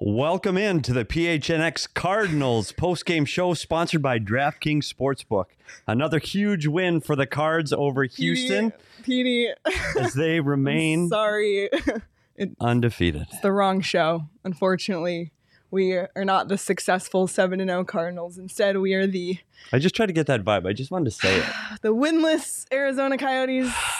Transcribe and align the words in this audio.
Welcome 0.00 0.56
in 0.56 0.80
to 0.82 0.92
the 0.92 1.04
PHNX 1.04 1.92
Cardinals 1.92 2.70
post-game 2.70 3.24
show 3.24 3.52
sponsored 3.54 4.00
by 4.00 4.20
DraftKings 4.20 4.84
Sportsbook. 4.84 5.46
Another 5.88 6.20
huge 6.20 6.68
win 6.68 7.00
for 7.00 7.16
the 7.16 7.26
Cards 7.26 7.72
over 7.72 8.04
Houston 8.04 8.72
Petey, 9.02 9.48
as 9.98 10.14
they 10.14 10.38
remain 10.40 11.08
sorry, 11.08 11.68
it's 12.36 12.54
undefeated. 12.60 13.26
the 13.42 13.50
wrong 13.50 13.80
show. 13.80 14.28
Unfortunately, 14.44 15.32
we 15.72 15.94
are 15.94 16.24
not 16.24 16.46
the 16.46 16.58
successful 16.58 17.26
seven 17.26 17.58
and 17.58 17.68
zero 17.68 17.84
Cardinals. 17.84 18.38
Instead, 18.38 18.76
we 18.76 18.94
are 18.94 19.08
the 19.08 19.40
I 19.72 19.80
just 19.80 19.96
tried 19.96 20.06
to 20.06 20.12
get 20.12 20.28
that 20.28 20.44
vibe. 20.44 20.64
I 20.64 20.74
just 20.74 20.92
wanted 20.92 21.06
to 21.06 21.10
say 21.10 21.40
it. 21.40 21.44
the 21.82 21.92
winless 21.92 22.66
Arizona 22.72 23.18
Coyotes. 23.18 23.74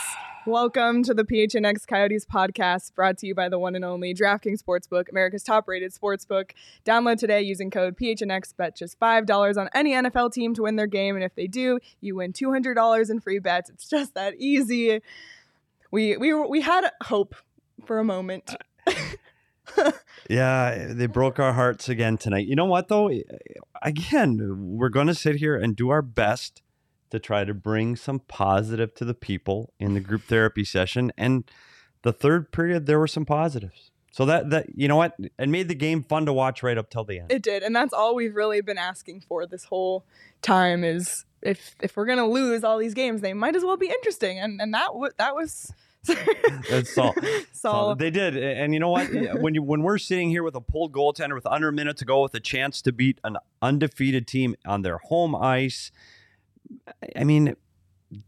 Welcome 0.49 1.03
to 1.03 1.13
the 1.13 1.25
PHNX 1.25 1.87
Coyotes 1.87 2.25
podcast, 2.25 2.95
brought 2.95 3.19
to 3.19 3.27
you 3.27 3.35
by 3.35 3.51
the 3.51 3.59
one 3.59 3.75
and 3.75 3.85
only 3.85 4.15
DraftKings 4.15 4.63
Sportsbook, 4.63 5.11
America's 5.11 5.43
top-rated 5.43 5.93
sportsbook. 5.93 6.53
Download 6.87 7.19
today 7.19 7.43
using 7.43 7.71
code 7.71 7.99
PHNX. 7.99 8.57
Bet 8.57 8.75
just 8.75 8.99
five 8.99 9.27
dollars 9.27 9.59
on 9.59 9.69
any 9.75 9.93
NFL 9.93 10.33
team 10.33 10.55
to 10.55 10.63
win 10.63 10.77
their 10.77 10.87
game, 10.87 11.17
and 11.17 11.23
if 11.23 11.35
they 11.35 11.49
do, 11.49 11.81
you 12.01 12.17
win 12.17 12.33
two 12.33 12.51
hundred 12.51 12.77
dollars 12.77 13.11
in 13.11 13.21
free 13.21 13.39
bets. 13.39 13.69
It's 13.69 13.91
just 13.91 14.15
that 14.15 14.37
easy. 14.39 15.03
We 15.91 16.17
we 16.17 16.33
we 16.33 16.63
had 16.63 16.93
hope 17.03 17.35
for 17.85 17.99
a 17.99 18.05
moment. 18.05 18.55
Uh, 19.77 19.93
yeah, 20.31 20.87
they 20.89 21.05
broke 21.05 21.39
our 21.39 21.53
hearts 21.53 21.91
again 21.91 22.17
tonight. 22.17 22.47
You 22.47 22.57
know 22.57 22.65
what 22.65 22.89
though? 22.89 23.11
Again, 23.83 24.79
we're 24.79 24.89
going 24.89 25.09
to 25.09 25.15
sit 25.15 25.37
here 25.37 25.57
and 25.57 25.77
do 25.77 25.91
our 25.91 26.01
best 26.01 26.63
to 27.11 27.19
try 27.19 27.45
to 27.45 27.55
bring 27.55 27.97
some 27.97 28.21
positive 28.21 28.95
to 28.97 29.05
the 29.05 29.15
people 29.15 29.73
in 29.79 29.95
the 29.95 30.01
group 30.01 30.25
therapy 30.25 30.65
session. 30.65 31.13
And 31.17 31.45
the 32.03 32.13
third 32.13 32.53
period, 32.53 32.87
there 32.87 32.99
were 32.99 33.09
some 33.09 33.25
positives. 33.25 33.91
So 34.11 34.25
that 34.27 34.51
that 34.51 34.67
you 34.75 34.89
know 34.89 34.97
what, 34.97 35.15
it 35.39 35.49
made 35.49 35.69
the 35.69 35.75
game 35.75 36.03
fun 36.03 36.27
to 36.27 36.33
watch 36.33 36.63
right 36.63 36.77
up 36.77 36.91
till 36.91 37.05
the 37.05 37.21
end. 37.21 37.31
It 37.31 37.43
did, 37.43 37.63
and 37.63 37.77
that's 37.77 37.93
all 37.93 38.15
we've 38.15 38.35
really 38.35 38.61
been 38.61 38.79
asking 38.79 39.21
for 39.21 39.47
this 39.47 39.65
whole 39.65 40.05
time. 40.43 40.83
Is 40.83 41.25
if 41.43 41.77
if 41.81 41.97
we're 41.97 42.07
gonna 42.07 42.27
lose 42.27 42.65
all 42.65 42.79
these 42.79 42.95
games, 42.95 43.21
they 43.21 43.35
might 43.35 43.55
as 43.55 43.65
well 43.65 43.77
be 43.77 43.89
interesting, 43.89 44.39
and 44.41 44.61
and 44.61 44.75
that 44.75 44.89
w- 44.89 45.13
that 45.19 45.35
was. 45.35 45.73
That's 46.71 46.97
all. 46.97 47.15
So 47.53 47.95
they 47.95 48.11
did, 48.11 48.37
and 48.37 48.73
you 48.73 48.79
know 48.79 48.91
what? 48.91 49.09
when 49.41 49.55
you 49.55 49.63
when 49.63 49.83
we're 49.83 49.99
sitting 49.99 50.31
here 50.31 50.45
with 50.45 50.55
a 50.55 50.61
pulled 50.61 50.93
goaltender 50.93 51.35
with 51.35 51.45
under 51.45 51.69
a 51.69 51.73
minute 51.73 51.97
to 51.99 52.05
go, 52.05 52.23
with 52.23 52.35
a 52.35 52.41
chance 52.41 52.81
to 52.83 52.93
beat 52.93 53.19
an 53.25 53.37
undefeated 53.61 54.27
team 54.27 54.55
on 54.65 54.83
their 54.83 54.99
home 54.99 55.35
ice, 55.35 55.91
I 57.17 57.25
mean, 57.25 57.57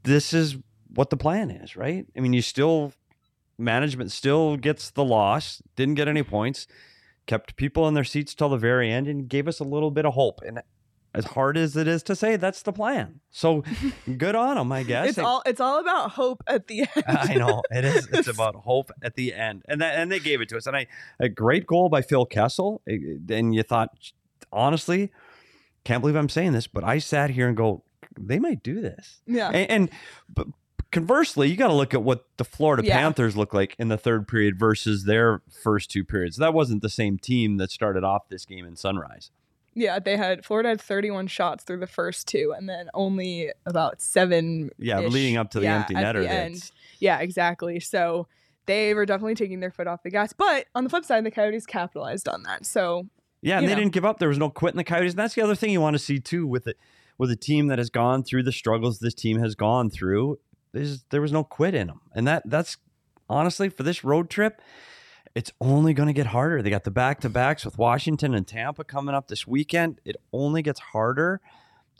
this 0.02 0.32
is 0.32 0.56
what 0.94 1.10
the 1.10 1.16
plan 1.16 1.50
is, 1.50 1.76
right? 1.76 2.06
I 2.16 2.20
mean, 2.20 2.32
you 2.32 2.42
still 2.42 2.92
management 3.58 4.10
still 4.10 4.56
gets 4.56 4.90
the 4.90 5.04
loss, 5.04 5.62
didn't 5.76 5.94
get 5.94 6.08
any 6.08 6.22
points, 6.22 6.66
kept 7.26 7.56
people 7.56 7.86
in 7.86 7.94
their 7.94 8.04
seats 8.04 8.34
till 8.34 8.48
the 8.48 8.56
very 8.56 8.90
end, 8.90 9.06
and 9.06 9.28
gave 9.28 9.46
us 9.46 9.60
a 9.60 9.64
little 9.64 9.90
bit 9.90 10.06
of 10.06 10.14
hope. 10.14 10.40
And 10.46 10.60
as 11.14 11.24
hard 11.26 11.56
as 11.56 11.76
it 11.76 11.88
is 11.88 12.02
to 12.04 12.14
say, 12.16 12.36
that's 12.36 12.62
the 12.62 12.72
plan. 12.72 13.20
So 13.30 13.64
good 14.16 14.34
on 14.34 14.56
them, 14.56 14.72
I 14.72 14.82
guess. 14.82 15.10
it's 15.10 15.18
all 15.18 15.42
it's 15.46 15.60
all 15.60 15.80
about 15.80 16.12
hope 16.12 16.42
at 16.46 16.66
the 16.66 16.80
end. 16.96 17.04
I 17.06 17.34
know 17.34 17.62
it 17.70 17.84
is. 17.84 18.08
It's 18.12 18.28
about 18.34 18.54
hope 18.56 18.90
at 19.02 19.14
the 19.16 19.34
end, 19.34 19.62
and 19.68 19.80
that 19.80 19.96
and 19.96 20.10
they 20.10 20.18
gave 20.20 20.40
it 20.40 20.48
to 20.50 20.56
us. 20.56 20.66
And 20.66 20.76
I 20.76 20.86
a 21.18 21.28
great 21.28 21.66
goal 21.66 21.88
by 21.88 22.02
Phil 22.02 22.26
Kessel. 22.26 22.82
Eh, 22.88 22.94
eh, 22.94 23.34
and 23.34 23.54
you 23.54 23.62
thought, 23.62 23.90
honestly, 24.52 25.10
can't 25.84 26.00
believe 26.00 26.16
I'm 26.16 26.28
saying 26.28 26.52
this, 26.52 26.66
but 26.66 26.84
I 26.84 26.98
sat 26.98 27.30
here 27.30 27.48
and 27.48 27.56
go, 27.56 27.82
they 28.18 28.38
might 28.38 28.62
do 28.62 28.80
this. 28.80 29.20
Yeah. 29.26 29.48
And, 29.50 29.70
and 29.70 29.90
but 30.32 30.46
conversely, 30.90 31.48
you 31.48 31.56
got 31.56 31.68
to 31.68 31.74
look 31.74 31.94
at 31.94 32.02
what 32.02 32.26
the 32.36 32.44
Florida 32.44 32.84
Yeah. 32.86 32.98
Panthers 32.98 33.36
look 33.36 33.54
like 33.54 33.76
in 33.78 33.88
the 33.88 33.96
third 33.98 34.26
period 34.28 34.58
versus 34.58 35.04
their 35.04 35.42
first 35.50 35.90
two 35.90 36.04
periods. 36.04 36.36
That 36.36 36.54
wasn't 36.54 36.82
the 36.82 36.88
same 36.88 37.18
team 37.18 37.56
that 37.58 37.70
started 37.70 38.04
off 38.04 38.28
this 38.28 38.44
game 38.44 38.66
in 38.66 38.76
Sunrise. 38.76 39.30
Yeah, 39.72 40.00
they 40.00 40.16
had 40.16 40.44
Florida 40.44 40.70
had 40.70 40.80
31 40.80 41.28
shots 41.28 41.62
through 41.62 41.78
the 41.78 41.86
first 41.86 42.26
two, 42.26 42.52
and 42.56 42.68
then 42.68 42.90
only 42.92 43.52
about 43.66 44.02
seven. 44.02 44.70
Yeah, 44.78 44.98
leading 44.98 45.36
up 45.36 45.52
to 45.52 45.60
the 45.60 45.68
empty 45.68 45.94
at 45.94 46.04
netter 46.16 46.22
the 46.22 46.28
end. 46.30 46.70
Yeah, 46.98 47.20
exactly. 47.20 47.78
So 47.78 48.26
they 48.66 48.94
were 48.94 49.06
definitely 49.06 49.36
taking 49.36 49.60
their 49.60 49.70
foot 49.70 49.86
off 49.86 50.02
the 50.02 50.10
gas. 50.10 50.32
But 50.32 50.66
on 50.74 50.82
the 50.82 50.90
flip 50.90 51.04
side, 51.04 51.24
the 51.24 51.30
Coyotes 51.30 51.66
capitalized 51.66 52.28
on 52.28 52.42
that. 52.42 52.66
So 52.66 53.06
Yeah, 53.42 53.58
and 53.58 53.66
they 53.68 53.72
know. 53.74 53.78
didn't 53.80 53.92
give 53.92 54.04
up. 54.04 54.18
There 54.18 54.28
was 54.28 54.38
no 54.38 54.50
quit 54.50 54.74
in 54.74 54.76
the 54.76 54.84
Coyotes. 54.84 55.12
And 55.12 55.18
that's 55.20 55.34
the 55.34 55.42
other 55.42 55.54
thing 55.54 55.70
you 55.70 55.80
want 55.80 55.94
to 55.94 55.98
see 56.00 56.18
too 56.18 56.48
with 56.48 56.66
it 56.66 56.76
with 57.20 57.30
a 57.30 57.36
team 57.36 57.66
that 57.66 57.76
has 57.76 57.90
gone 57.90 58.24
through 58.24 58.42
the 58.42 58.50
struggles 58.50 58.98
this 58.98 59.12
team 59.12 59.38
has 59.40 59.54
gone 59.54 59.90
through. 59.90 60.38
There 60.72 61.20
was 61.20 61.32
no 61.32 61.44
quit 61.44 61.74
in 61.74 61.88
them, 61.88 62.00
and 62.14 62.26
that 62.26 62.44
that's 62.46 62.78
honestly 63.28 63.68
for 63.68 63.82
this 63.82 64.02
road 64.02 64.30
trip. 64.30 64.62
It's 65.34 65.52
only 65.60 65.92
going 65.92 66.06
to 66.06 66.14
get 66.14 66.28
harder. 66.28 66.62
They 66.62 66.70
got 66.70 66.84
the 66.84 66.90
back 66.90 67.20
to 67.20 67.28
backs 67.28 67.66
with 67.66 67.76
Washington 67.76 68.34
and 68.34 68.46
Tampa 68.46 68.84
coming 68.84 69.14
up 69.14 69.28
this 69.28 69.46
weekend. 69.46 70.00
It 70.02 70.16
only 70.32 70.62
gets 70.62 70.80
harder. 70.80 71.42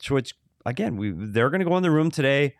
So 0.01 0.17
it's 0.17 0.33
again, 0.65 0.97
we 0.97 1.13
they're 1.15 1.51
going 1.51 1.61
to 1.61 1.69
go 1.69 1.77
in 1.77 1.83
the 1.83 1.91
room 1.91 2.11
today 2.11 2.55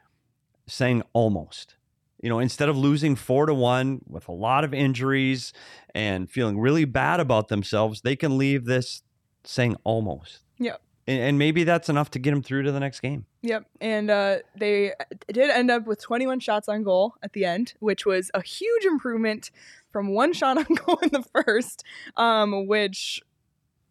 saying 0.69 1.03
almost. 1.15 1.77
You 2.23 2.29
know, 2.29 2.41
instead 2.41 2.69
of 2.69 2.77
losing 2.77 3.17
four 3.17 3.47
to 3.47 3.55
one 3.55 4.03
with 4.07 4.29
a 4.29 4.33
lot 4.33 4.65
of 4.65 4.75
injuries 4.75 5.55
and 5.95 6.31
feeling 6.31 6.61
really 6.61 6.85
bad 6.85 7.21
about 7.21 7.49
themselves, 7.49 8.03
they 8.03 8.17
can 8.17 8.37
leave 8.37 8.67
this 8.67 9.03
saying 9.45 9.77
almost. 9.83 10.41
Yep. 10.59 10.83
And, 11.11 11.23
and 11.23 11.39
maybe 11.39 11.65
that's 11.65 11.89
enough 11.89 12.11
to 12.13 12.19
get 12.19 12.31
them 12.31 12.43
through 12.43 12.63
to 12.65 12.73
the 12.73 12.81
next 12.81 13.01
game. 13.01 13.27
Yep. 13.43 13.65
And 13.81 14.11
uh, 14.11 14.37
they 14.57 14.93
did 15.33 15.51
end 15.51 15.71
up 15.71 15.87
with 15.87 16.01
21 16.03 16.41
shots 16.41 16.69
on 16.69 16.83
goal 16.83 17.15
at 17.23 17.33
the 17.33 17.45
end, 17.45 17.75
which 17.81 18.07
was 18.07 18.31
a 18.35 18.43
huge 18.43 18.85
improvement 18.85 19.51
from 19.91 20.15
one 20.15 20.33
shot 20.33 20.57
on 20.59 20.65
goal 20.87 20.99
in 21.03 21.09
the 21.11 21.25
first, 21.35 21.83
um, 22.17 22.67
which 22.67 23.23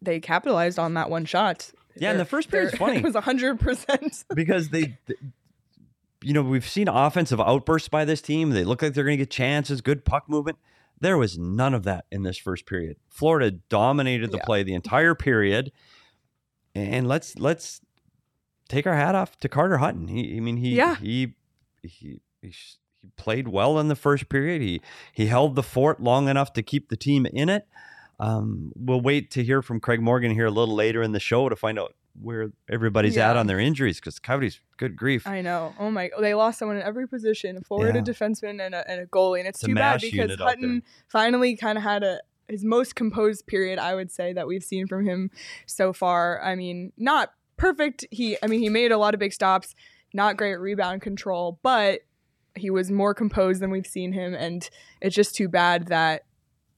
they 0.02 0.20
capitalized 0.20 0.80
on 0.80 0.94
that 0.94 1.10
one 1.10 1.26
shot. 1.26 1.72
Yeah, 1.98 2.12
and 2.12 2.20
the 2.20 2.26
first 2.26 2.50
period's 2.50 2.72
Their- 2.72 2.80
funny. 2.80 2.98
It 2.98 3.04
was 3.04 3.16
100%. 3.16 4.26
because 4.34 4.70
they, 4.70 4.98
th- 5.08 5.20
you 6.22 6.34
know, 6.34 6.42
we've 6.42 6.68
seen 6.68 6.88
offensive 6.88 7.42
outbursts 7.42 7.90
by 7.90 8.06
this 8.06 8.22
team. 8.22 8.52
They 8.52 8.64
look 8.64 8.82
like 8.82 8.94
they're 8.94 9.04
going 9.04 9.18
to 9.18 9.24
get 9.24 9.30
chances, 9.32 9.82
good 9.82 10.06
puck 10.06 10.30
movement. 10.30 10.58
There 11.02 11.18
was 11.18 11.38
none 11.38 11.74
of 11.74 11.84
that 11.84 12.06
in 12.12 12.24
this 12.24 12.38
first 12.38 12.66
period. 12.66 12.98
Florida 13.10 13.52
dominated 13.52 14.32
the 14.32 14.38
Yeah. 14.38 14.44
play 14.46 14.64
the 14.64 14.74
entire 14.74 15.16
period, 15.16 15.72
and 16.76 17.08
let's 17.08 17.38
let's 17.38 17.82
take 18.68 18.86
our 18.88 18.96
hat 18.96 19.16
off 19.16 19.38
to 19.40 19.50
Carter 19.50 19.78
Hutton. 19.78 20.08
He, 20.08 20.38
I 20.38 20.40
mean, 20.40 20.58
he 20.58 20.76
Yeah. 20.76 20.96
he 20.96 21.36
he. 21.84 22.22
he 22.42 22.52
sh- 22.52 22.76
he 23.02 23.08
played 23.16 23.48
well 23.48 23.80
in 23.80 23.88
the 23.88 23.96
first 23.96 24.28
period. 24.28 24.62
He 24.62 24.82
he 25.14 25.28
held 25.28 25.56
the 25.56 25.64
fort 25.64 26.02
long 26.04 26.28
enough 26.28 26.52
to 26.52 26.62
keep 26.62 26.90
the 26.90 26.98
team 26.98 27.26
in 27.28 27.48
it. 27.48 27.66
Um, 28.20 28.74
we'll 28.76 29.00
wait 29.00 29.32
to 29.32 29.42
hear 29.46 29.62
from 29.62 29.80
Craig 29.80 30.02
Morgan 30.02 30.32
here 30.32 30.48
a 30.48 30.52
little 30.52 30.76
later 30.76 31.02
in 31.02 31.14
the 31.14 31.20
show 31.22 31.48
to 31.48 31.56
find 31.56 31.80
out 31.80 31.96
where 32.22 32.52
everybody's 32.70 33.16
at 33.16 33.38
on 33.38 33.48
their 33.48 33.58
injuries 33.58 34.02
because 34.02 34.20
Coyotes, 34.20 34.60
good 34.76 34.98
grief. 34.98 35.26
I 35.26 35.40
know. 35.40 35.74
Oh 35.80 35.90
my! 35.90 36.10
They 36.20 36.34
lost 36.34 36.60
someone 36.60 36.76
in 36.76 36.84
every 36.84 37.08
position: 37.08 37.56
a 37.56 37.62
forward, 37.62 37.96
Yeah. 37.96 38.02
a 38.02 38.04
defenseman, 38.04 38.60
and 38.66 38.76
a, 38.76 38.86
and 38.92 39.00
a 39.00 39.06
goalie. 39.06 39.40
And 39.40 39.48
it's 39.48 39.60
It's 39.60 39.68
too 39.68 39.76
bad 39.76 40.02
because 40.02 40.36
Hutton 40.38 40.84
finally 41.08 41.56
kind 41.56 41.78
of 41.78 41.84
had 41.86 42.04
a 42.04 42.20
his 42.50 42.66
most 42.66 42.96
composed 42.96 43.48
period, 43.48 43.80
I 43.80 43.96
would 43.96 44.12
say, 44.12 44.34
that 44.34 44.48
we've 44.48 44.64
seen 44.64 44.88
from 44.88 45.06
him 45.06 45.32
so 45.66 45.94
far. 45.94 46.42
I 46.42 46.56
mean, 46.56 46.92
not 46.98 47.32
perfect. 47.58 48.06
He, 48.12 48.38
I 48.42 48.48
mean, 48.48 48.60
he 48.60 48.70
made 48.70 48.92
a 48.92 48.98
lot 48.98 49.14
of 49.14 49.20
big 49.20 49.34
stops. 49.34 49.76
Not 50.14 50.38
great 50.38 50.56
rebound 50.56 51.02
control, 51.02 51.60
but 51.62 52.02
he 52.56 52.70
was 52.70 52.90
more 52.92 53.14
composed 53.14 53.62
than 53.62 53.70
we've 53.70 53.86
seen 53.86 54.12
him, 54.12 54.34
and 54.34 54.68
it's 55.02 55.16
just 55.16 55.36
too 55.36 55.48
bad 55.48 55.88
that 55.88 56.24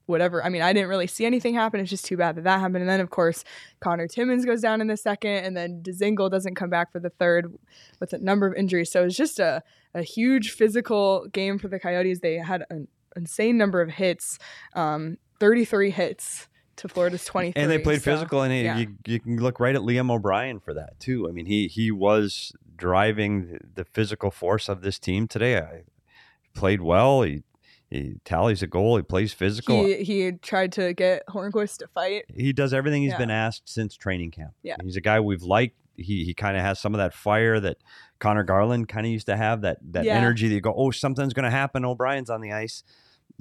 whatever. 0.05 0.43
I 0.43 0.49
mean, 0.49 0.61
I 0.61 0.73
didn't 0.73 0.89
really 0.89 1.07
see 1.07 1.25
anything 1.25 1.53
happen. 1.53 1.79
It's 1.79 1.89
just 1.89 2.05
too 2.05 2.17
bad 2.17 2.35
that 2.35 2.43
that 2.43 2.59
happened. 2.59 2.77
And 2.77 2.89
then, 2.89 2.99
of 2.99 3.09
course, 3.09 3.43
Connor 3.79 4.07
Timmins 4.07 4.45
goes 4.45 4.61
down 4.61 4.81
in 4.81 4.87
the 4.87 4.97
second, 4.97 5.45
and 5.45 5.55
then 5.55 5.81
Dzingel 5.81 6.29
doesn't 6.29 6.55
come 6.55 6.69
back 6.69 6.91
for 6.91 6.99
the 6.99 7.09
third 7.09 7.53
with 7.99 8.13
a 8.13 8.19
number 8.19 8.45
of 8.45 8.53
injuries. 8.55 8.91
So 8.91 9.05
it's 9.05 9.15
just 9.15 9.39
a, 9.39 9.63
a 9.93 10.03
huge 10.03 10.51
physical 10.51 11.27
game 11.31 11.57
for 11.57 11.69
the 11.69 11.79
Coyotes. 11.79 12.19
They 12.19 12.35
had 12.35 12.65
an 12.69 12.87
insane 13.15 13.57
number 13.57 13.81
of 13.81 13.89
hits, 13.89 14.37
um, 14.75 15.17
33 15.41 15.89
hits 15.89 16.47
to 16.77 16.87
Florida's 16.87 17.25
23. 17.25 17.61
and 17.61 17.69
they 17.69 17.79
played 17.79 18.01
So, 18.01 18.13
physical, 18.13 18.41
and 18.43 18.53
yeah. 18.53 18.77
you, 18.77 18.95
you 19.05 19.19
can 19.19 19.37
look 19.37 19.59
right 19.59 19.75
at 19.75 19.81
Liam 19.81 20.09
O'Brien 20.11 20.59
for 20.59 20.73
that 20.75 20.99
too. 20.99 21.27
I 21.27 21.31
mean, 21.31 21.47
he 21.47 21.67
he 21.67 21.91
was 21.91 22.53
driving 22.77 23.59
the, 23.75 23.83
physical 23.85 24.31
force 24.31 24.69
of 24.69 24.81
this 24.81 24.97
team 24.97 25.27
today. 25.27 25.57
I 25.57 25.81
played 26.53 26.81
well. 26.81 27.23
He 27.23 27.43
he 27.89 28.15
tallies 28.23 28.63
a 28.63 28.67
goal. 28.67 28.95
He 28.97 29.03
plays 29.03 29.33
physical. 29.33 29.83
He, 29.83 30.03
he 30.03 30.31
tried 30.31 30.71
to 30.73 30.93
get 30.93 31.23
Hornqvist 31.27 31.77
to 31.79 31.87
fight. 31.87 32.23
he 32.33 32.53
does 32.53 32.73
everything 32.73 33.01
he's 33.01 33.11
Yeah. 33.11 33.17
been 33.17 33.31
asked 33.31 33.67
since 33.67 33.95
training 33.97 34.31
camp. 34.31 34.53
Yeah. 34.63 34.75
He's 34.81 34.95
a 34.95 35.01
guy 35.01 35.19
we've 35.19 35.43
liked. 35.43 35.75
He 35.97 36.23
he 36.23 36.33
kind 36.33 36.55
of 36.55 36.63
has 36.63 36.79
some 36.79 36.93
of 36.93 36.99
that 36.99 37.13
fire 37.13 37.59
that 37.59 37.77
Conor 38.19 38.43
Garland 38.43 38.87
kind 38.87 39.05
of 39.05 39.11
used 39.11 39.25
to 39.25 39.35
have. 39.35 39.61
That 39.61 39.79
that 39.91 40.05
Yeah. 40.05 40.15
energy 40.17 40.47
that 40.47 40.53
you 40.55 40.61
go, 40.61 40.73
oh, 40.75 40.91
something's 40.91 41.33
going 41.33 41.43
to 41.45 41.51
happen. 41.51 41.83
O'Brien's 41.83 42.29
on 42.29 42.41
the 42.41 42.51
ice. 42.53 42.83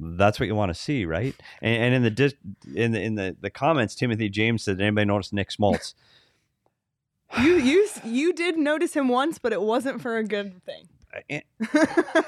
That's 0.03 0.41
what 0.41 0.47
you 0.47 0.55
want 0.55 0.71
to 0.71 0.75
see, 0.75 1.05
right? 1.05 1.35
And, 1.61 1.83
and 1.85 1.95
in 1.95 2.03
the 2.03 2.11
dis, 2.11 2.35
in 2.75 2.93
the 2.93 3.01
in 3.03 3.15
the, 3.17 3.37
the 3.39 3.51
comments, 3.51 3.95
Timothy 3.95 4.29
James 4.31 4.65
said, 4.65 4.79
"Did 4.79 4.85
anybody 4.87 5.05
notice 5.07 5.33
Nick 5.33 5.51
Schmaltz?" 5.51 5.95
You 7.43 7.57
you 7.59 7.87
you 8.05 8.33
did 8.33 8.59
notice 8.59 8.95
him 8.95 9.09
once, 9.09 9.39
but 9.39 9.53
it 9.53 9.61
wasn't 9.63 10.01
for 10.03 10.17
a 10.17 10.25
good 10.25 10.65
thing. 10.65 10.89
Eh, 11.29 11.41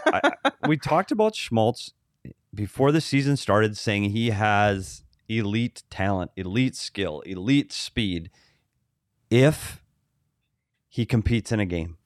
I- 0.07 0.33
I- 0.45 0.53
we 0.69 0.77
talked 0.77 1.11
about 1.11 1.35
Schmaltz 1.35 1.93
before 2.55 2.93
the 2.93 3.01
season 3.01 3.37
started, 3.37 3.77
saying 3.77 4.11
he 4.11 4.31
has 4.31 5.03
elite 5.29 5.83
talent, 5.91 6.31
elite 6.37 6.77
skill, 6.77 7.21
elite 7.23 7.73
speed. 7.73 8.31
If 9.31 9.83
he 10.89 11.05
competes 11.07 11.51
in 11.51 11.59
a 11.59 11.67
game, 11.67 11.97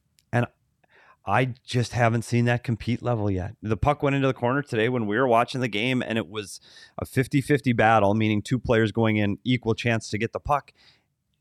I 1.26 1.54
just 1.64 1.92
haven't 1.92 2.22
seen 2.22 2.44
that 2.44 2.62
compete 2.62 3.02
level 3.02 3.30
yet. 3.30 3.56
The 3.60 3.76
puck 3.76 4.02
went 4.02 4.14
into 4.14 4.28
the 4.28 4.34
corner 4.34 4.62
today 4.62 4.88
when 4.88 5.06
we 5.06 5.16
were 5.16 5.26
watching 5.26 5.60
the 5.60 5.68
game, 5.68 6.02
and 6.02 6.16
it 6.18 6.28
was 6.28 6.60
a 6.98 7.04
50 7.04 7.40
50 7.40 7.72
battle, 7.72 8.14
meaning 8.14 8.42
two 8.42 8.58
players 8.58 8.92
going 8.92 9.16
in, 9.16 9.38
equal 9.44 9.74
chance 9.74 10.08
to 10.10 10.18
get 10.18 10.32
the 10.32 10.38
puck. 10.40 10.72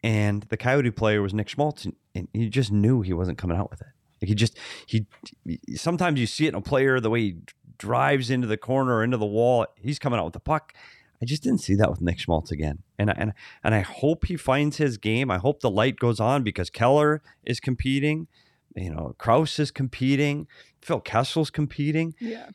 And 0.04 0.44
the 0.50 0.58
Coyote 0.58 0.92
player 0.92 1.22
was 1.22 1.34
Nick 1.34 1.50
Schmaltz, 1.50 1.86
and, 2.16 2.28
you 2.34 2.50
just 2.50 2.72
knew 2.72 3.02
he 3.02 3.14
wasn't 3.14 3.38
coming 3.38 3.58
out 3.58 3.70
with 3.70 3.82
it. 3.82 3.88
Like 4.22 4.30
he 4.30 4.36
just 4.36 4.58
he 4.88 5.06
sometimes 5.76 6.20
you 6.20 6.26
see 6.26 6.46
it 6.46 6.50
in 6.50 6.56
a 6.56 6.62
player 6.62 7.00
the 7.00 7.10
way 7.10 7.22
he 7.22 7.38
drives 7.78 8.30
into 8.30 8.48
the 8.48 8.58
corner 8.58 8.96
or 8.96 9.04
into 9.04 9.18
the 9.18 9.26
wall. 9.26 9.66
He's 9.76 10.00
coming 10.00 10.18
out 10.20 10.26
with 10.26 10.34
the 10.34 10.40
puck. 10.40 10.74
I 11.22 11.26
just 11.26 11.44
didn't 11.44 11.60
see 11.62 11.76
that 11.76 11.90
with 11.90 12.02
Nick 12.02 12.20
Schmaltz 12.20 12.52
again, 12.52 12.80
and 12.98 13.10
I- 13.10 13.16
and 13.18 13.34
and 13.64 13.76
I 13.76 13.82
hope 13.82 14.26
he 14.26 14.38
finds 14.38 14.78
his 14.78 14.98
game. 14.98 15.30
I 15.30 15.38
hope 15.38 15.60
the 15.62 15.70
light 15.70 15.98
goes 15.98 16.20
on 16.20 16.44
because 16.44 16.70
Keller 16.70 17.22
is 17.44 17.60
competing. 17.60 18.28
You 18.76 18.90
know, 18.90 19.16
Crouse 19.18 19.58
is 19.60 19.72
competing. 19.72 20.48
Phil 20.82 21.00
Kessel's 21.02 21.50
competing. 21.50 22.14
Yeah. 22.20 22.50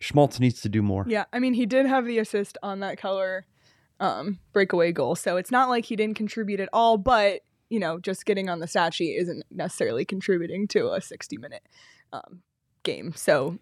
Schmaltz 0.00 0.38
needs 0.40 0.60
to 0.62 0.68
do 0.68 0.82
more. 0.82 1.04
Yeah, 1.08 1.24
I 1.32 1.38
mean, 1.40 1.54
he 1.54 1.66
did 1.66 1.86
have 1.86 2.04
the 2.06 2.18
assist 2.18 2.58
on 2.62 2.80
that 2.80 2.98
color 2.98 3.44
um, 3.98 4.38
breakaway 4.52 4.92
goal, 4.92 5.14
so 5.16 5.36
it's 5.36 5.50
not 5.50 5.68
like 5.68 5.86
he 5.86 5.96
didn't 5.96 6.16
contribute 6.16 6.60
at 6.60 6.68
all. 6.72 6.96
But 6.98 7.40
you 7.68 7.80
know, 7.80 7.98
just 7.98 8.24
getting 8.24 8.48
on 8.48 8.60
the 8.60 8.68
stat 8.68 8.94
sheet 8.94 9.16
isn't 9.16 9.42
necessarily 9.50 10.04
contributing 10.04 10.68
to 10.68 10.92
a 10.92 11.00
sixty-minute 11.00 11.62
um, 12.12 12.42
game. 12.84 13.12
So, 13.16 13.58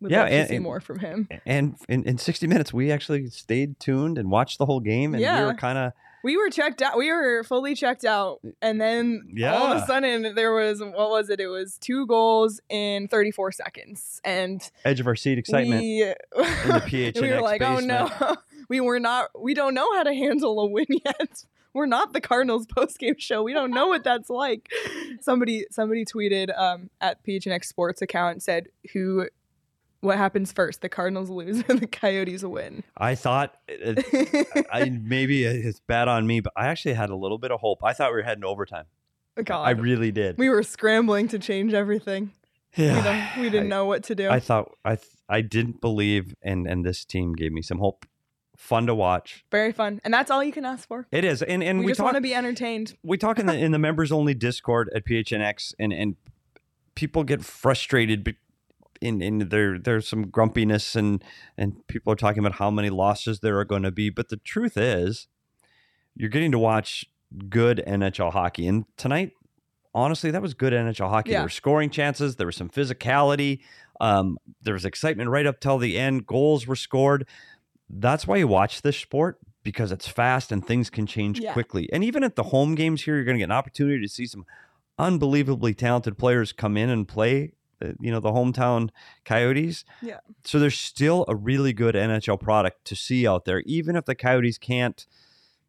We'd 0.00 0.12
Yeah, 0.12 0.20
love 0.24 0.28
to 0.28 0.34
and- 0.34 0.48
see 0.50 0.54
and- 0.56 0.62
more 0.64 0.80
from 0.80 0.98
him. 0.98 1.26
And 1.46 1.76
in, 1.88 2.04
in 2.04 2.18
60 2.18 2.46
minutes, 2.46 2.74
we 2.74 2.92
actually 2.92 3.30
stayed 3.30 3.80
tuned 3.80 4.18
and 4.18 4.30
watched 4.30 4.58
the 4.58 4.66
whole 4.66 4.80
game, 4.80 5.14
and 5.14 5.22
we 5.22 5.44
were 5.46 5.54
kind 5.54 5.78
of 5.78 5.92
We 6.24 6.36
were 6.36 6.50
checked 6.50 6.82
out. 6.82 6.96
We 6.96 7.10
were 7.10 7.44
fully 7.44 7.74
checked 7.74 8.04
out, 8.04 8.40
and 8.60 8.80
then 8.80 9.22
yeah. 9.32 9.54
all 9.54 9.72
of 9.72 9.82
a 9.82 9.86
sudden 9.86 10.34
there 10.34 10.52
was 10.52 10.80
what 10.80 11.10
was 11.10 11.30
it? 11.30 11.40
It 11.40 11.48
was 11.48 11.78
two 11.78 12.06
goals 12.06 12.60
in 12.68 13.08
thirty-four 13.08 13.52
seconds, 13.52 14.20
and 14.24 14.68
edge 14.84 15.00
of 15.00 15.06
our 15.06 15.16
seat 15.16 15.38
excitement. 15.38 15.82
We, 15.82 16.02
in 16.02 16.14
the 16.34 16.82
PHNX 16.86 17.20
we 17.20 17.30
were 17.30 17.40
like, 17.40 17.62
oh 17.62 17.78
no, 17.78 18.10
we 18.68 18.80
were 18.80 19.00
not. 19.00 19.30
We 19.40 19.54
don't 19.54 19.74
know 19.74 19.94
how 19.94 20.02
to 20.02 20.14
handle 20.14 20.58
a 20.60 20.66
win 20.66 20.86
yet. 20.88 21.44
We're 21.74 21.84
not 21.84 22.14
the 22.14 22.22
Cardinals 22.22 22.66
post 22.66 22.98
game 22.98 23.16
show. 23.18 23.42
We 23.42 23.52
don't 23.52 23.70
know 23.70 23.88
what 23.88 24.02
that's 24.02 24.30
like. 24.30 24.72
Somebody 25.20 25.66
somebody 25.70 26.06
tweeted 26.06 26.58
um, 26.58 26.88
at 27.02 27.22
PHNX 27.22 27.66
Sports 27.66 28.00
account 28.00 28.42
said 28.42 28.68
who. 28.94 29.28
What 30.00 30.18
happens 30.18 30.52
first? 30.52 30.82
The 30.82 30.88
Cardinals 30.88 31.30
lose 31.30 31.64
or 31.68 31.74
the 31.74 31.86
Coyotes 31.86 32.44
win? 32.44 32.84
I 32.96 33.14
thought 33.14 33.56
it, 33.68 34.66
I, 34.72 34.90
maybe 35.02 35.44
it's 35.44 35.80
bad 35.80 36.08
on 36.08 36.26
me, 36.26 36.40
but 36.40 36.52
I 36.56 36.66
actually 36.68 36.94
had 36.94 37.10
a 37.10 37.16
little 37.16 37.38
bit 37.38 37.50
of 37.50 37.60
hope. 37.60 37.82
I 37.82 37.92
thought 37.92 38.10
we 38.10 38.16
were 38.16 38.22
heading 38.22 38.42
to 38.42 38.48
overtime. 38.48 38.84
God, 39.44 39.64
I 39.64 39.70
really 39.70 40.12
did. 40.12 40.38
we 40.38 40.48
were 40.48 40.62
scrambling 40.62 41.28
to 41.28 41.38
change 41.38 41.74
everything. 41.74 42.32
yeah. 42.76 43.36
We, 43.36 43.42
we 43.42 43.50
didn't 43.50 43.66
I- 43.66 43.76
know 43.76 43.84
what 43.84 44.04
to 44.04 44.14
do. 44.14 44.28
I 44.30 44.40
thought 44.40 44.72
I 44.84 44.98
I 45.28 45.40
didn't 45.40 45.80
believe, 45.80 46.34
and 46.42 46.66
and 46.66 46.84
this 46.84 47.04
team 47.04 47.34
gave 47.34 47.52
me 47.52 47.62
some 47.62 47.78
hope. 47.78 48.06
Fun 48.56 48.86
to 48.86 48.94
watch. 48.94 49.44
Very 49.50 49.70
fun, 49.70 50.00
and 50.02 50.14
that's 50.14 50.30
all 50.30 50.42
you 50.42 50.52
can 50.52 50.64
ask 50.64 50.88
for. 50.88 51.06
It 51.12 51.26
is, 51.26 51.42
and 51.42 51.62
and 51.62 51.80
we, 51.80 51.86
we, 51.86 51.90
just 51.90 52.00
want 52.00 52.14
to 52.14 52.22
be 52.22 52.34
entertained. 52.34 52.96
we 53.02 53.18
talk 53.18 53.38
in 53.38 53.44
the 53.44 53.54
in 53.64 53.72
the 53.72 53.78
members 53.78 54.10
only 54.10 54.32
Discord 54.32 54.88
at 54.94 55.04
PHNX, 55.04 55.74
and 55.78 55.92
and 55.92 56.16
people 56.94 57.22
get 57.22 57.44
frustrated. 57.44 58.34
In 59.00 59.20
in 59.22 59.48
there 59.48 59.78
there's 59.78 60.08
some 60.08 60.28
grumpiness, 60.28 60.96
and 60.96 61.22
and 61.56 61.86
people 61.86 62.12
are 62.12 62.16
talking 62.16 62.40
about 62.40 62.54
how 62.58 62.70
many 62.70 62.90
losses 62.90 63.40
there 63.40 63.58
are 63.58 63.64
going 63.64 63.82
to 63.82 63.90
be. 63.90 64.10
But 64.10 64.28
the 64.28 64.36
truth 64.38 64.76
is, 64.76 65.28
you're 66.14 66.30
getting 66.30 66.52
to 66.52 66.58
watch 66.58 67.04
good 67.48 67.82
NHL 67.86 68.32
hockey, 68.32 68.66
and 68.66 68.84
tonight. 68.96 69.32
Honestly, 69.94 70.30
that 70.30 70.42
was 70.42 70.52
good 70.52 70.74
NHL 70.74 71.08
hockey. 71.08 71.30
Yeah. 71.30 71.38
There 71.38 71.46
were 71.46 71.48
scoring 71.48 71.88
chances. 71.88 72.36
There 72.36 72.46
was 72.46 72.54
some 72.56 72.68
physicality. 72.68 73.60
Um, 73.98 74.36
there 74.60 74.74
was 74.74 74.84
excitement 74.84 75.30
right 75.30 75.46
up 75.46 75.58
till 75.58 75.78
the 75.78 75.96
end. 75.96 76.26
Goals 76.26 76.66
were 76.66 76.76
scored. 76.76 77.26
That's 77.88 78.26
why 78.26 78.36
you 78.36 78.46
watch 78.46 78.82
this 78.82 78.98
sport 78.98 79.38
because 79.62 79.92
it's 79.92 80.06
fast 80.06 80.52
and 80.52 80.66
things 80.66 80.90
can 80.90 81.06
change 81.06 81.40
Yeah. 81.40 81.54
quickly. 81.54 81.88
And 81.94 82.04
even 82.04 82.24
at 82.24 82.36
the 82.36 82.42
home 82.42 82.74
games 82.74 83.04
here, 83.04 83.14
you're 83.14 83.24
going 83.24 83.36
to 83.36 83.38
get 83.38 83.44
an 83.44 83.52
opportunity 83.52 84.02
to 84.02 84.08
see 84.08 84.26
some 84.26 84.44
unbelievably 84.98 85.72
talented 85.72 86.18
players 86.18 86.52
come 86.52 86.76
in 86.76 86.90
and 86.90 87.08
play. 87.08 87.52
Uh, 87.84 87.92
You 88.00 88.10
know 88.10 88.20
the 88.20 88.30
hometown 88.30 88.90
Coyotes. 89.24 89.84
Yeah. 90.02 90.20
So 90.44 90.58
there's 90.58 90.78
still 90.78 91.24
a 91.28 91.34
really 91.34 91.72
good 91.72 91.94
NHL 91.94 92.40
product 92.40 92.84
to 92.86 92.96
see 92.96 93.26
out 93.26 93.44
there, 93.44 93.60
even 93.66 93.96
if 93.96 94.04
the 94.04 94.14
Coyotes 94.14 94.58
can't, 94.58 95.06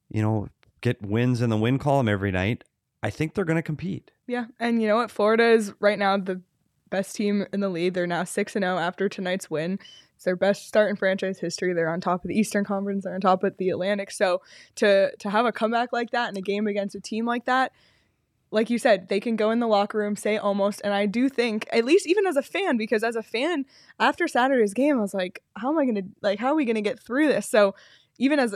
you 0.10 0.22
know, 0.22 0.50
get 0.82 1.02
wins 1.02 1.42
in 1.42 1.50
the 1.50 1.58
win 1.58 1.80
column 1.80 2.08
every 2.08 2.32
night. 2.32 2.64
I 3.04 3.10
think 3.10 3.34
they're 3.34 3.46
going 3.46 3.58
to 3.58 3.64
compete. 3.64 4.12
Yeah, 4.26 4.46
and 4.60 4.82
you 4.82 4.88
know 4.88 4.98
what? 4.98 5.12
Florida 5.12 5.50
is 5.50 5.74
right 5.80 6.00
now 6.00 6.18
the 6.18 6.42
best 6.90 7.16
team 7.16 7.46
in 7.54 7.60
the 7.60 7.70
league. 7.70 7.94
They're 7.94 8.08
now 8.08 8.24
six 8.24 8.56
and 8.56 8.64
zero 8.64 8.78
after 8.78 9.08
tonight's 9.10 9.50
win. 9.50 9.80
It's 10.16 10.26
their 10.26 10.36
best 10.36 10.68
start 10.68 10.90
in 10.90 10.96
franchise 10.96 11.40
history. 11.40 11.74
They're 11.74 11.90
on 11.90 12.02
top 12.02 12.24
of 12.24 12.28
the 12.28 12.38
Eastern 12.38 12.66
Conference. 12.66 13.04
They're 13.04 13.14
on 13.14 13.22
top 13.22 13.44
of 13.44 13.56
the 13.58 13.70
Atlantic. 13.70 14.10
So 14.12 14.42
to 14.76 15.12
to 15.20 15.30
have 15.30 15.46
a 15.46 15.52
comeback 15.52 15.94
like 15.94 16.12
that 16.12 16.30
in 16.30 16.38
a 16.38 16.42
game 16.42 16.66
against 16.66 16.96
a 16.96 17.00
team 17.00 17.26
like 17.26 17.46
that, 17.46 17.72
like 18.52 18.70
you 18.70 18.78
said, 18.78 19.10
they 19.10 19.20
can 19.20 19.36
go 19.36 19.52
in 19.52 19.60
the 19.60 19.68
locker 19.68 19.98
room, 19.98 20.16
say 20.16 20.38
almost. 20.38 20.82
And 20.84 20.94
I 20.94 21.06
do 21.06 21.30
think, 21.30 21.68
at 21.72 21.86
least 21.86 22.08
even 22.08 22.26
as 22.26 22.38
a 22.38 22.42
fan, 22.42 22.78
because 22.78 23.04
as 23.04 23.16
a 23.16 23.24
fan, 23.24 23.66
after 24.00 24.28
Saturday's 24.28 24.74
game, 24.74 24.98
I 24.98 25.02
was 25.02 25.14
like, 25.14 25.44
how 25.56 25.70
am 25.70 25.78
I 25.78 25.86
gonna 25.86 26.08
like 26.22 26.40
how 26.40 26.48
are 26.48 26.56
we 26.56 26.66
gonna 26.66 26.82
get 26.82 27.00
through 27.00 27.28
this? 27.28 27.50
So 27.50 27.76
even 28.18 28.40
as 28.40 28.56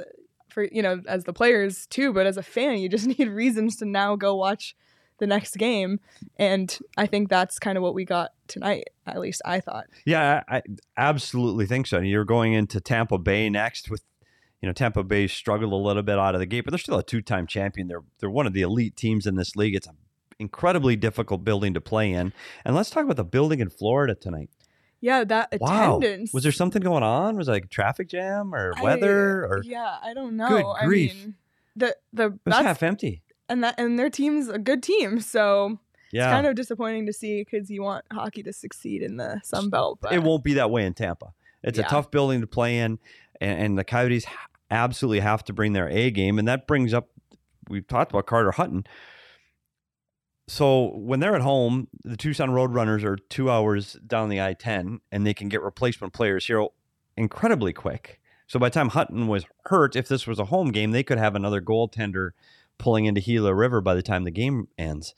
for 0.50 0.64
you 0.72 0.82
know 0.82 1.02
as 1.08 1.26
the 1.26 1.34
players 1.34 1.88
too, 1.88 2.14
but 2.14 2.26
as 2.26 2.38
a 2.38 2.44
fan, 2.44 2.78
you 2.78 2.90
just 2.90 3.08
need 3.20 3.28
reasons 3.28 3.76
to 3.78 3.86
now 3.86 4.16
go 4.16 4.36
watch 4.36 4.76
the 5.22 5.28
next 5.28 5.56
game. 5.58 6.00
And 6.38 6.78
I 6.98 7.06
think 7.06 7.30
that's 7.30 7.60
kind 7.60 7.78
of 7.78 7.84
what 7.84 7.94
we 7.94 8.04
got 8.04 8.32
tonight. 8.48 8.86
At 9.06 9.20
least 9.20 9.42
I 9.46 9.62
thought. 9.62 9.86
Yeah, 10.06 10.44
I, 10.50 10.58
I 10.58 10.62
absolutely 10.98 11.68
think 11.68 11.88
so. 11.88 11.98
And 12.00 12.10
you're 12.10 12.26
going 12.26 12.54
into 12.54 12.82
Tampa 12.82 13.18
Bay 13.18 13.50
next 13.50 13.90
with, 13.90 14.04
you 14.62 14.68
know, 14.68 14.74
Tampa 14.74 15.04
Bay 15.04 15.28
struggled 15.28 15.74
a 15.74 15.76
little 15.76 16.04
bit 16.04 16.18
out 16.20 16.36
of 16.36 16.40
the 16.40 16.46
gate, 16.46 16.62
but 16.62 16.72
they're 16.72 16.78
still 16.78 16.98
a 17.00 17.04
two-time 17.04 17.48
champion. 17.48 17.88
They're 17.88 18.04
they're 18.20 18.30
one 18.30 18.46
of 18.48 18.54
the 18.54 18.62
elite 18.62 18.96
teams 18.96 19.26
in 19.26 19.36
this 19.36 19.56
league. 19.56 19.76
It's 19.76 19.88
an 19.88 19.98
incredibly 20.40 20.96
difficult 20.96 21.44
building 21.44 21.74
to 21.74 21.82
play 21.82 22.12
in. 22.12 22.34
And 22.66 22.76
let's 22.76 22.90
talk 22.90 23.04
about 23.04 23.18
the 23.18 23.24
building 23.24 23.60
in 23.60 23.70
Florida 23.70 24.16
tonight. 24.16 24.50
Yeah, 25.00 25.24
that 25.24 25.58
Wow, 25.60 25.98
attendance. 25.98 26.32
was 26.34 26.44
there 26.44 26.52
something 26.52 26.82
going 26.82 27.02
on? 27.04 27.36
Was 27.36 27.48
it 27.48 27.52
like 27.52 27.70
traffic 27.72 28.08
jam 28.08 28.54
or 28.54 28.74
I- 28.78 28.84
weather 28.84 29.46
or 29.46 29.62
Yeah, 29.64 29.98
I 30.02 30.14
don't 30.14 30.38
know. 30.38 30.48
Good 30.48 30.66
I 30.66 30.88
mean, 30.88 31.36
the 31.76 31.96
the 32.14 32.26
it 32.26 32.32
was 32.32 32.40
that's 32.46 32.62
half 32.66 32.84
empty? 32.84 33.24
and 33.50 33.64
that 33.64 33.76
and 33.80 33.98
their 33.98 34.10
team's 34.12 34.48
a 34.48 34.60
good 34.60 34.84
team. 34.84 35.20
So 35.20 35.80
Yeah, 36.12 36.28
it's 36.28 36.34
kind 36.36 36.46
of 36.46 36.54
disappointing 36.56 37.08
to 37.08 37.14
see 37.14 37.42
because 37.44 37.72
you 37.72 37.82
want 37.82 38.06
hockey 38.14 38.44
to 38.44 38.54
succeed 38.54 39.02
in 39.02 39.18
the 39.18 39.42
Sun 39.44 39.70
Belt. 39.72 39.98
But 40.02 40.14
it 40.14 40.22
won't 40.22 40.44
be 40.44 40.54
that 40.54 40.70
way 40.70 40.86
in 40.86 40.94
Tampa. 40.94 41.34
It's 41.64 41.80
a 41.80 41.84
tough 41.84 42.12
building 42.12 42.42
to 42.42 42.48
play 42.48 42.78
in, 42.80 42.98
and, 43.40 43.60
and 43.60 43.78
the 43.78 43.84
Coyotes 43.84 44.26
absolutely 44.72 45.20
have 45.20 45.44
to 45.46 45.54
bring 45.54 45.74
their 45.74 45.90
A 45.90 46.10
game, 46.10 46.40
and 46.40 46.48
that 46.48 46.66
brings 46.66 46.94
up. 46.94 47.10
We've 47.70 47.88
talked 47.88 48.12
about 48.12 48.26
Carter 48.26 48.52
Hutton. 48.52 48.86
so 50.48 50.92
when 50.98 51.20
they're 51.20 51.36
at 51.36 51.42
home, 51.42 51.88
the 52.04 52.18
Tucson 52.18 52.50
Roadrunners 52.50 53.04
are 53.04 53.16
two 53.16 53.50
hours 53.50 53.94
down 54.06 54.30
the 54.30 54.42
I 54.42 54.54
10 54.54 55.00
and 55.12 55.26
they 55.26 55.34
can 55.34 55.48
get 55.48 55.62
replacement 55.62 56.12
players 56.14 56.48
here 56.48 56.66
incredibly 57.16 57.72
quick. 57.72 58.20
So 58.48 58.60
by 58.60 58.68
the 58.68 58.74
time 58.74 58.90
Hutton 58.90 59.28
was 59.28 59.46
hurt, 59.68 59.96
if 59.96 60.08
this 60.10 60.28
was 60.28 60.40
a 60.40 60.46
home 60.46 60.72
game, 60.72 60.92
they 60.92 61.04
could 61.04 61.18
have 61.20 61.36
another 61.36 61.62
goaltender 61.62 62.32
pulling 62.78 63.06
into 63.06 63.22
Gila 63.22 63.54
River 63.56 63.80
by 63.80 63.94
the 63.96 64.02
time 64.02 64.26
the 64.26 64.32
game 64.32 64.68
ends. 64.78 65.14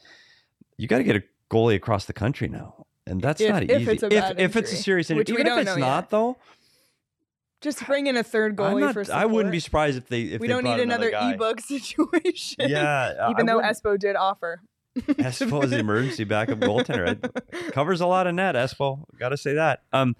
You 0.77 0.87
got 0.87 0.97
to 0.99 1.03
get 1.03 1.15
a 1.15 1.23
goalie 1.49 1.75
across 1.75 2.05
the 2.05 2.13
country 2.13 2.47
now. 2.47 2.85
And 3.07 3.21
that's 3.21 3.41
If- 3.41 3.49
not 3.49 3.63
if 3.63 3.81
easy. 3.81 3.91
it's 3.91 4.03
if, 4.03 4.09
bad 4.11 4.39
if 4.39 4.55
it's 4.55 4.71
a 4.71 4.75
serious 4.75 5.09
injury, 5.09 5.25
even 5.33 5.47
if 5.47 5.57
it's 5.67 5.77
not 5.77 5.95
yet. 6.03 6.09
though, 6.11 6.37
Just 7.63 7.83
bring 7.87 8.05
in 8.07 8.15
a 8.17 8.23
third 8.23 8.55
goalie 8.55 8.81
not, 8.81 8.93
for 8.93 9.05
I 9.11 9.25
wouldn't 9.25 9.51
be 9.51 9.59
surprised 9.59 9.97
if 9.97 10.07
they 10.07 10.21
if 10.23 10.41
We 10.41 10.47
they 10.47 10.53
don't 10.53 10.63
need 10.63 10.79
another 10.79 11.09
guy. 11.09 11.33
ebook 11.33 11.59
situation. 11.61 12.69
Yeah, 12.69 13.29
Even 13.31 13.47
I 13.49 13.51
though 13.51 13.55
wouldn't- 13.57 13.77
Espo 13.83 13.97
did 13.97 14.15
offer. 14.15 14.61
Espo 14.99 15.63
is 15.63 15.71
the 15.71 15.79
emergency 15.87 16.23
backup 16.23 16.59
goaltender. 16.59 17.23
It 17.51 17.73
covers 17.73 17.99
a 18.01 18.05
lot 18.05 18.27
of 18.27 18.35
net. 18.35 18.53
Espo, 18.53 19.03
got 19.17 19.29
to 19.29 19.37
say 19.37 19.53
that. 19.53 19.81
Um, 19.91 20.15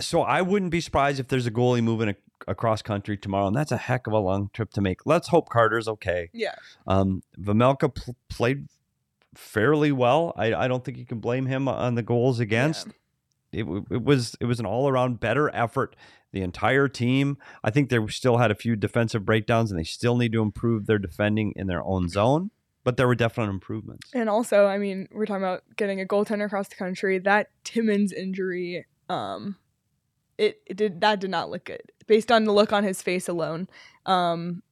so 0.00 0.22
I 0.22 0.40
wouldn't 0.40 0.70
be 0.70 0.80
surprised 0.80 1.20
if 1.20 1.28
there's 1.28 1.46
a 1.46 1.50
goalie 1.50 1.82
moving 1.82 2.08
a, 2.08 2.14
across 2.48 2.80
country 2.80 3.18
tomorrow, 3.18 3.48
and 3.48 3.54
that's 3.56 3.70
a 3.72 3.76
heck 3.76 4.06
of 4.06 4.14
a 4.14 4.18
long 4.18 4.48
trip 4.54 4.70
to 4.70 4.80
make. 4.80 5.04
Let's 5.04 5.28
hope 5.28 5.50
Carter's 5.50 5.88
okay. 5.88 6.30
Yeah. 6.32 6.54
Um, 6.86 7.22
Vejmelka 7.38 7.94
pl- 7.94 8.16
played 8.30 8.68
fairly 9.34 9.92
well. 9.92 10.32
I, 10.36 10.54
I 10.54 10.68
don't 10.68 10.82
think 10.84 10.96
you 10.96 11.04
can 11.04 11.18
blame 11.18 11.44
him 11.46 11.68
on 11.68 11.96
the 11.96 12.02
goals 12.02 12.40
against. 12.40 12.88
It, 13.52 13.66
it 13.90 14.02
was 14.02 14.36
it 14.40 14.46
was 14.46 14.60
an 14.60 14.66
all 14.66 14.88
around 14.88 15.20
better 15.20 15.50
effort. 15.54 15.96
The 16.32 16.42
entire 16.42 16.86
team. 16.86 17.38
I 17.64 17.70
think 17.70 17.90
they 17.90 17.98
still 18.06 18.36
had 18.36 18.52
a 18.52 18.54
few 18.54 18.76
defensive 18.76 19.24
breakdowns, 19.24 19.70
and 19.70 19.80
they 19.80 19.84
still 19.84 20.16
need 20.16 20.32
to 20.32 20.42
improve 20.42 20.86
their 20.86 20.98
defending 20.98 21.52
in 21.56 21.66
their 21.66 21.82
own 21.82 22.08
zone. 22.08 22.50
But 22.84 22.96
there 22.96 23.08
were 23.08 23.16
definite 23.16 23.50
improvements. 23.50 24.08
And 24.14 24.28
also, 24.28 24.66
I 24.66 24.78
mean, 24.78 25.08
we're 25.10 25.26
talking 25.26 25.42
about 25.42 25.64
getting 25.76 26.00
a 26.00 26.04
goaltender 26.04 26.46
across 26.46 26.68
the 26.68 26.76
country. 26.76 27.18
That 27.18 27.50
Timmins 27.64 28.12
injury, 28.12 28.86
um, 29.08 29.56
it, 30.38 30.62
it 30.66 30.76
did 30.76 31.00
that 31.00 31.20
did 31.20 31.30
not 31.30 31.50
look 31.50 31.64
good 31.64 31.82
based 32.06 32.32
on 32.32 32.44
the 32.44 32.52
look 32.52 32.72
on 32.72 32.84
his 32.84 33.02
face 33.02 33.28
alone. 33.28 33.68
Um, 34.06 34.62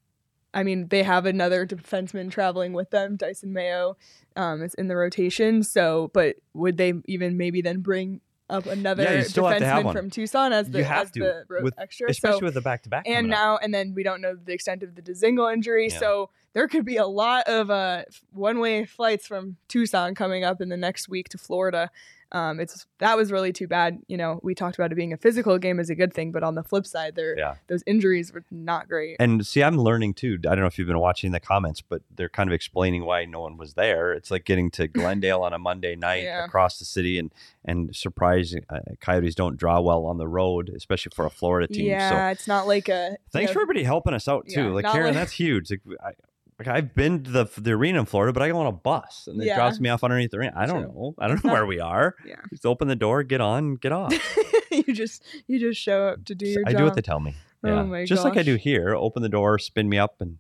I 0.55 0.63
mean, 0.63 0.89
they 0.89 1.03
have 1.03 1.27
another 1.27 1.67
defenseman 1.67 2.31
traveling 2.31 2.73
with 2.73 2.91
them, 2.91 3.19
Dysin 3.19 3.51
Mayo, 3.51 3.97
um, 4.35 4.63
is 4.63 4.75
in 4.75 4.89
the 4.89 4.97
rotation. 4.97 5.63
So, 5.63 6.11
but 6.15 6.37
would 6.55 6.79
they 6.79 6.95
even 7.07 7.37
maybe 7.37 7.61
then 7.61 7.81
bring 7.81 8.21
up 8.51 8.67
another 8.67 9.03
Yeah, 9.03 9.11
you 9.13 9.17
have 9.19 9.27
have 9.27 9.85
defenseman 9.85 9.93
from 9.93 10.11
Tucson 10.11 10.53
as 10.53 10.71
the 10.71 10.89
as 10.91 11.11
to, 11.13 11.21
the 11.21 11.45
road 11.49 11.63
with- 11.65 11.75
extra? 11.79 12.11
especially 12.11 12.39
so, 12.41 12.45
with 12.47 12.55
the 12.55 12.61
back 12.61 12.83
to 12.85 12.89
back. 12.89 13.05
and 13.07 13.29
now 13.29 13.57
and 13.59 13.73
then 13.75 13.95
we 13.95 14.03
don't 14.03 14.21
know 14.21 14.35
the 14.37 14.53
extent 14.53 14.83
of 14.83 14.95
the 14.95 15.03
Dzingel 15.03 15.53
injury, 15.53 15.89
Yeah. 15.91 15.99
so 15.99 16.31
there 16.55 16.67
could 16.69 16.85
be 16.85 16.97
a 16.97 17.07
lot 17.07 17.47
of 17.47 17.71
uh, 17.71 18.05
one-way 18.33 18.85
flights 18.87 19.27
from 19.27 19.57
Tucson 19.69 20.15
coming 20.15 20.45
up 20.45 20.61
in 20.61 20.69
the 20.71 20.77
next 20.77 21.09
week 21.09 21.29
to 21.31 21.39
Florida. 21.39 21.91
Um, 22.33 22.61
it's 22.61 22.87
that 22.99 23.17
was 23.17 23.33
really 23.33 23.53
too 23.53 23.67
bad. 23.67 24.01
You 24.07 24.17
know, 24.19 24.39
we 24.43 24.55
talked 24.55 24.77
about 24.79 24.93
it 24.93 24.97
being 24.97 25.13
a 25.13 25.17
physical 25.17 25.57
game 25.59 25.81
is 25.81 25.89
a 25.89 25.95
good 25.95 26.13
thing, 26.13 26.31
but 26.31 26.43
on 26.43 26.55
the 26.57 26.63
flip 26.63 26.87
side, 26.87 27.15
there 27.15 27.35
Yeah. 27.39 27.55
those 27.69 27.83
injuries 27.87 28.33
were 28.33 28.45
not 28.51 28.87
great. 28.89 29.17
And 29.19 29.47
see, 29.47 29.63
I'm 29.63 29.79
learning 29.79 30.15
too. 30.15 30.35
I 30.47 30.51
don't 30.55 30.61
know 30.61 30.67
if 30.67 30.79
you've 30.79 30.87
been 30.89 30.99
watching 30.99 31.33
the 31.33 31.41
comments, 31.41 31.81
but 31.81 32.03
they're 32.15 32.29
kind 32.29 32.49
of 32.49 32.53
explaining 32.53 33.05
why 33.07 33.25
no 33.25 33.41
one 33.41 33.57
was 33.57 33.75
there. 33.75 34.13
It's 34.13 34.31
like 34.31 34.45
getting 34.45 34.71
to 34.73 34.89
Glendale 34.89 35.43
on 35.43 35.53
a 35.55 35.59
Monday 35.59 35.97
night 35.97 36.25
Yeah. 36.25 36.45
across 36.45 36.79
the 36.79 36.85
city, 36.85 37.19
and 37.19 37.33
and 37.65 37.95
surprising 37.95 38.65
uh, 38.71 38.81
Coyotes 39.01 39.35
don't 39.35 39.57
draw 39.57 39.81
well 39.81 40.05
on 40.07 40.19
the 40.19 40.29
road, 40.29 40.71
especially 40.75 41.13
for 41.15 41.25
a 41.27 41.31
Florida 41.31 41.67
team. 41.73 41.87
yeah, 41.87 42.11
So 42.11 42.33
it's 42.33 42.47
not 42.49 42.67
like 42.67 42.89
a. 42.89 43.11
you 43.13 43.17
thanks 43.33 43.49
know, 43.51 43.55
for 43.55 43.61
everybody 43.63 43.85
helping 43.85 44.13
us 44.15 44.29
out 44.29 44.47
too. 44.49 44.65
Yeah, 44.65 44.69
like 44.71 44.85
Karen, 44.85 45.07
like- 45.07 45.15
that's 45.15 45.33
huge. 45.33 45.71
Like, 45.71 45.81
I, 46.03 46.11
like 46.59 46.69
I've 46.69 46.95
been 46.95 47.23
to 47.25 47.31
the 47.31 47.45
the 47.59 47.73
arena 47.73 48.01
in 48.01 48.07
Florida, 48.07 48.33
but 48.33 48.43
I 48.43 48.49
go 48.49 48.59
on 48.59 48.67
a 48.67 48.73
bus 48.73 49.27
and 49.29 49.41
it 49.41 49.47
Yeah. 49.47 49.57
drops 49.57 49.79
me 49.81 49.89
off 49.89 50.03
underneath 50.03 50.31
the 50.33 50.39
arena. 50.39 50.53
I 50.57 50.67
don't 50.67 50.83
True. 50.83 50.93
know. 50.93 51.15
I 51.19 51.29
don't 51.29 51.43
know 51.45 51.53
where 51.53 51.67
we 51.67 51.79
are. 51.81 52.15
Yeah. 52.27 52.37
Just 52.51 52.67
open 52.67 52.89
the 52.89 52.97
door, 52.97 53.23
get 53.23 53.41
on, 53.41 53.77
get 53.77 53.93
off. 53.93 54.13
you 54.71 54.93
just 54.95 55.23
you 55.47 55.59
just 55.61 55.81
show 55.81 56.09
up 56.09 56.25
to 56.27 56.35
do 56.35 56.47
your 56.47 56.63
I 56.67 56.73
job. 56.73 56.79
do 56.79 56.85
what 56.85 56.95
they 56.95 57.03
tell 57.03 57.21
me. 57.21 57.35
Oh 57.65 57.69
Yeah. 57.69 57.83
my 57.85 58.05
Just 58.05 58.25
like 58.25 58.37
I 58.37 58.43
do 58.43 58.57
here. 58.57 58.95
Open 58.95 59.23
the 59.23 59.29
door, 59.29 59.59
spin 59.59 59.89
me 59.89 59.99
up, 59.99 60.21
and 60.21 60.39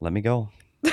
let 0.00 0.12
me 0.12 0.20
go. 0.20 0.50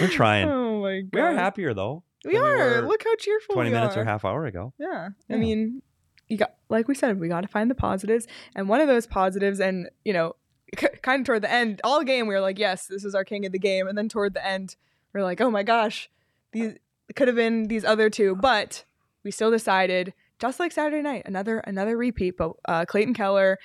We're 0.00 0.08
trying. 0.08 0.48
oh 0.48 0.80
my 0.80 1.00
god. 1.02 1.10
We 1.12 1.20
are 1.20 1.34
happier 1.34 1.74
though. 1.74 2.02
We 2.24 2.32
than 2.34 2.42
we 2.42 2.48
are. 2.48 2.82
Look 2.82 3.02
how 3.04 3.14
cheerful 3.16 3.54
20 3.56 3.70
minutes 3.70 3.96
are. 3.96 4.00
or 4.02 4.04
half 4.04 4.24
hour 4.24 4.46
ago. 4.46 4.72
Yeah. 4.78 5.08
Yeah. 5.28 5.36
I 5.36 5.38
mean, 5.38 5.82
you 6.28 6.36
got 6.36 6.54
like 6.68 6.88
we 6.88 6.94
said, 6.94 7.18
we 7.20 7.28
got 7.28 7.42
to 7.42 7.48
find 7.48 7.70
the 7.70 7.74
positives, 7.74 8.26
and 8.54 8.68
one 8.68 8.80
of 8.80 8.88
those 8.88 9.06
positives, 9.06 9.60
and 9.60 9.88
you 10.04 10.12
know, 10.12 10.34
c- 10.78 10.88
kind 11.02 11.20
of 11.20 11.26
toward 11.26 11.42
the 11.42 11.50
end, 11.50 11.80
all 11.84 12.02
game 12.02 12.26
we 12.26 12.34
were 12.34 12.40
like, 12.40 12.58
yes, 12.58 12.86
this 12.86 13.04
is 13.04 13.14
our 13.14 13.24
king 13.24 13.46
of 13.46 13.52
the 13.52 13.58
game, 13.58 13.86
and 13.86 13.96
then 13.96 14.08
toward 14.08 14.34
the 14.34 14.46
end, 14.46 14.76
we're 15.12 15.22
like, 15.22 15.40
oh 15.40 15.50
my 15.50 15.62
gosh, 15.62 16.08
these 16.52 16.74
could 17.16 17.28
have 17.28 17.36
been 17.36 17.68
these 17.68 17.84
other 17.84 18.08
two, 18.10 18.34
but 18.36 18.84
we 19.24 19.30
still 19.30 19.50
decided, 19.50 20.14
just 20.38 20.58
like 20.58 20.72
Saturday 20.72 21.02
night, 21.02 21.22
another 21.26 21.58
another 21.58 21.96
repeat, 21.96 22.36
but 22.36 22.52
uh, 22.66 22.84
Clayton 22.84 23.14
Keller. 23.14 23.58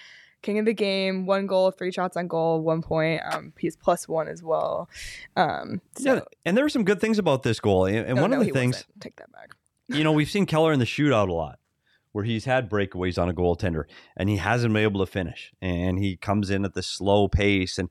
King 0.44 0.60
of 0.60 0.66
the 0.66 0.74
game, 0.74 1.26
one 1.26 1.48
goal, 1.48 1.72
three 1.72 1.92
shots 1.92 2.16
on 2.16 2.28
goal, 2.28 2.62
one 2.62 2.84
point. 2.84 3.22
Um, 3.32 3.54
he's 3.58 3.76
plus 3.76 4.08
one 4.08 4.28
as 4.28 4.44
well. 4.44 4.88
Um, 5.36 5.82
so, 5.98 6.14
yeah, 6.14 6.22
and 6.46 6.56
there 6.56 6.64
were 6.64 6.70
some 6.70 6.86
good 6.86 7.02
things 7.02 7.18
about 7.18 7.42
this 7.42 7.60
goal. 7.60 7.86
And, 7.86 7.98
and 8.06 8.16
no, 8.16 8.22
one 8.22 8.30
no, 8.30 8.38
of 8.38 8.42
the 8.42 8.46
he 8.46 8.52
things, 8.52 8.76
wasn't. 8.76 9.02
take 9.02 9.16
that 9.16 9.32
back. 9.32 9.56
you 9.88 10.04
know, 10.04 10.12
we've 10.12 10.30
seen 10.30 10.46
Keller 10.46 10.72
in 10.72 10.78
the 10.78 10.86
shootout 10.86 11.30
a 11.30 11.34
lot, 11.34 11.58
where 12.18 12.26
he's 12.26 12.46
had 12.46 12.68
breakaways 12.68 13.22
on 13.22 13.30
a 13.30 13.34
goaltender 13.34 13.84
and 14.16 14.28
he 14.28 14.38
hasn't 14.38 14.74
been 14.74 14.82
able 14.82 15.06
to 15.06 15.12
finish. 15.12 15.54
And 15.62 16.00
he 16.00 16.16
comes 16.16 16.50
in 16.50 16.66
at 16.66 16.74
the 16.74 16.82
slow 16.82 17.28
pace, 17.28 17.78
and 17.78 17.90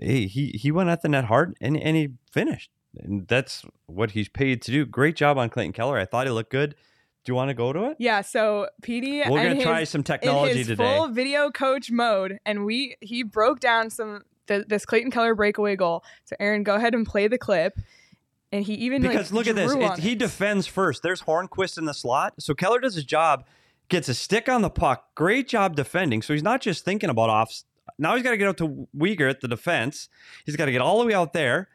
he 0.00 0.28
he, 0.28 0.50
he 0.50 0.70
went 0.70 0.88
at 0.88 1.02
the 1.02 1.08
net 1.08 1.24
hard 1.24 1.56
and 1.60 1.76
and 1.76 1.96
he 1.96 2.10
finished. 2.30 2.70
And 2.96 3.26
that's 3.26 3.64
what 3.86 4.12
he's 4.12 4.28
paid 4.28 4.62
to 4.62 4.70
do. 4.70 4.86
Great 4.86 5.16
job 5.16 5.36
on 5.36 5.50
Clayton 5.50 5.72
Keller. 5.72 5.98
I 5.98 6.04
thought 6.04 6.28
he 6.28 6.32
looked 6.32 6.52
good. 6.52 6.76
Do 7.24 7.32
you 7.32 7.34
want 7.34 7.48
to 7.48 7.54
go 7.54 7.72
to 7.72 7.86
it? 7.86 7.96
Yeah, 7.98 8.20
so 8.20 8.68
PD 8.84 9.28
We're 9.28 9.42
gonna 9.42 9.60
try 9.60 9.82
some 9.82 10.04
technology 10.04 10.58
his 10.58 10.68
today. 10.68 10.84
full 10.84 11.08
video 11.08 11.50
coach 11.50 11.90
mode, 11.90 12.38
and 12.46 12.64
we 12.64 12.94
he 13.00 13.24
broke 13.24 13.58
down 13.58 13.90
some 13.90 14.22
th- 14.46 14.66
this 14.68 14.86
Clayton 14.86 15.10
Keller 15.10 15.34
breakaway 15.34 15.74
goal. 15.74 16.04
So 16.24 16.36
Aaron, 16.38 16.62
go 16.62 16.76
ahead 16.76 16.94
and 16.94 17.04
play 17.04 17.26
the 17.26 17.36
clip. 17.36 17.80
And 18.52 18.64
he 18.64 18.74
even 18.74 19.02
like, 19.02 19.12
Because 19.12 19.32
look 19.32 19.46
at 19.46 19.56
this, 19.56 19.72
it, 19.74 19.98
he 19.98 20.14
defends 20.14 20.66
first. 20.66 21.02
There's 21.02 21.22
Hornqvist 21.22 21.78
in 21.78 21.84
the 21.84 21.94
slot, 21.94 22.34
so 22.38 22.54
Keller 22.54 22.80
does 22.80 22.94
his 22.94 23.04
job, 23.04 23.44
gets 23.88 24.08
a 24.08 24.14
stick 24.14 24.48
on 24.48 24.62
the 24.62 24.70
puck. 24.70 25.14
Great 25.14 25.48
job 25.48 25.76
defending. 25.76 26.22
So 26.22 26.32
he's 26.32 26.42
not 26.42 26.60
just 26.60 26.84
thinking 26.84 27.10
about 27.10 27.30
off. 27.30 27.62
Now 27.98 28.14
he's 28.14 28.22
got 28.22 28.30
to 28.30 28.36
get 28.36 28.48
out 28.48 28.56
to 28.58 28.88
Uyghur 28.96 29.28
at 29.28 29.40
the 29.40 29.48
defense. 29.48 30.08
He's 30.44 30.56
got 30.56 30.66
to 30.66 30.72
get 30.72 30.80
all 30.80 31.00
the 31.00 31.06
way 31.06 31.14
out 31.14 31.32
there. 31.32 31.68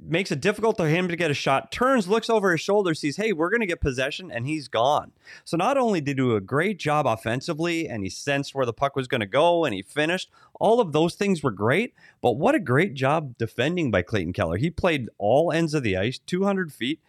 Makes 0.00 0.32
it 0.32 0.40
difficult 0.40 0.76
for 0.76 0.88
him 0.88 1.08
to 1.08 1.16
get 1.16 1.30
a 1.30 1.34
shot. 1.34 1.72
Turns, 1.72 2.08
looks 2.08 2.28
over 2.28 2.52
his 2.52 2.60
shoulder, 2.60 2.94
sees, 2.94 3.16
hey, 3.16 3.32
we're 3.32 3.50
going 3.50 3.60
to 3.60 3.66
get 3.66 3.80
possession, 3.80 4.30
and 4.30 4.46
he's 4.46 4.68
gone. 4.68 5.12
So 5.44 5.56
not 5.56 5.76
only 5.76 6.00
did 6.00 6.10
he 6.10 6.14
do 6.14 6.36
a 6.36 6.40
great 6.40 6.78
job 6.78 7.06
offensively, 7.06 7.88
and 7.88 8.02
he 8.02 8.10
sensed 8.10 8.54
where 8.54 8.66
the 8.66 8.72
puck 8.72 8.96
was 8.96 9.08
going 9.08 9.20
to 9.20 9.26
go, 9.26 9.64
and 9.64 9.74
he 9.74 9.82
finished. 9.82 10.30
All 10.60 10.80
of 10.80 10.92
those 10.92 11.14
things 11.14 11.42
were 11.42 11.50
great. 11.50 11.94
But 12.20 12.32
what 12.32 12.54
a 12.54 12.60
great 12.60 12.94
job 12.94 13.36
defending 13.38 13.90
by 13.90 14.02
Clayton 14.02 14.32
Keller. 14.32 14.56
He 14.56 14.70
played 14.70 15.08
all 15.18 15.52
ends 15.52 15.74
of 15.74 15.82
the 15.82 15.96
ice, 15.96 16.18
200 16.18 16.72
feet, 16.72 17.00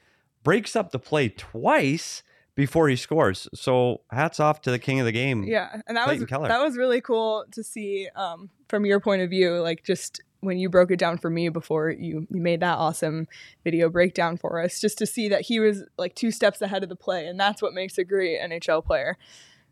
breaks 0.43 0.75
up 0.75 0.91
the 0.91 0.99
play 0.99 1.29
twice 1.29 2.23
before 2.59 2.89
he 2.89 2.95
scores. 2.97 3.47
So 3.53 4.01
hats 4.11 4.39
off 4.39 4.61
to 4.63 4.71
the 4.71 4.79
king 4.79 4.99
of 4.99 5.05
the 5.05 5.13
game. 5.13 5.43
Yeah, 5.43 5.81
and 5.87 5.95
that 5.95 6.05
Clayton 6.05 6.23
was 6.23 6.29
Keller. 6.29 6.47
that 6.49 6.61
was 6.61 6.75
really 6.75 6.99
cool 6.99 7.45
to 7.51 7.63
see 7.63 8.09
um, 8.17 8.49
from 8.67 8.85
your 8.85 8.99
point 8.99 9.21
of 9.21 9.29
view, 9.29 9.61
like 9.61 9.83
just 9.83 10.21
when 10.41 10.57
you 10.57 10.69
broke 10.69 10.91
it 10.91 10.99
down 10.99 11.17
for 11.17 11.29
me 11.29 11.49
before 11.49 11.89
you, 11.89 12.27
you 12.29 12.41
made 12.41 12.61
that 12.61 12.77
awesome 12.77 13.27
video 13.63 13.89
breakdown 13.89 14.37
for 14.37 14.61
us, 14.61 14.79
just 14.79 14.97
to 14.99 15.05
see 15.05 15.27
that 15.29 15.41
he 15.41 15.59
was 15.59 15.83
like 15.97 16.15
two 16.15 16.31
steps 16.31 16.61
ahead 16.61 16.83
of 16.83 16.89
the 16.89 16.95
play, 16.95 17.27
and 17.27 17.39
that's 17.39 17.61
what 17.61 17.73
makes 17.73 17.97
a 17.97 18.03
great 18.03 18.39
NHL 18.39 18.83
player. 18.85 19.17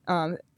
Um, 0.07 0.37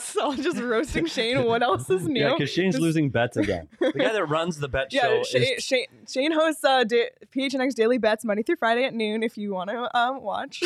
so 0.00 0.32
I'm 0.32 0.42
just 0.42 0.58
roasting 0.58 1.06
Shane. 1.06 1.44
What 1.44 1.62
else 1.62 1.88
is 1.90 2.06
new? 2.06 2.20
Yeah, 2.20 2.32
because 2.32 2.50
Shane's 2.50 2.74
Just- 2.74 2.82
losing 2.82 3.10
bets 3.10 3.36
again. 3.36 3.68
the 3.78 3.92
guy 3.92 4.12
that 4.12 4.24
runs 4.26 4.58
the 4.58 4.68
bet 4.68 4.92
Yeah, 4.92 5.02
show 5.02 5.22
Shane, 5.22 5.42
is 5.42 5.64
Shane, 5.64 5.86
Shane 6.08 6.32
hosts 6.32 6.64
uh, 6.64 6.84
da- 6.84 7.10
PHNX 7.34 7.74
Daily 7.74 7.98
Bets 7.98 8.24
Monday 8.24 8.42
through 8.42 8.56
Friday 8.56 8.84
at 8.84 8.94
noon 8.94 9.22
if 9.22 9.38
you 9.38 9.52
want 9.52 9.70
to 9.70 9.96
um, 9.96 10.22
watch. 10.22 10.62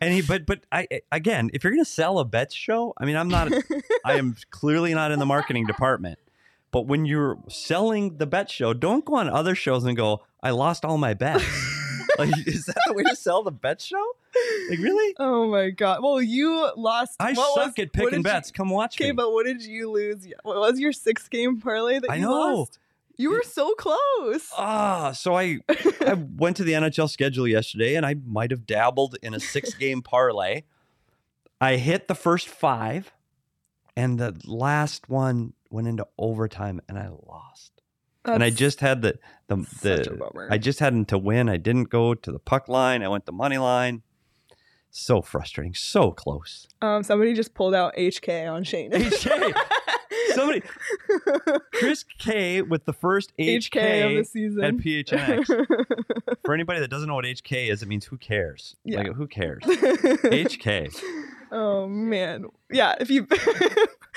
and 0.00 0.12
he 0.14 0.22
but 0.22 0.46
but 0.46 0.60
I 0.70 0.86
again, 1.10 1.50
if 1.52 1.64
you're 1.64 1.72
gonna 1.72 1.84
sell 1.84 2.18
a 2.18 2.24
bet 2.24 2.52
show, 2.52 2.94
I 2.96 3.04
mean 3.04 3.16
I'm 3.16 3.28
not 3.28 3.52
I 4.04 4.14
am 4.14 4.36
clearly 4.50 4.94
not 4.94 5.10
in 5.10 5.18
the 5.18 5.26
marketing 5.26 5.66
department. 5.66 6.18
But 6.74 6.88
when 6.88 7.04
you're 7.06 7.38
selling 7.48 8.16
the 8.16 8.26
bet 8.26 8.50
show, 8.50 8.74
don't 8.74 9.04
go 9.04 9.14
on 9.14 9.28
other 9.30 9.54
shows 9.54 9.84
and 9.84 9.96
go, 9.96 10.22
I 10.42 10.50
lost 10.50 10.84
all 10.84 10.98
my 10.98 11.14
bets. 11.14 11.44
like 12.18 12.30
is 12.48 12.64
that 12.66 12.76
the 12.88 12.94
way 12.94 13.04
to 13.04 13.14
sell 13.14 13.44
the 13.44 13.52
bet 13.52 13.80
show? 13.80 14.04
Like 14.68 14.80
really? 14.80 15.14
oh 15.20 15.48
my 15.48 15.70
god! 15.70 16.02
Well, 16.02 16.20
you 16.20 16.70
lost. 16.76 17.14
I 17.20 17.34
suck 17.34 17.46
was- 17.56 17.72
at 17.78 17.92
picking 17.92 18.10
did 18.10 18.16
you- 18.16 18.22
bets. 18.24 18.50
Come 18.50 18.70
watch 18.70 18.96
Okay, 18.96 19.04
me. 19.04 19.10
Okay, 19.10 19.14
but 19.16 19.32
what 19.32 19.46
did 19.46 19.62
you 19.62 19.88
lose? 19.88 20.26
What 20.42 20.56
was 20.56 20.80
your 20.80 20.90
six 20.90 21.28
game 21.28 21.60
parlay 21.60 22.00
that 22.00 22.10
I 22.10 22.16
you 22.16 22.22
know. 22.22 22.32
lost? 22.56 22.80
You 23.16 23.30
were 23.30 23.44
so 23.46 23.72
close. 23.74 24.50
Ah, 24.58 25.12
so 25.12 25.36
I 25.36 25.60
I 26.00 26.14
went 26.36 26.56
to 26.56 26.64
the 26.64 26.72
NHL 26.72 27.08
schedule 27.08 27.46
yesterday 27.46 27.94
and 27.94 28.04
I 28.04 28.16
might 28.26 28.50
have 28.50 28.66
dabbled 28.66 29.14
in 29.22 29.32
a 29.32 29.38
six 29.38 29.72
game 29.74 30.02
parlay. 30.02 30.62
I 31.60 31.76
hit 31.76 32.08
the 32.08 32.16
first 32.16 32.48
five, 32.48 33.12
and 33.96 34.18
the 34.18 34.34
last 34.44 35.08
one 35.08 35.52
went 35.74 35.88
into 35.88 36.06
overtime 36.16 36.80
and 36.88 36.98
I 36.98 37.08
lost. 37.08 37.72
and 38.24 38.42
I 38.42 38.50
just 38.50 38.80
had 38.80 39.02
the 39.02 39.18
the, 39.48 39.56
the. 39.82 40.46
I 40.50 40.56
just 40.56 40.78
had 40.78 41.08
to 41.08 41.18
win. 41.18 41.48
I 41.48 41.56
didn't 41.58 41.90
go 41.90 42.14
to 42.14 42.32
the 42.32 42.38
puck 42.38 42.68
line. 42.68 43.02
I 43.02 43.08
went 43.08 43.26
the 43.26 43.32
money 43.32 43.58
line. 43.58 44.02
So 44.90 45.20
frustrating. 45.22 45.74
So 45.74 46.12
close. 46.12 46.68
um, 46.80 47.02
somebody 47.02 47.34
just 47.34 47.52
pulled 47.52 47.74
out 47.74 47.94
HK 47.96 48.50
on 48.50 48.62
Shane. 48.64 48.92
HK. 48.92 49.52
Somebody, 50.34 50.62
Chris 51.72 52.04
K 52.18 52.62
with 52.62 52.84
the 52.84 52.92
first 52.92 53.32
HK, 53.38 53.70
HK 53.70 54.06
of 54.06 54.16
the 54.16 54.24
season 54.24 54.64
at 54.64 54.74
PHNX. 54.76 55.46
For 56.44 56.54
anybody 56.54 56.80
that 56.80 56.88
doesn't 56.90 57.08
know 57.08 57.14
what 57.16 57.24
HK 57.24 57.68
is, 57.70 57.82
it 57.82 57.88
means 57.88 58.04
who 58.04 58.16
cares. 58.16 58.76
Yeah. 58.84 58.98
Like 58.98 59.12
who 59.14 59.26
cares? 59.26 59.62
HK. 59.64 60.96
oh 61.52 61.86
man, 61.88 62.46
yeah. 62.70 62.94
If 63.00 63.10
you 63.10 63.26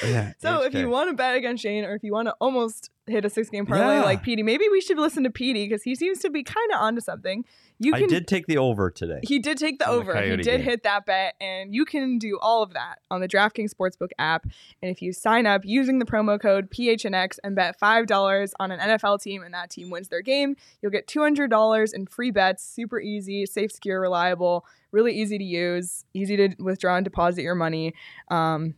Yeah. 0.03 0.33
so, 0.39 0.63
if 0.63 0.73
you 0.73 0.89
want 0.89 1.09
to 1.09 1.15
bet 1.15 1.35
against 1.35 1.63
Shane, 1.63 1.83
or 1.85 1.93
if 1.95 2.03
you 2.03 2.11
want 2.13 2.27
to 2.27 2.35
almost 2.39 2.89
hit 3.07 3.23
a 3.23 3.29
six 3.29 3.49
game 3.49 3.65
parlay 3.65 3.95
Yeah. 3.95 4.03
like 4.03 4.21
Petey, 4.21 4.43
maybe 4.43 4.65
we 4.69 4.81
should 4.81 4.97
listen 4.99 5.23
to 5.23 5.29
Petey 5.29 5.65
because 5.65 5.81
he 5.83 5.95
seems 5.95 6.19
to 6.19 6.29
be 6.29 6.43
kind 6.43 6.71
of 6.73 6.81
onto 6.81 6.99
something. 7.01 7.45
You 7.79 7.93
I 7.93 7.99
can. 7.99 8.09
did 8.09 8.27
take 8.27 8.47
the 8.47 8.57
over 8.57 8.89
today. 8.91 9.19
He 9.23 9.39
did 9.39 9.57
take 9.57 9.79
the 9.79 9.87
on 9.87 9.93
the 9.95 9.99
over. 10.01 10.21
He 10.21 10.35
did 10.37 10.43
game. 10.45 10.61
hit 10.61 10.83
that 10.83 11.05
bet, 11.05 11.35
and 11.39 11.73
you 11.73 11.85
can 11.85 12.17
do 12.17 12.37
all 12.41 12.63
of 12.63 12.73
that 12.73 12.99
on 13.09 13.21
the 13.21 13.27
DraftKings 13.27 13.71
Sportsbook 13.73 14.09
app. 14.19 14.45
And 14.81 14.91
if 14.91 15.01
you 15.01 15.13
sign 15.13 15.45
up 15.45 15.61
using 15.63 15.99
the 15.99 16.05
promo 16.05 16.39
code 16.41 16.69
PHNX 16.69 17.37
and 17.43 17.55
bet 17.55 17.79
five 17.79 18.07
dollars 18.07 18.53
on 18.59 18.71
an 18.71 18.79
NFL 18.79 19.21
team, 19.21 19.41
and 19.43 19.53
that 19.53 19.69
team 19.69 19.89
wins 19.89 20.09
their 20.09 20.21
game, 20.21 20.55
you'll 20.81 20.91
get 20.91 21.07
two 21.07 21.21
hundred 21.21 21.49
dollars 21.49 21.93
in 21.93 22.07
free 22.07 22.31
bets. 22.31 22.63
Super 22.67 22.99
easy, 22.99 23.45
safe, 23.45 23.71
secure, 23.71 24.01
reliable, 24.01 24.65
really 24.91 25.13
easy 25.13 25.37
to 25.37 25.43
use, 25.43 26.03
easy 26.13 26.35
to 26.35 26.55
withdraw 26.59 26.95
and 26.97 27.05
deposit 27.05 27.43
your 27.43 27.55
money. 27.55 27.93
Um, 28.29 28.73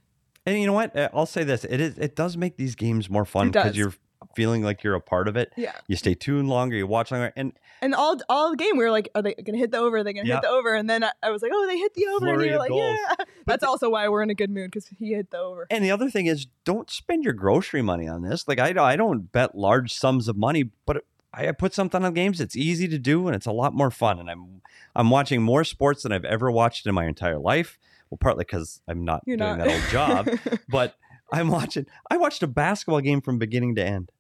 And 0.50 0.60
you 0.60 0.66
know 0.68 0.74
what? 0.74 0.96
Uh, 0.96 1.10
I'll 1.14 1.26
say 1.26 1.44
this: 1.44 1.64
it 1.66 1.80
is. 1.80 1.98
It 1.98 2.16
does 2.16 2.36
make 2.38 2.58
these 2.58 2.76
games 2.76 3.10
more 3.10 3.26
fun 3.26 3.52
because 3.52 3.78
you're 3.78 3.94
feeling 4.36 4.64
like 4.64 4.84
you're 4.84 4.96
a 4.96 5.02
part 5.02 5.28
of 5.28 5.36
it. 5.38 5.52
yeah, 5.56 5.74
You 5.88 5.96
stay 5.96 6.14
tuned 6.14 6.50
longer. 6.50 6.76
You 6.76 6.88
watch 6.88 7.12
longer, 7.12 7.32
and 7.36 7.54
and 7.82 7.94
all 7.96 8.18
all 8.30 8.52
the 8.52 8.58
game 8.58 8.78
we 8.78 8.84
were 8.84 8.92
like, 8.92 9.10
are 9.16 9.22
they 9.22 9.34
gonna 9.36 9.58
hit 9.58 9.72
the 9.72 9.78
over? 9.78 9.98
Are 9.98 10.04
they 10.04 10.14
gonna 10.14 10.28
Yeah. 10.28 10.36
hit 10.36 10.44
the 10.44 10.50
over? 10.50 10.74
And 10.76 10.90
then 10.90 11.04
I, 11.04 11.12
I 11.24 11.30
was 11.32 11.42
like, 11.42 11.52
oh, 11.54 11.68
they 11.68 11.78
hit 11.78 11.94
the 11.94 12.08
over, 12.08 12.28
and 12.34 12.42
you're 12.44 12.60
like, 12.60 12.70
goals. 12.70 12.98
yeah. 13.20 13.26
That's 13.46 13.64
also 13.64 13.90
why 13.90 14.08
we're 14.10 14.22
in 14.24 14.30
a 14.30 14.36
good 14.36 14.50
mood 14.50 14.72
because 14.72 14.88
he 14.88 15.14
hit 15.14 15.32
the 15.32 15.38
over. 15.40 15.68
and 15.70 15.84
the 15.84 15.92
other 15.92 16.10
thing 16.10 16.26
is, 16.26 16.48
don't 16.66 16.90
spend 16.90 17.24
your 17.24 17.34
grocery 17.34 17.82
money 17.82 18.08
on 18.08 18.22
this. 18.22 18.48
Like 18.48 18.60
I, 18.60 18.74
don't- 18.74 18.86
I 18.86 18.96
don't 18.96 19.32
bet 19.32 19.56
large 19.56 19.94
sums 19.94 20.28
of 20.28 20.36
money, 20.38 20.72
but 20.86 21.04
I 21.34 21.52
put 21.52 21.74
something 21.74 22.04
on 22.04 22.14
games. 22.14 22.42
It's 22.42 22.56
easy 22.56 22.88
to 22.90 22.98
do, 22.98 23.28
and 23.28 23.36
it's 23.36 23.46
a 23.46 23.52
lot 23.52 23.74
more 23.74 23.92
fun. 23.92 24.20
And 24.20 24.30
I'm 24.30 24.62
I'm 24.96 25.10
watching 25.10 25.42
more 25.42 25.64
sports 25.64 26.04
than 26.04 26.12
I've 26.12 26.26
ever 26.26 26.52
watched 26.52 26.86
in 26.88 26.94
my 26.96 27.06
entire 27.06 27.38
life. 27.40 27.78
Well, 28.10 28.18
partly 28.20 28.44
because 28.44 28.82
I'm 28.88 29.06
not 29.06 29.22
You're 29.26 29.38
doing 29.38 29.58
not 29.58 29.68
that 29.68 29.74
old 29.74 29.90
job, 29.92 30.60
but 30.70 30.96
I'm 31.32 31.50
watching. 31.50 31.86
I 32.10 32.18
watched 32.18 32.42
a 32.44 32.48
basketball 32.48 33.02
game 33.02 33.22
from 33.22 33.38
beginning 33.38 33.76
to 33.76 33.86
end. 33.86 34.12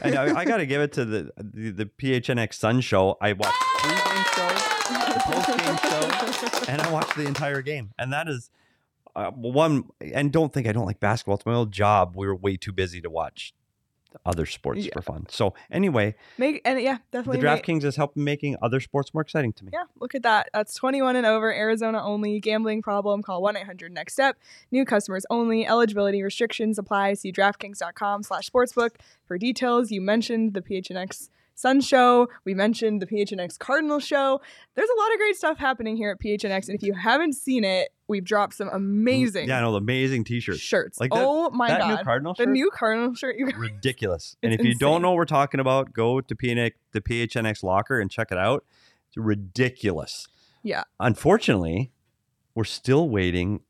And 0.00 0.14
I, 0.14 0.40
I 0.40 0.44
got 0.44 0.58
to 0.58 0.66
give 0.66 0.80
it 0.80 0.92
to 0.92 1.04
the, 1.04 1.32
the 1.36 1.70
the 1.70 1.86
PHNX 1.86 2.54
Sun 2.54 2.82
Show. 2.82 3.16
I 3.20 3.32
watched 3.32 3.58
the 3.58 3.88
pregame 3.88 4.34
show, 4.34 5.12
the 5.12 5.20
postgame 5.20 6.64
show, 6.64 6.72
and 6.72 6.80
I 6.80 6.92
watched 6.92 7.16
the 7.16 7.26
entire 7.26 7.62
game. 7.62 7.92
And 7.98 8.12
that 8.12 8.28
is 8.28 8.50
uh, 9.16 9.30
one. 9.30 9.84
And 10.00 10.32
don't 10.32 10.52
think 10.52 10.66
I 10.66 10.72
don't 10.72 10.86
like 10.86 11.00
basketball. 11.00 11.34
It's 11.34 11.46
my 11.46 11.54
old 11.54 11.72
job. 11.72 12.14
We 12.16 12.26
were 12.26 12.36
way 12.36 12.56
too 12.56 12.72
busy 12.72 13.00
to 13.00 13.10
watch 13.10 13.54
other 14.26 14.46
sports 14.46 14.84
Yeah. 14.86 14.92
for 14.94 15.02
fun. 15.02 15.26
So 15.28 15.54
anyway, 15.70 16.14
Make 16.38 16.60
and 16.64 16.80
yeah, 16.80 16.98
the 17.10 17.18
definitely. 17.18 17.42
make- 17.42 17.62
DraftKings 17.64 17.84
is 17.84 17.96
helping 17.96 18.24
making 18.24 18.56
other 18.62 18.80
sports 18.80 19.12
more 19.14 19.22
exciting 19.22 19.52
to 19.54 19.64
me. 19.64 19.70
Yeah, 19.72 19.84
look 20.00 20.14
at 20.14 20.22
that. 20.22 20.48
That's 20.52 20.74
21 20.74 21.16
and 21.16 21.26
over, 21.26 21.52
Arizona 21.52 22.02
only. 22.02 22.40
Gambling 22.40 22.82
problem, 22.82 23.22
call 23.22 23.42
1-800-NEXT 23.42 24.10
STEP. 24.12 24.36
New 24.70 24.84
customers 24.84 25.24
only. 25.30 25.66
Eligibility 25.66 26.22
restrictions 26.22 26.78
apply. 26.78 27.14
See 27.14 27.32
DraftKings.com 27.32 28.22
slash 28.22 28.48
sportsbook 28.50 28.90
for 29.26 29.38
details. 29.38 29.90
You 29.90 30.00
mentioned 30.00 30.54
the 30.54 30.62
PHNX 30.62 31.30
Sun 31.62 31.80
Show. 31.80 32.28
We 32.44 32.54
mentioned 32.54 33.00
the 33.00 33.06
PHNX 33.06 33.56
Cardinal 33.58 34.00
Show. 34.00 34.40
There's 34.74 34.88
a 34.90 34.98
lot 35.00 35.12
of 35.12 35.18
great 35.18 35.36
stuff 35.36 35.58
happening 35.58 35.96
here 35.96 36.10
at 36.10 36.18
PHNX, 36.20 36.66
and 36.68 36.74
if 36.74 36.82
you 36.82 36.92
haven't 36.92 37.34
seen 37.34 37.62
it, 37.62 37.90
we've 38.08 38.24
dropped 38.24 38.54
some 38.54 38.68
amazing 38.72 39.48
Yeah, 39.48 39.58
I 39.58 39.60
know 39.60 39.70
the 39.70 39.78
amazing 39.78 40.24
T-shirts. 40.24 40.58
shirts. 40.58 40.98
Like 41.00 41.12
that- 41.12 41.24
oh 41.24 41.50
my 41.50 41.68
that 41.68 41.78
god. 41.78 41.88
new 41.98 42.04
Cardinal 42.04 42.34
the 42.36 42.46
new 42.46 42.70
Cardinal 42.74 43.14
shirt. 43.14 43.36
You 43.38 43.46
ridiculous. 43.56 44.36
and 44.42 44.52
if 44.52 44.58
It's 44.60 44.68
you 44.68 44.74
don't 44.74 45.02
know 45.02 45.10
what 45.10 45.16
we're 45.18 45.24
talking 45.24 45.60
about, 45.60 45.92
go 45.92 46.20
to 46.20 46.34
PNX, 46.34 46.72
the 46.90 47.00
PHNX 47.00 47.62
locker 47.62 48.00
and 48.00 48.10
check 48.10 48.32
it 48.32 48.38
out. 48.38 48.64
It's 49.08 49.16
ridiculous. 49.16 50.26
Yeah. 50.64 50.82
Unfortunately, 50.98 51.92
we're 52.56 52.64
still 52.64 53.08
waiting 53.08 53.60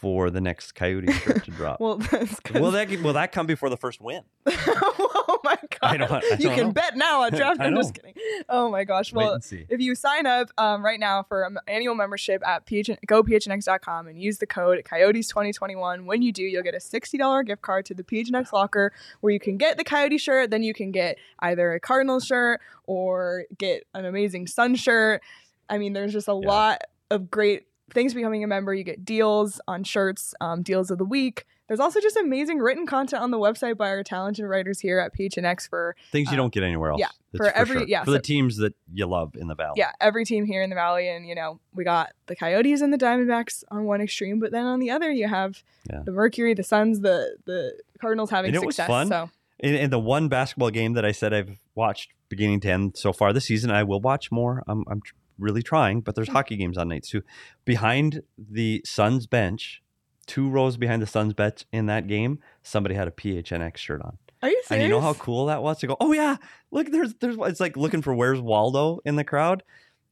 for 0.00 0.30
the 0.30 0.40
next 0.40 0.72
Coyote 0.76 1.12
shirt 1.12 1.44
to 1.44 1.50
drop. 1.50 1.80
well, 1.80 1.96
that's 1.98 2.38
'cause- 2.40 2.60
will 2.60 2.70
that 2.72 2.88
will 3.02 3.12
that 3.14 3.32
come 3.32 3.46
before 3.46 3.68
the 3.68 3.76
first 3.76 4.00
win? 4.00 4.22
oh 4.46 5.38
my 5.44 5.56
god! 5.70 5.78
I 5.82 5.96
don't- 5.96 6.10
I 6.12 6.20
you 6.38 6.46
don't 6.46 6.54
can 6.54 6.66
know. 6.68 6.72
bet 6.72 6.96
now 6.96 7.24
at 7.24 7.32
draft. 7.36 7.60
I'm 7.60 7.74
just 7.76 7.94
kidding. 7.94 8.14
Oh 8.48 8.70
my 8.70 8.84
gosh! 8.84 9.12
Well, 9.12 9.38
if 9.50 9.80
you 9.80 9.94
sign 9.94 10.26
up 10.26 10.50
um, 10.58 10.84
right 10.84 11.00
now 11.00 11.22
for 11.24 11.42
an 11.42 11.58
annual 11.66 11.94
membership 11.94 12.46
at 12.46 12.66
PH- 12.66 12.90
gophnx.com 13.08 14.06
and 14.06 14.20
use 14.20 14.38
the 14.38 14.46
code 14.46 14.82
Coyotes2021, 14.84 16.04
when 16.04 16.22
you 16.22 16.32
do, 16.32 16.42
you'll 16.42 16.62
get 16.62 16.74
a 16.74 16.78
$60 16.78 17.46
gift 17.46 17.62
card 17.62 17.84
to 17.86 17.94
the 17.94 18.02
PHNX 18.04 18.52
locker 18.52 18.92
where 19.20 19.32
you 19.32 19.40
can 19.40 19.56
get 19.56 19.76
the 19.76 19.84
Coyote 19.84 20.18
shirt, 20.18 20.50
then 20.50 20.62
you 20.62 20.74
can 20.74 20.90
get 20.92 21.18
either 21.40 21.72
a 21.72 21.80
Cardinal 21.80 22.20
shirt 22.20 22.60
or 22.84 23.44
get 23.58 23.84
an 23.94 24.04
amazing 24.04 24.46
Sun 24.46 24.76
shirt. 24.76 25.22
I 25.68 25.78
mean, 25.78 25.92
there's 25.92 26.12
just 26.12 26.28
a 26.28 26.38
Yeah. 26.40 26.48
lot 26.48 26.82
of 27.10 27.30
great 27.30 27.66
things 27.92 28.14
becoming 28.14 28.44
a 28.44 28.46
member. 28.46 28.74
You 28.74 28.84
get 28.84 29.04
deals 29.04 29.60
on 29.68 29.84
shirts, 29.84 30.34
um, 30.40 30.62
deals 30.62 30.90
of 30.90 30.98
the 30.98 31.04
week. 31.04 31.44
There's 31.68 31.80
also 31.80 32.00
just 32.00 32.16
amazing 32.16 32.58
written 32.60 32.86
content 32.86 33.22
on 33.22 33.30
the 33.30 33.36
website 33.36 33.76
by 33.76 33.90
our 33.90 34.02
talented 34.02 34.46
writers 34.46 34.80
here 34.80 34.98
at 34.98 35.14
PHNX 35.14 35.68
for 35.68 35.94
Things 36.10 36.28
you 36.30 36.34
uh, 36.34 36.36
don't 36.38 36.52
get 36.52 36.62
anywhere 36.62 36.92
else. 36.92 37.00
yeah, 37.00 37.08
That's 37.32 37.50
for 37.50 37.54
every- 37.54 37.78
sure. 37.80 37.86
yeah, 37.88 38.04
for 38.04 38.10
the 38.10 38.20
teams 38.20 38.56
that 38.56 38.74
you 38.90 39.04
love 39.06 39.34
in 39.34 39.48
the 39.48 39.54
valley. 39.54 39.74
yeah, 39.76 39.90
every 40.00 40.24
team 40.24 40.46
here 40.46 40.62
in 40.62 40.70
the 40.70 40.76
valley, 40.76 41.08
and 41.10 41.26
you 41.26 41.34
know, 41.34 41.60
we 41.74 41.84
got 41.84 42.12
the 42.26 42.34
Coyotes 42.34 42.80
and 42.80 42.90
the 42.90 42.96
Diamondbacks 42.96 43.64
on 43.70 43.84
one 43.84 44.00
extreme, 44.00 44.40
but 44.40 44.50
then 44.50 44.64
on 44.64 44.80
the 44.80 44.90
other, 44.90 45.10
you 45.12 45.28
have 45.28 45.62
Yeah. 45.90 46.00
the 46.06 46.12
Mercury, 46.12 46.54
the 46.54 46.62
Suns, 46.62 47.00
the 47.00 47.36
the 47.44 47.78
Cardinals 48.00 48.30
having 48.30 48.54
And 48.54 48.62
it 48.62 48.64
was 48.66 48.76
success. 48.76 48.88
fun. 48.88 49.08
So 49.08 49.30
In, 49.58 49.74
in 49.74 49.90
the 49.90 49.98
one 50.00 50.28
basketball 50.28 50.70
game 50.70 50.94
that 50.94 51.04
I 51.04 51.12
said 51.12 51.34
I've 51.34 51.58
watched 51.74 52.12
beginning 52.30 52.60
to 52.60 52.70
end 52.70 52.96
so 52.96 53.12
far 53.12 53.34
this 53.34 53.44
season, 53.44 53.70
I 53.70 53.82
will 53.82 54.00
watch 54.00 54.30
more. 54.32 54.62
I'm, 54.66 54.84
I'm 54.88 55.02
really 55.38 55.62
trying, 55.62 56.00
but 56.00 56.14
there's 56.14 56.28
mm-hmm. 56.28 56.36
hockey 56.36 56.56
games 56.56 56.76
on 56.78 56.88
nights 56.88 57.10
too. 57.10 57.22
Behind 57.64 58.22
the 58.36 58.82
Suns 58.84 59.26
bench, 59.26 59.82
two 60.26 60.48
rows 60.48 60.76
behind 60.76 61.00
the 61.02 61.06
Suns 61.06 61.32
bench 61.34 61.64
in 61.72 61.86
that 61.86 62.06
game, 62.06 62.38
somebody 62.62 62.94
had 62.94 63.08
a 63.08 63.10
PHNX 63.12 63.76
shirt 63.76 64.02
on. 64.02 64.18
are 64.42 64.48
you 64.50 64.56
And 64.56 64.66
serious? 64.66 64.84
you 64.84 64.90
know 64.90 65.00
how 65.00 65.14
cool 65.14 65.46
that 65.46 65.62
was 65.62 65.78
to 65.80 65.86
go, 65.86 65.96
oh 66.00 66.12
yeah, 66.12 66.36
look, 66.70 66.90
there's, 66.90 67.14
there's, 67.14 67.36
it's 67.40 67.60
like 67.60 67.76
looking 67.76 68.02
for 68.02 68.14
where's 68.14 68.40
Waldo 68.40 69.00
in 69.04 69.16
the 69.16 69.24
crowd. 69.24 69.62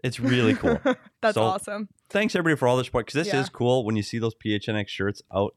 It's 0.02 0.20
really 0.20 0.54
cool. 0.54 0.78
That's 1.20 1.34
So- 1.34 1.42
awesome. 1.42 1.88
Thanks 2.08 2.36
everybody 2.36 2.56
for 2.56 2.68
all 2.68 2.76
the 2.76 2.84
support 2.84 3.06
because 3.06 3.24
this 3.24 3.34
Yeah. 3.34 3.40
is 3.40 3.48
cool 3.48 3.84
when 3.84 3.96
you 3.96 4.02
see 4.02 4.18
those 4.18 4.34
PHNX 4.36 4.86
shirts 4.88 5.22
out 5.34 5.54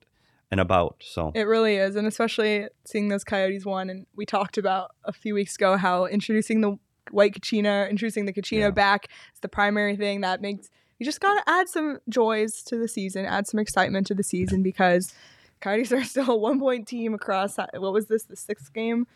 and 0.50 0.60
about. 0.60 0.96
So 1.06 1.32
It 1.36 1.44
really 1.44 1.76
is, 1.76 1.96
and 1.96 2.08
especially 2.08 2.66
seeing 2.86 3.10
those 3.10 3.24
Coyotes 3.24 3.66
won. 3.66 3.88
And 3.90 4.08
we 4.16 4.26
talked 4.26 4.58
about 4.58 4.96
a 5.06 5.14
few 5.14 5.36
weeks 5.36 5.56
ago 5.56 5.78
how 5.78 6.06
introducing 6.06 6.62
the 6.62 6.80
white 7.12 7.34
Kachina, 7.34 7.90
introducing 7.90 8.26
the 8.26 8.34
Kachina 8.34 8.60
Yeah. 8.60 8.70
back 8.72 9.08
is 9.34 9.40
the 9.42 9.50
primary 9.50 9.96
thing 9.96 10.22
that 10.22 10.42
makes 10.42 10.70
you 10.98 11.06
just 11.06 11.22
gotta 11.22 11.42
add 11.48 11.70
some 11.70 12.00
joys 12.10 12.62
to 12.64 12.78
the 12.78 12.88
season, 12.88 13.26
add 13.26 13.48
some 13.48 13.60
excitement 13.60 14.06
to 14.08 14.14
the 14.14 14.24
season 14.24 14.62
because 14.62 15.14
Coyotes 15.62 15.92
are 15.94 16.04
still 16.06 16.32
a 16.32 16.36
one 16.38 16.60
point 16.60 16.88
team 16.88 17.14
across. 17.14 17.58
What 17.58 17.94
was 17.94 18.08
this? 18.08 18.24
The 18.24 18.36
sixth 18.36 18.74
game 18.74 19.08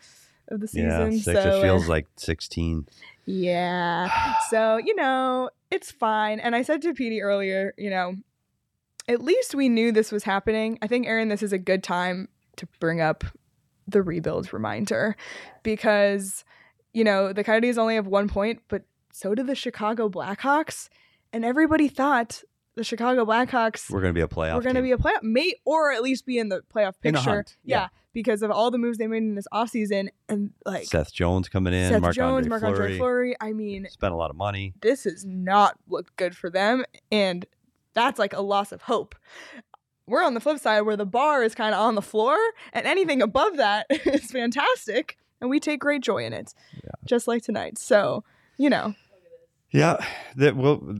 of 0.48 0.60
the 0.60 0.68
season? 0.68 0.90
yeah, 0.90 1.10
six, 1.10 1.24
so 1.24 1.30
it 1.32 1.46
uh, 1.46 1.62
feels 1.62 1.88
like 1.88 2.06
16. 2.16 2.86
yeah. 3.26 4.08
So, 4.50 4.76
you 4.78 4.94
know, 4.94 5.50
it's 5.70 5.90
fine. 5.90 6.38
And 6.40 6.54
I 6.54 6.62
said 6.62 6.80
to 6.82 6.92
Petey 6.94 7.22
earlier, 7.22 7.74
you 7.76 7.90
know, 7.90 8.14
at 9.08 9.22
least 9.22 9.54
we 9.54 9.68
knew 9.68 9.90
this 9.92 10.12
was 10.12 10.24
happening. 10.24 10.78
I 10.80 10.86
think, 10.86 11.06
Aaron, 11.06 11.28
this 11.28 11.42
is 11.42 11.52
a 11.52 11.58
good 11.58 11.82
time 11.82 12.28
to 12.56 12.66
bring 12.80 13.00
up 13.00 13.24
the 13.86 14.02
rebuild 14.02 14.52
reminder 14.52 15.16
because, 15.62 16.44
you 16.94 17.04
know, 17.04 17.32
the 17.32 17.44
Coyotes 17.44 17.76
only 17.76 17.96
have 17.96 18.06
one 18.06 18.28
point, 18.28 18.62
but 18.68 18.84
so 19.12 19.34
do 19.34 19.42
the 19.42 19.54
Chicago 19.54 20.08
Blackhawks. 20.08 20.88
And 21.32 21.44
everybody 21.44 21.88
thought 21.88 22.42
the 22.76 22.84
Chicago 22.84 23.24
Blackhawks 23.24 23.90
We're 23.90 24.00
going 24.00 24.14
to 24.14 24.18
be 24.18 24.22
a 24.22 24.28
playoff. 24.28 24.54
We're 24.54 24.62
going 24.62 24.76
to 24.76 24.82
be 24.82 24.92
a 24.92 24.96
playoff, 24.96 25.22
may 25.22 25.54
or 25.64 25.92
at 25.92 26.02
least 26.02 26.24
be 26.24 26.38
in 26.38 26.48
the 26.48 26.62
playoff 26.74 26.94
the 27.02 27.12
picture. 27.12 27.44
Yeah, 27.64 27.76
yeah. 27.78 27.88
because 28.12 28.42
of 28.42 28.50
all 28.50 28.70
the 28.70 28.78
moves 28.78 28.98
they 28.98 29.08
made 29.08 29.18
in 29.18 29.34
this 29.34 29.48
offseason 29.52 30.08
and 30.28 30.52
like 30.64 30.84
Seth 30.84 31.12
Jones 31.12 31.48
coming 31.48 31.74
in, 31.74 31.90
Seth 31.90 32.00
Mark 32.00 32.14
Jones, 32.14 32.48
Marc 32.48 32.62
Andre 32.62 32.96
Fleury. 32.96 33.36
I 33.40 33.52
mean, 33.52 33.86
spent 33.90 34.14
a 34.14 34.16
lot 34.16 34.30
of 34.30 34.36
money. 34.36 34.74
this 34.80 35.04
has 35.04 35.24
not 35.24 35.76
looked 35.88 36.16
good 36.16 36.36
for 36.36 36.48
them. 36.48 36.84
And 37.10 37.44
that's 37.94 38.18
like 38.18 38.32
a 38.32 38.40
loss 38.40 38.72
of 38.72 38.82
hope. 38.82 39.14
We're 40.06 40.22
on 40.22 40.34
the 40.34 40.40
flip 40.40 40.58
side 40.58 40.82
where 40.82 40.96
the 40.96 41.06
bar 41.06 41.42
is 41.42 41.54
kind 41.54 41.74
of 41.74 41.80
on 41.80 41.94
the 41.94 42.02
floor, 42.02 42.36
and 42.72 42.86
anything 42.86 43.22
above 43.22 43.56
that 43.56 43.86
is 43.90 44.30
fantastic. 44.30 45.16
And 45.44 45.50
we 45.50 45.60
take 45.60 45.78
great 45.78 46.00
joy 46.02 46.24
in 46.24 46.32
it, 46.32 46.54
just 47.04 47.28
like 47.28 47.42
tonight. 47.42 47.76
So, 47.76 48.24
you 48.56 48.70
know, 48.70 48.94
Yeah, 49.70 49.98
that 50.36 50.56
well, 50.56 50.96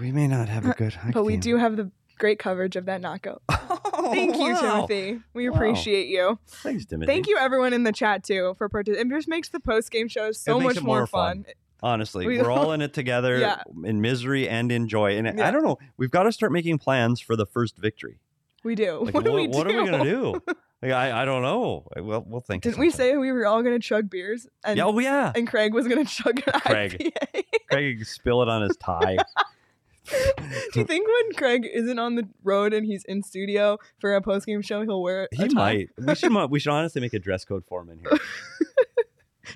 we 0.00 0.12
may 0.12 0.28
not 0.28 0.48
have 0.48 0.64
a 0.64 0.70
uh, 0.70 0.74
good. 0.74 0.94
I 1.02 1.10
but 1.10 1.24
we 1.24 1.36
do 1.36 1.56
have 1.56 1.76
the 1.76 1.90
great 2.16 2.38
coverage 2.38 2.76
of 2.76 2.86
that 2.86 3.00
knockout. 3.00 3.42
Thank 3.50 4.36
you, 4.36 4.52
wow. 4.52 4.86
Timothy. 4.86 5.20
We 5.32 5.48
Wow. 5.48 5.56
appreciate 5.56 6.06
you. 6.06 6.38
Thanks, 6.46 6.84
Timothy. 6.84 7.10
Thank 7.10 7.26
you, 7.26 7.36
everyone 7.36 7.72
in 7.72 7.82
the 7.82 7.90
chat 7.90 8.22
too, 8.22 8.54
for 8.58 8.68
participating. 8.68 9.10
It 9.10 9.14
just 9.16 9.26
makes 9.26 9.48
the 9.48 9.58
post 9.58 9.90
game 9.90 10.06
shows 10.06 10.38
so 10.38 10.60
much 10.60 10.80
more, 10.80 10.98
more 10.98 11.06
fun. 11.08 11.42
fun. 11.42 11.52
Honestly, 11.82 12.26
We 12.28 12.38
are 12.38 12.52
all 12.52 12.70
in 12.74 12.80
it 12.80 12.94
together 12.94 13.38
Yeah. 13.38 13.60
in 13.82 14.00
misery 14.00 14.48
and 14.48 14.70
in 14.70 14.86
joy. 14.86 15.16
And 15.18 15.36
Yeah. 15.36 15.48
I 15.48 15.50
don't 15.50 15.64
know, 15.64 15.78
we've 15.96 16.12
got 16.12 16.22
to 16.22 16.30
start 16.30 16.52
making 16.52 16.78
plans 16.78 17.18
for 17.20 17.34
the 17.34 17.44
first 17.44 17.76
victory. 17.76 18.20
We 18.62 18.76
do. 18.76 19.00
Like, 19.04 19.14
what, 19.14 19.24
do 19.24 19.32
we 19.32 19.48
do? 19.48 19.58
what 19.58 19.66
are 19.66 19.82
we 19.82 19.90
going 19.90 20.04
to 20.04 20.08
do? 20.08 20.40
Like, 20.84 20.92
I, 20.92 21.22
I 21.22 21.24
don't 21.24 21.42
know. 21.42 21.86
Well, 21.96 22.24
we'll 22.26 22.40
think. 22.40 22.62
Didn't 22.62 22.78
we 22.78 22.90
say 22.90 23.16
we 23.16 23.32
were 23.32 23.46
all 23.46 23.62
going 23.62 23.74
to 23.78 23.86
chug 23.86 24.08
beers? 24.10 24.46
And, 24.64 24.76
Yeah, 24.76 24.84
oh, 24.86 24.98
yeah. 24.98 25.32
and 25.34 25.48
Craig 25.48 25.72
was 25.74 25.88
going 25.88 26.04
to 26.06 26.10
chug 26.12 26.40
an 26.46 26.60
Craig. 26.60 27.12
IPA. 27.34 27.42
Craig 27.70 28.04
spill 28.06 28.42
it 28.42 28.48
on 28.48 28.62
his 28.62 28.76
tie. 28.76 29.16
do 30.10 30.80
you 30.80 30.84
think 30.84 31.06
when 31.08 31.32
Craig 31.34 31.66
isn't 31.72 31.98
on 31.98 32.16
the 32.16 32.28
road 32.42 32.74
and 32.74 32.84
he's 32.86 33.04
in 33.04 33.22
studio 33.22 33.78
for 34.00 34.14
a 34.14 34.20
post 34.20 34.46
game 34.46 34.60
show, 34.62 34.82
he'll 34.82 35.02
wear 35.02 35.24
a 35.32 35.36
He 35.36 35.48
tie? 35.48 35.54
might. 35.54 35.88
We 35.96 36.14
should. 36.14 36.32
mo- 36.32 36.46
We 36.46 36.58
should 36.60 36.72
honestly 36.72 37.00
make 37.00 37.14
a 37.14 37.18
dress 37.18 37.44
code 37.44 37.64
for 37.66 37.80
him 37.82 37.90
in 37.90 37.98
here. 38.00 38.18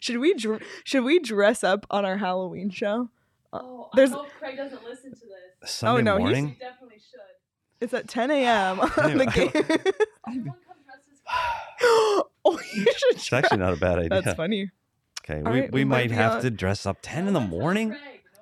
Should 0.00 0.18
we 0.18 0.34
dr- 0.34 0.62
should 0.84 1.02
we 1.02 1.18
dress 1.18 1.64
up 1.64 1.86
on 1.90 2.04
our 2.04 2.18
Halloween 2.18 2.68
show? 2.68 3.08
Uh, 3.52 3.58
oh, 3.62 3.88
There's- 3.94 4.12
I 4.12 4.16
hope 4.16 4.28
Craig 4.38 4.56
doesn't 4.58 4.84
listen 4.84 5.12
to 5.12 5.20
this. 5.62 5.70
Sunday 5.70 6.00
oh, 6.00 6.02
no, 6.04 6.12
he's- 6.18 6.24
morning. 6.24 6.48
He 6.48 6.54
definitely 6.58 6.98
should. 6.98 7.20
It's 7.80 7.94
at 7.94 8.06
10 8.06 8.30
a.m. 8.30 8.80
on 8.80 8.88
the 8.90 9.02
Anyway. 9.04 9.26
game. 9.34 9.50
Everyone 9.54 9.74
come 10.26 10.42
dress 10.44 10.56
as 10.67 10.67
oh, 11.82 12.24
you 12.44 12.84
should. 12.84 13.14
It's 13.16 13.32
actually 13.32 13.58
not 13.58 13.72
a 13.74 13.76
bad 13.76 13.98
idea. 13.98 14.22
That's 14.22 14.36
funny. 14.36 14.70
Okay, 15.22 15.42
All 15.44 15.52
we, 15.52 15.60
right, 15.60 15.72
we 15.72 15.80
we 15.80 15.84
might 15.84 16.10
might 16.10 16.10
have 16.12 16.32
on- 16.36 16.42
to 16.42 16.50
dress 16.50 16.86
up 16.86 16.98
ten 17.02 17.26
in 17.28 17.34
the 17.34 17.40
morning. 17.40 17.94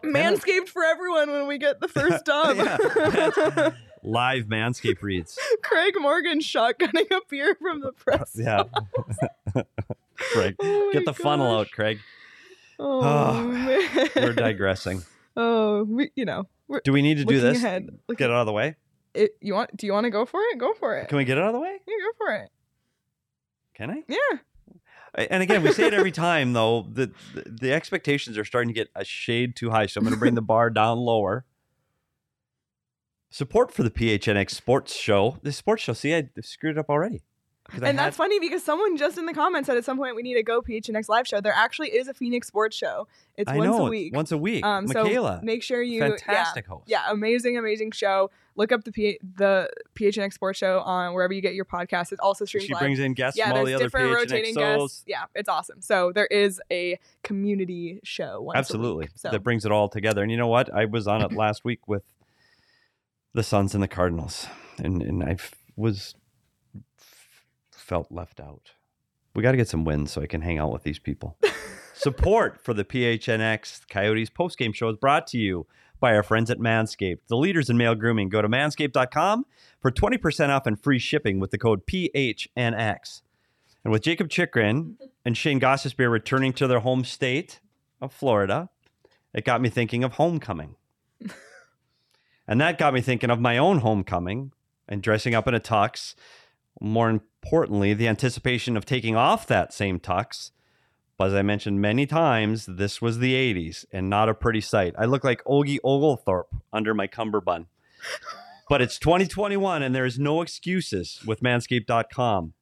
Manscaped 0.05 0.69
for 0.69 0.85
everyone 0.85 1.31
when 1.33 1.47
we 1.49 1.59
get 1.59 1.81
the 1.81 1.89
first 1.89 2.25
dub. 2.27 2.57
Yeah. 2.57 3.71
Live 4.05 4.45
Manscaped 4.45 5.03
reads. 5.03 5.37
Craig 5.63 5.95
Morgan 5.99 6.39
shotgunning 6.39 7.11
a 7.11 7.21
beer 7.29 7.57
from 7.61 7.81
the 7.81 7.89
uh, 7.89 7.93
press. 7.93 8.33
Yeah. 8.39 8.63
Craig, 10.17 10.55
Oh 10.61 10.91
get 10.93 11.05
my 11.07 11.13
the 11.13 11.15
funnel 11.15 11.59
out. 11.59 11.71
Craig. 11.73 11.99
Oh, 12.79 13.01
Oh, 13.03 13.43
man. 13.49 14.09
We're 14.15 14.33
digressing. 14.33 15.03
Oh, 15.37 15.85
we, 15.85 16.11
you 16.15 16.25
know, 16.25 16.45
Do 16.85 16.93
we 16.93 17.03
need 17.03 17.17
to 17.19 17.25
do 17.25 17.41
this? 17.41 17.59
ahead. 17.59 17.89
Look 18.09 18.19
Get 18.19 18.31
it 18.31 18.33
out 18.35 18.41
of 18.41 18.47
the 18.47 18.53
way. 18.53 18.77
it, 19.15 19.33
you 19.41 19.55
want? 19.55 19.77
Do 19.77 19.87
you 19.87 19.93
want 19.93 20.05
to 20.05 20.11
go 20.11 20.25
for 20.25 20.41
it? 20.53 20.59
Go 20.59 20.73
for 20.75 20.97
it. 20.97 21.09
Can 21.09 21.19
we 21.19 21.25
get 21.25 21.37
it 21.39 21.43
out 21.43 21.49
of 21.49 21.55
the 21.55 21.61
way? 21.61 21.77
Yeah, 21.87 21.95
go 22.03 22.11
for 22.27 22.33
it. 22.35 22.51
Can 23.77 23.91
I? 23.91 24.03
Yeah. 24.09 25.27
And 25.31 25.43
again, 25.43 25.63
we 25.63 25.71
say 25.73 25.87
it 25.87 25.95
every 25.95 26.13
time, 26.13 26.55
though. 26.55 26.87
The, 26.91 27.13
the 27.35 27.43
the 27.47 27.73
expectations 27.73 28.39
are 28.39 28.45
starting 28.45 28.69
to 28.69 28.75
get 28.75 28.89
a 28.95 29.05
shade 29.05 29.55
too 29.55 29.71
high, 29.71 29.87
so 29.87 29.99
I'm 29.99 30.05
going 30.05 30.15
to 30.15 30.19
bring 30.19 30.35
the 30.35 30.43
bar 30.43 30.71
down 30.71 30.99
lower. 30.99 31.45
Support 33.31 33.73
for 33.73 33.83
the 33.83 33.91
PHNX 33.91 34.51
Sports 34.51 34.97
Show. 34.97 35.39
The 35.43 35.53
sports 35.53 35.83
show. 35.83 35.93
See, 35.93 36.15
I 36.15 36.29
screwed 36.41 36.77
it 36.77 36.79
up 36.79 36.89
already. 36.89 37.23
And 37.73 37.83
had- 37.85 37.99
that's 37.99 38.17
funny 38.17 38.39
because 38.39 38.63
someone 38.63 38.97
just 38.97 39.19
in 39.19 39.27
the 39.27 39.35
comments 39.35 39.67
said 39.67 39.77
at 39.77 39.85
some 39.85 39.97
point 39.99 40.15
we 40.17 40.23
need 40.23 40.35
to 40.35 40.43
go 40.43 40.63
PHNX 40.63 41.09
live 41.09 41.27
show. 41.27 41.41
There 41.41 41.53
actually 41.53 41.89
is 41.89 42.07
a 42.09 42.15
Phoenix 42.15 42.47
sports 42.47 42.77
show. 42.77 43.09
It's 43.37 43.51
I 43.51 43.57
once 43.57 43.77
know, 43.77 43.87
a 43.87 43.91
week. 43.91 44.15
Once 44.15 44.33
a 44.33 44.39
week. 44.39 44.65
Um, 44.65 44.87
Michaela, 44.87 45.39
so 45.41 45.45
make 45.45 45.63
sure 45.63 45.83
you 45.83 46.01
fantastic 46.01 46.65
yeah, 46.67 46.75
host. 46.75 46.85
Yeah, 46.87 47.11
amazing, 47.11 47.59
amazing 47.59 47.91
show. 47.91 48.31
Look 48.55 48.73
up 48.73 48.85
the 48.85 48.93
P- 48.93 49.19
the 49.37 49.69
PHNX 49.95 50.33
Sports 50.33 50.59
Show 50.59 50.81
on 50.81 51.13
wherever 51.13 51.35
you 51.35 51.43
get 51.43 51.55
your 51.55 51.67
podcast. 51.67 52.13
It 52.13 52.21
also 52.21 52.47
streams 52.47 52.67
She 52.67 52.73
live. 52.73 52.81
brings 52.81 52.99
in 52.99 53.13
guests 53.13 53.37
yeah, 53.37 53.49
from 53.49 53.59
all 53.59 53.65
there's 53.65 53.69
the 53.69 53.75
other 53.75 53.85
different 53.85 54.11
PHNX 54.11 54.15
rotating 54.15 54.55
shows. 54.55 54.83
guests. 54.93 55.05
Yeah, 55.07 55.25
it's 55.35 55.49
awesome. 55.49 55.83
So 55.83 56.13
there 56.13 56.27
is 56.27 56.59
a 56.73 56.99
community 57.23 58.01
show. 58.03 58.41
Once 58.41 58.57
Absolutely. 58.57 59.05
a 59.05 59.09
week. 59.09 59.11
So 59.17 59.31
That 59.31 59.41
brings 59.43 59.67
it 59.67 59.73
all 59.73 59.89
together. 59.91 60.23
And 60.23 60.31
you 60.31 60.39
know 60.39 60.47
what? 60.49 60.73
I 60.75 60.87
was 60.87 61.07
on 61.07 61.21
it 61.21 61.33
last 61.37 61.65
week 61.67 61.87
with 61.87 62.03
the 63.35 63.43
Suns 63.43 63.75
and 63.75 63.83
the 63.83 63.89
Cardinals, 63.89 64.47
and 64.79 65.03
and 65.03 65.23
I 65.23 65.37
was 65.77 66.15
felt 67.87 68.11
left 68.11 68.41
out. 68.41 68.73
We 69.35 69.43
got 69.43 69.53
to 69.53 69.57
get 69.57 69.69
some 69.69 69.85
wins 69.85 70.13
so 70.13 70.21
I 70.21 70.27
can 70.27 70.43
hang 70.43 70.59
out 70.59 70.73
with 70.73 70.83
these 70.83 70.99
people. 70.99 71.37
Support 71.95 72.63
for 72.63 72.75
the 72.75 72.85
PHNX 72.85 73.89
Coyotes 73.89 74.29
postgame 74.29 74.75
show 74.75 74.89
is 74.89 74.97
brought 74.97 75.27
to 75.29 75.39
you 75.39 75.67
by 75.99 76.15
our 76.15 76.23
friends 76.23 76.51
at 76.51 76.59
Manscaped, 76.59 77.21
the 77.29 77.37
leaders 77.37 77.71
in 77.71 77.77
male 77.77 77.95
grooming. 77.95 78.29
Go 78.29 78.43
to 78.43 78.49
manscaped.com 78.49 79.47
for 79.81 79.91
20% 79.91 80.49
off 80.51 80.67
and 80.67 80.83
free 80.83 80.99
shipping 80.99 81.41
with 81.41 81.53
the 81.53 81.59
code 81.59 81.87
PHNX. 81.87 83.23
And 83.85 83.93
with 83.93 84.03
Jakob 84.03 84.29
Chychrun 84.29 84.97
and 85.25 85.37
Shayne 85.37 85.61
Gostisbehere 85.61 86.11
returning 86.11 86.53
to 86.55 86.67
their 86.67 86.81
home 86.81 87.05
state 87.05 87.61
of 88.01 88.13
Florida, 88.13 88.69
it 89.33 89.45
got 89.45 89.63
me 89.63 89.69
thinking 89.69 90.03
of 90.03 90.15
homecoming. 90.15 90.77
and 92.49 92.61
that 92.61 92.79
got 92.79 92.93
me 92.93 93.01
thinking 93.01 93.31
of 93.31 93.41
my 93.41 93.57
own 93.57 93.79
homecoming 93.79 94.53
and 94.89 95.03
dressing 95.03 95.35
up 95.35 95.47
in 95.47 95.55
a 95.55 95.61
tux. 95.61 96.15
More 96.81 97.09
importantly, 97.09 97.95
the 97.95 98.09
anticipation 98.09 98.77
of 98.77 98.85
taking 98.85 99.17
off 99.17 99.47
that 99.47 99.73
same 99.73 99.99
tux. 99.99 100.51
But 101.19 101.29
as 101.29 101.35
I 101.35 101.43
mentioned 101.43 101.81
many 101.81 102.07
times, 102.07 102.67
this 102.67 103.01
was 103.01 103.19
the 103.19 103.35
80s 103.35 103.87
and 103.91 104.11
not 104.11 104.29
a 104.29 104.35
pretty 104.35 104.61
sight. 104.61 104.95
I 104.99 105.07
look 105.07 105.25
like 105.25 105.43
Ogie 105.45 105.79
Oglethorpe 105.83 106.55
under 106.73 106.93
my 106.93 107.07
cummerbund. 107.07 107.67
but 108.69 108.83
it's 108.83 108.99
2021 108.99 109.83
and 109.83 109.95
there 109.95 110.05
is 110.05 110.19
no 110.19 110.43
excuses 110.43 111.21
with 111.27 111.41
manscaped.com. 111.41 112.53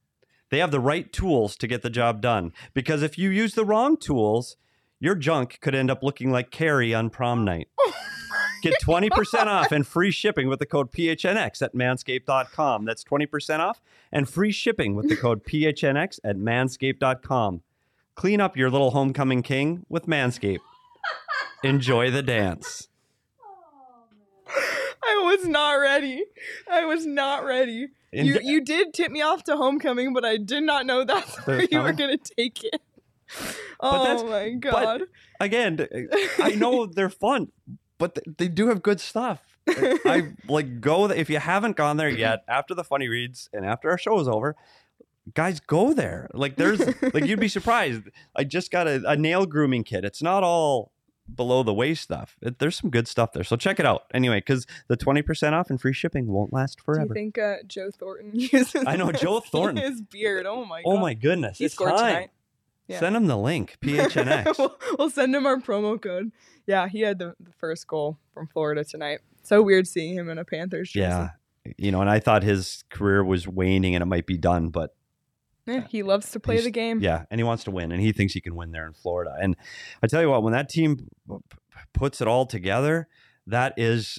They 0.50 0.58
have 0.58 0.70
the 0.70 0.80
right 0.80 1.12
tools 1.12 1.56
to 1.56 1.66
get 1.66 1.82
the 1.82 1.90
job 1.90 2.20
done. 2.20 2.52
Because 2.74 3.02
if 3.02 3.18
you 3.18 3.30
use 3.30 3.54
the 3.54 3.64
wrong 3.64 3.96
tools, 3.96 4.56
your 5.00 5.16
junk 5.16 5.58
could 5.60 5.74
end 5.74 5.90
up 5.90 6.02
looking 6.02 6.30
like 6.30 6.52
Carrie 6.52 6.94
on 6.94 7.10
prom 7.10 7.44
night. 7.44 7.68
Get 8.64 8.80
20% 8.82 9.46
off 9.46 9.72
and 9.72 9.86
free 9.86 10.10
shipping 10.10 10.48
with 10.48 10.58
the 10.58 10.66
code 10.66 10.90
PHNX 10.90 11.60
at 11.60 11.74
manscaped.com. 11.74 12.84
That's 12.86 13.04
20% 13.04 13.58
off 13.58 13.80
and 14.10 14.28
free 14.28 14.52
shipping 14.52 14.94
with 14.94 15.08
the 15.08 15.16
code 15.16 15.44
PHNX 15.44 16.18
at 16.24 16.36
manscaped.com. 16.36 17.62
Clean 18.14 18.40
up 18.40 18.56
your 18.56 18.70
little 18.70 18.92
homecoming 18.92 19.42
king 19.42 19.84
with 19.88 20.06
Manscaped. 20.06 20.60
Enjoy 21.62 22.10
the 22.10 22.22
dance. 22.22 22.88
I 24.46 25.20
was 25.24 25.46
not 25.46 25.74
ready. 25.74 26.24
I 26.70 26.86
was 26.86 27.04
not 27.06 27.44
ready. 27.44 27.88
And 28.12 28.26
you 28.26 28.38
you 28.42 28.60
did 28.60 28.94
tip 28.94 29.10
me 29.10 29.20
off 29.20 29.44
to 29.44 29.56
homecoming, 29.56 30.12
but 30.14 30.24
I 30.24 30.36
did 30.36 30.62
not 30.62 30.86
know 30.86 31.04
that's 31.04 31.36
That 31.36 31.46
where 31.46 31.64
you 31.70 31.80
were 31.80 31.92
gonna 31.92 32.16
take 32.16 32.64
it. 32.64 32.80
Oh 33.80 34.28
my 34.28 34.50
god. 34.50 35.02
Again, 35.40 35.86
I 36.38 36.50
know 36.50 36.86
they're 36.86 37.10
fun, 37.10 37.50
but 37.98 38.14
th- 38.16 38.36
they 38.38 38.48
do 38.48 38.68
have 38.68 38.82
good 38.82 39.00
stuff. 39.00 39.42
I 39.68 40.32
like 40.48 40.80
go 40.80 41.08
th- 41.08 41.18
if 41.18 41.30
you 41.30 41.38
haven't 41.38 41.76
gone 41.76 41.96
there 41.96 42.08
yet 42.10 42.44
after 42.48 42.74
the 42.74 42.84
funny 42.84 43.08
reads 43.08 43.48
and 43.52 43.64
after 43.64 43.88
our 43.90 43.98
show 43.98 44.18
is 44.20 44.28
over, 44.28 44.56
guys 45.34 45.60
go 45.60 45.92
there. 45.94 46.28
Like 46.34 46.56
there's 46.56 46.80
like 47.14 47.24
you'd 47.26 47.40
be 47.40 47.48
surprised. 47.58 48.02
I 48.36 48.44
just 48.44 48.70
got 48.70 48.86
a, 48.86 49.02
a 49.08 49.16
nail 49.16 49.46
grooming 49.46 49.84
kit. 49.84 50.04
It's 50.04 50.22
not 50.22 50.42
all 50.42 50.92
below 51.34 51.62
the 51.62 51.72
waist 51.72 52.02
stuff. 52.02 52.36
It, 52.42 52.58
there's 52.58 52.76
some 52.76 52.90
good 52.90 53.08
stuff 53.08 53.32
there. 53.32 53.44
So 53.44 53.56
check 53.56 53.80
it 53.80 53.86
out 53.86 54.02
anyway 54.12 54.38
because 54.40 54.66
the 54.88 54.96
twenty 54.98 55.22
percent 55.22 55.54
off 55.54 55.70
and 55.70 55.80
free 55.80 55.94
shipping 55.94 56.26
won't 56.26 56.52
last 56.52 56.76
Do 56.76 56.82
you 56.82 56.94
forever. 56.96 57.14
think 57.14 57.38
uh, 57.38 57.56
Joe 57.66 57.90
Thornton 57.90 58.32
uses? 58.34 58.84
I 58.86 58.96
know, 58.96 59.10
Joe 59.12 59.40
Thornton. 59.40 59.82
His 59.82 60.02
beard. 60.02 60.44
Oh 60.44 60.66
my 60.66 60.82
god. 60.82 60.90
oh 60.90 60.98
my 60.98 61.14
goodness, 61.14 61.56
He 61.56 61.64
it's 61.64 61.74
scored 61.74 61.92
time. 61.96 62.06
tonight. 62.14 62.30
Yeah. 62.86 63.00
Send 63.00 63.16
him 63.16 63.26
the 63.26 63.36
link. 63.38 63.76
PHNX. 63.82 64.58
we'll, 64.58 64.76
we'll 64.98 65.10
send 65.10 65.34
him 65.34 65.46
our 65.46 65.56
promo 65.58 66.00
code. 66.00 66.32
Yeah, 66.66 66.88
he 66.88 67.00
had 67.00 67.18
the, 67.18 67.34
the 67.40 67.52
first 67.52 67.86
goal 67.86 68.18
from 68.32 68.46
Florida 68.48 68.84
tonight. 68.84 69.20
So 69.42 69.62
weird 69.62 69.86
seeing 69.86 70.14
him 70.14 70.28
in 70.28 70.38
a 70.38 70.44
Panthers 70.44 70.90
jersey. 70.90 71.00
yeah, 71.00 71.28
you 71.78 71.92
know, 71.92 72.00
and 72.00 72.10
I 72.10 72.18
thought 72.20 72.42
his 72.42 72.84
career 72.90 73.22
was 73.24 73.46
waning 73.48 73.94
and 73.94 74.02
it 74.02 74.06
might 74.06 74.26
be 74.26 74.36
done, 74.38 74.68
but 74.68 74.94
Yeah, 75.66 75.86
he 75.88 76.02
loves 76.02 76.30
to 76.32 76.40
play 76.40 76.60
the 76.60 76.70
game. 76.70 77.00
Yeah, 77.00 77.24
and 77.30 77.38
he 77.38 77.42
wants 77.42 77.64
to 77.64 77.70
win, 77.70 77.90
and 77.92 78.00
he 78.00 78.12
thinks 78.12 78.32
he 78.34 78.40
can 78.40 78.54
win 78.54 78.70
there 78.72 78.86
in 78.86 78.92
Florida. 78.94 79.34
And 79.40 79.56
I 80.02 80.06
tell 80.06 80.20
you 80.22 80.30
what, 80.30 80.42
when 80.42 80.52
that 80.52 80.68
team 80.68 81.06
puts 81.92 82.20
it 82.20 82.28
all 82.28 82.46
together, 82.46 83.08
that 83.46 83.74
is, 83.76 84.18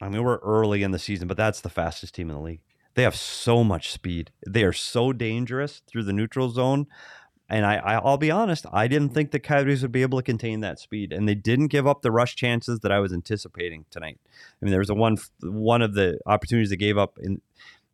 I 0.00 0.08
mean, 0.08 0.22
we're 0.22 0.38
early 0.38 0.82
in 0.82 0.90
the 0.90 0.98
season, 0.98 1.28
but 1.28 1.36
that's 1.36 1.60
the 1.60 1.70
fastest 1.70 2.14
team 2.14 2.30
in 2.30 2.36
the 2.36 2.42
league. 2.42 2.60
They 2.94 3.02
have 3.04 3.16
so 3.16 3.64
much 3.64 3.90
speed. 3.90 4.30
They 4.46 4.64
are 4.64 4.72
so 4.72 5.12
dangerous 5.12 5.82
through 5.86 6.02
the 6.04 6.12
neutral 6.12 6.50
zone. 6.50 6.86
And 7.52 7.66
I, 7.66 7.76
I, 7.76 7.94
I'll 7.96 8.16
be 8.16 8.30
honest, 8.30 8.64
I 8.72 8.88
didn't 8.88 9.10
think 9.10 9.30
the 9.30 9.38
Coyotes 9.38 9.82
would 9.82 9.92
be 9.92 10.00
able 10.00 10.18
to 10.18 10.22
contain 10.24 10.60
that 10.60 10.80
speed, 10.80 11.12
and 11.12 11.28
they 11.28 11.34
didn't 11.34 11.66
give 11.68 11.86
up 11.86 12.00
the 12.00 12.10
rush 12.10 12.34
chances 12.34 12.80
that 12.80 12.90
I 12.90 12.98
was 12.98 13.12
anticipating 13.12 13.84
tonight. 13.90 14.18
I 14.24 14.64
mean, 14.64 14.70
there 14.70 14.80
was 14.80 14.88
a 14.88 14.94
one, 14.94 15.18
one 15.42 15.82
of 15.82 15.92
the 15.92 16.18
opportunities 16.24 16.70
they 16.70 16.76
gave 16.76 16.96
up 16.96 17.18
in 17.20 17.42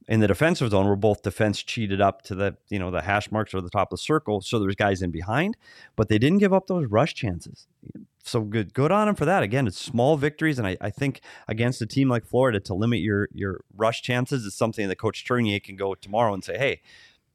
in 0.09 0.21
the 0.21 0.27
defensive 0.27 0.71
zone 0.71 0.87
where 0.87 0.97
both 0.97 1.23
defense 1.23 1.63
cheated 1.63 2.01
up 2.01 2.23
to 2.23 2.35
the 2.35 2.57
you 2.71 2.79
know 2.79 2.91
the 2.91 3.03
hash 3.03 3.31
marks 3.31 3.53
or 3.53 3.61
the 3.61 3.69
top 3.69 3.93
of 3.93 3.99
the 3.99 4.03
circle 4.03 4.41
so 4.41 4.59
there's 4.59 4.75
guys 4.75 5.03
in 5.03 5.11
behind 5.11 5.55
but 5.97 6.09
they 6.09 6.19
didn't 6.19 6.39
give 6.39 6.55
up 6.55 6.67
those 6.67 6.87
rush 6.87 7.13
chances 7.15 7.67
so 8.25 8.41
good 8.41 8.73
good 8.73 8.91
on 8.91 9.07
them 9.07 9.15
for 9.15 9.27
that 9.27 9.43
again 9.43 9.67
it's 9.67 9.79
small 9.79 10.17
victories 10.17 10.59
and 10.59 10.67
I, 10.67 10.79
I 10.81 10.89
think 10.89 11.21
against 11.47 11.83
a 11.83 11.87
team 11.87 12.09
like 12.09 12.25
florida 12.25 12.59
to 12.61 12.75
limit 12.75 13.01
your 13.01 13.29
your 13.35 13.61
rush 13.77 14.01
chances 14.01 14.45
is 14.45 14.55
something 14.55 14.89
that 14.89 14.97
coach 14.97 15.27
Tourigny 15.27 15.63
can 15.63 15.77
go 15.77 15.95
tomorrow 15.95 16.33
and 16.33 16.43
say 16.43 16.57
hey 16.57 16.81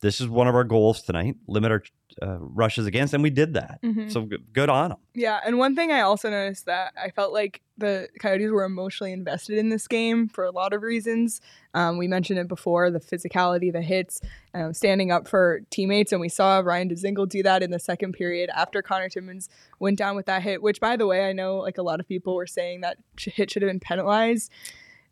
this 0.03 0.19
is 0.19 0.27
one 0.27 0.47
of 0.47 0.53
our 0.53 0.65
goals 0.65 1.01
tonight: 1.01 1.37
limit 1.47 1.71
our 1.71 1.83
uh, 2.21 2.37
rushes 2.39 2.85
against, 2.85 3.13
and 3.13 3.23
we 3.23 3.29
did 3.29 3.53
that. 3.53 3.79
Mhm. 3.81 4.11
So 4.11 4.27
good 4.51 4.69
on 4.69 4.89
them. 4.89 4.99
Yeah, 5.15 5.39
and 5.45 5.57
one 5.57 5.75
thing 5.75 5.91
I 5.91 6.01
also 6.01 6.29
noticed 6.29 6.65
that 6.65 6.93
I 7.01 7.09
felt 7.09 7.31
like 7.33 7.61
the 7.77 8.09
Coyotes 8.19 8.51
were 8.51 8.65
emotionally 8.65 9.13
invested 9.13 9.57
in 9.57 9.69
this 9.69 9.87
game 9.87 10.27
for 10.27 10.43
a 10.43 10.51
lot 10.51 10.73
of 10.73 10.83
reasons. 10.83 11.39
Um, 11.73 11.97
we 11.97 12.07
mentioned 12.07 12.37
it 12.37 12.49
before 12.49 12.91
the 12.91 12.99
physicality, 12.99 13.71
the 13.71 13.81
hits, 13.81 14.21
um, 14.53 14.73
standing 14.73 15.09
up 15.09 15.27
for 15.27 15.61
teammates, 15.69 16.11
and 16.11 16.19
we 16.19 16.29
saw 16.29 16.59
Ryan 16.59 16.89
Dzingel 16.89 17.27
do 17.27 17.41
that 17.41 17.63
in 17.63 17.71
the 17.71 17.79
second 17.79 18.11
period 18.11 18.49
after 18.53 18.81
Connor 18.81 19.09
Timmins 19.09 19.49
went 19.79 19.97
down 19.97 20.17
with 20.17 20.25
that 20.25 20.43
hit. 20.43 20.61
Which, 20.61 20.81
by 20.81 20.97
the 20.97 21.07
way, 21.07 21.27
I 21.27 21.31
know 21.31 21.59
like 21.59 21.77
a 21.77 21.83
lot 21.83 22.01
of 22.01 22.07
people 22.07 22.35
were 22.35 22.45
saying 22.45 22.81
that 22.81 22.97
hit 23.17 23.51
should 23.51 23.61
have 23.63 23.69
been 23.69 23.79
penalized. 23.79 24.51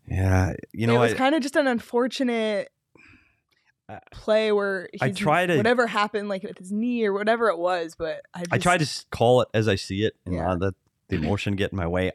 Yeah, 0.07 0.53
you 0.73 0.85
know, 0.85 0.97
it 0.97 0.99
was 0.99 1.13
kind 1.13 1.33
of 1.33 1.41
just 1.41 1.55
an 1.55 1.67
unfortunate 1.67 2.69
play 4.11 4.51
where 4.51 4.89
I 5.01 5.11
try 5.11 5.45
to- 5.45 5.57
whatever 5.57 5.87
happened, 5.87 6.29
like 6.29 6.43
with 6.43 6.57
his 6.57 6.71
knee 6.71 7.03
or 7.05 7.13
whatever 7.13 7.49
it 7.49 7.57
was. 7.57 7.95
But 7.97 8.21
I, 8.33 8.39
just, 8.39 8.53
I 8.53 8.57
try 8.57 8.77
to 8.77 9.05
call 9.11 9.41
it 9.41 9.49
as 9.53 9.67
I 9.67 9.75
see 9.75 10.03
it, 10.03 10.15
and 10.25 10.35
Yeah. 10.35 10.53
let 10.53 10.73
the 11.09 11.15
emotion 11.17 11.55
get 11.55 11.71
in 11.71 11.77
my 11.77 11.87
way. 11.87 12.11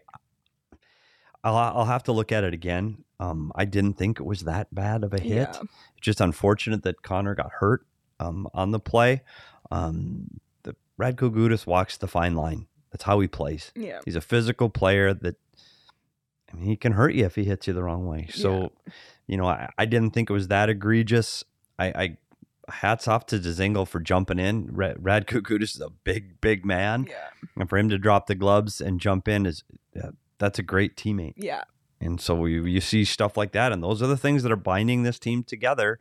I'll 1.45 1.57
I'll 1.57 1.85
have 1.85 2.03
to 2.05 2.12
look 2.12 2.33
at 2.33 2.45
it 2.45 2.53
again. 2.55 3.05
Um, 3.21 3.53
I 3.55 3.65
didn't 3.65 3.95
think 3.95 4.19
it 4.21 4.25
was 4.25 4.43
that 4.43 4.75
bad 4.75 5.05
of 5.05 5.15
a 5.15 5.21
hit. 5.21 5.49
Yeah. 5.53 5.62
Just 6.01 6.21
unfortunate 6.21 6.83
that 6.83 7.03
Connor 7.03 7.35
got 7.35 7.51
hurt 7.61 7.87
um, 8.21 8.49
on 8.53 8.73
the 8.73 8.81
play. 8.81 9.23
Um, 9.71 10.41
the 10.65 10.75
Radko 11.01 11.31
Gudas 11.31 11.67
walks 11.67 11.97
the 11.97 12.09
fine 12.09 12.35
line. 12.35 12.67
That's 12.91 13.05
how 13.05 13.21
he 13.21 13.29
plays. 13.29 13.73
Yeah. 13.75 14.01
He's 14.05 14.17
a 14.17 14.21
physical 14.21 14.69
player 14.71 15.15
that 15.15 15.37
I 16.53 16.57
mean 16.57 16.67
he 16.67 16.77
can 16.77 16.93
hurt 16.93 17.15
you 17.15 17.25
if 17.27 17.35
he 17.37 17.45
hits 17.45 17.67
you 17.67 17.73
the 17.75 17.83
wrong 17.83 18.07
way. 18.07 18.29
So, 18.31 18.73
you 19.27 19.37
know, 19.37 19.47
I, 19.47 19.71
I 19.79 19.85
didn't 19.87 20.11
think 20.11 20.29
it 20.31 20.33
was 20.33 20.49
that 20.49 20.69
egregious. 20.69 21.45
I, 21.79 21.87
I 21.87 22.17
hats 22.69 23.07
off 23.07 23.27
to 23.27 23.39
Dzingel 23.39 23.87
for 23.87 24.01
jumping 24.01 24.39
in. 24.39 24.69
Rad, 24.73 24.97
Radko 24.97 25.41
Gudas 25.41 25.75
is 25.75 25.81
a 25.81 25.91
big, 25.91 26.41
big 26.41 26.65
man, 26.65 27.07
Yeah. 27.09 27.29
and 27.57 27.69
for 27.69 27.79
him 27.79 27.89
to 27.91 27.99
drop 27.99 28.27
the 28.27 28.35
gloves 28.35 28.81
and 28.81 29.01
jump 29.01 29.29
in 29.29 29.47
is 29.47 29.62
uh, 30.03 30.11
that's 30.39 30.59
a 30.59 30.62
great 30.62 30.97
teammate. 30.97 31.35
Yeah. 31.37 31.62
And 32.01 32.21
so 32.21 32.45
you, 32.45 32.65
you 32.67 32.81
see 32.81 33.05
stuff 33.05 33.37
like 33.37 33.53
that, 33.53 33.73
and 33.73 33.83
those 33.83 34.03
are 34.03 34.07
the 34.07 34.17
things 34.19 34.43
that 34.43 34.53
are 34.53 34.57
binding 34.57 35.03
this 35.03 35.19
team 35.19 35.43
together. 35.45 35.99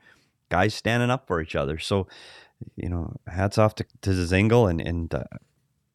Guys 0.50 0.74
standing 0.76 1.10
up 1.10 1.26
for 1.26 1.42
each 1.42 1.56
other. 1.56 1.80
So, 1.80 2.08
you 2.76 2.90
know, 2.90 3.16
hats 3.28 3.58
off 3.58 3.76
to, 3.76 3.86
to 4.02 4.10
Dzingel, 4.12 4.70
and 4.70 4.82
and 4.82 5.14
uh, 5.14 5.24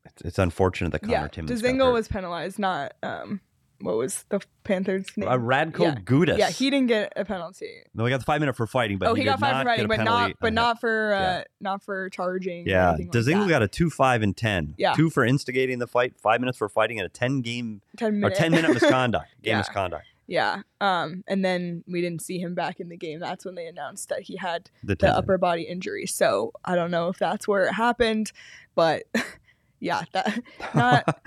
it's, 0.05 0.23
it's 0.23 0.39
unfortunate 0.39 0.91
that 0.93 1.01
Connor 1.03 1.13
yeah, 1.13 1.29
Timmins 1.29 1.61
got 1.63 1.69
Dzingel 1.71 1.93
was 1.93 2.09
penalized, 2.09 2.59
not 2.59 2.95
um, 3.03 3.41
what 3.81 3.97
was 3.97 4.25
the 4.29 4.41
Panthers' 4.65 5.07
name? 5.17 5.29
uh, 5.29 5.37
Radko 5.37 5.81
yeah. 5.81 5.95
Gudas. 5.97 6.39
Yeah, 6.39 6.51
he 6.51 6.71
didn't 6.71 6.89
get 6.89 7.13
a 7.17 7.25
penalty. 7.25 7.83
no, 7.95 8.05
he 8.05 8.11
got 8.11 8.19
the 8.19 8.25
five 8.25 8.41
minute 8.41 8.55
for 8.57 8.67
fighting, 8.67 8.99
but 8.99 9.09
oh, 9.09 9.15
he, 9.15 9.23
did 9.23 9.31
got 9.31 9.41
five 9.41 9.53
not 9.53 9.63
for 9.65 9.69
fighting, 9.71 9.89
but 9.89 10.01
not, 10.03 10.33
but 10.41 10.53
not 10.53 10.81
for 10.81 11.15
uh, 11.15 11.21
Yeah. 11.21 11.45
not 11.61 11.83
for 11.83 12.09
charging. 12.11 12.67
Yeah, 12.67 12.91
anything 12.95 13.07
like 13.13 13.25
Dzingel 13.25 13.49
got 13.49 13.63
a 13.63 13.69
two, 13.69 13.91
five, 13.91 14.23
and 14.23 14.37
ten. 14.37 14.75
Yeah. 14.79 14.93
two 14.95 15.11
for 15.11 15.25
instigating 15.25 15.79
the 15.79 15.87
fight, 15.87 16.19
five 16.19 16.41
minutes 16.41 16.59
for 16.59 16.69
fighting, 16.69 16.99
and 16.99 17.07
a 17.07 17.09
ten 17.11 17.41
game 17.41 17.81
ten 17.97 18.21
minute. 18.21 18.33
or 18.33 18.37
ten 18.37 18.51
minute 18.53 18.71
misconduct. 18.75 19.27
Game 19.43 19.53
Yeah. 19.53 19.59
misconduct. 19.59 20.05
yeah, 20.27 20.63
um, 20.81 21.25
and 21.27 21.45
then 21.45 21.83
we 21.89 22.01
didn't 22.01 22.23
see 22.23 22.39
him 22.39 22.55
back 22.55 22.79
in 22.81 22.89
the 22.89 22.97
game. 22.97 23.19
That's 23.19 23.45
when 23.45 23.55
they 23.57 23.67
announced 23.67 24.09
that 24.11 24.23
he 24.23 24.37
had 24.37 24.71
The, 24.85 24.95
the 24.95 25.09
upper 25.17 25.39
body 25.39 25.63
injury. 25.63 26.07
So 26.07 26.53
I 26.65 26.75
don't 26.77 26.91
know 26.91 27.09
if 27.09 27.19
that's 27.19 27.49
where 27.49 27.65
it 27.67 27.73
happened, 27.73 28.31
but 28.75 29.05
yeah, 29.81 30.03
that 30.13 30.41
not 30.75 31.21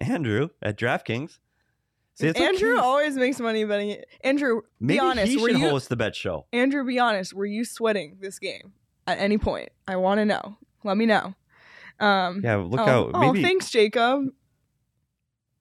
Andrew 0.00 0.48
at 0.62 0.76
DraftKings. 0.78 1.38
See, 2.20 2.28
Andrew 2.28 2.74
okay. 2.74 2.80
always 2.80 3.16
makes 3.16 3.40
money 3.40 3.64
betting. 3.64 3.90
it. 3.90 4.08
Andrew, 4.22 4.62
Maybe 4.78 4.94
be 4.94 5.00
honest. 5.00 5.32
he 5.32 5.38
should 5.38 5.58
you 5.58 5.70
host 5.70 5.88
the 5.88 5.96
bet 5.96 6.14
show. 6.14 6.46
Andrew? 6.52 6.84
Be 6.84 6.98
honest. 6.98 7.32
Were 7.32 7.46
you 7.46 7.64
sweating 7.64 8.18
this 8.20 8.38
game 8.38 8.72
at 9.06 9.18
any 9.18 9.38
point? 9.38 9.70
I 9.88 9.96
want 9.96 10.18
to 10.18 10.24
know. 10.24 10.56
Let 10.84 10.96
me 10.96 11.06
know. 11.06 11.34
Um, 11.98 12.40
Yeah, 12.42 12.56
look 12.56 12.80
oh, 12.80 12.84
out. 12.84 13.10
Oh, 13.14 13.34
thanks, 13.34 13.70
Jacob. 13.70 14.28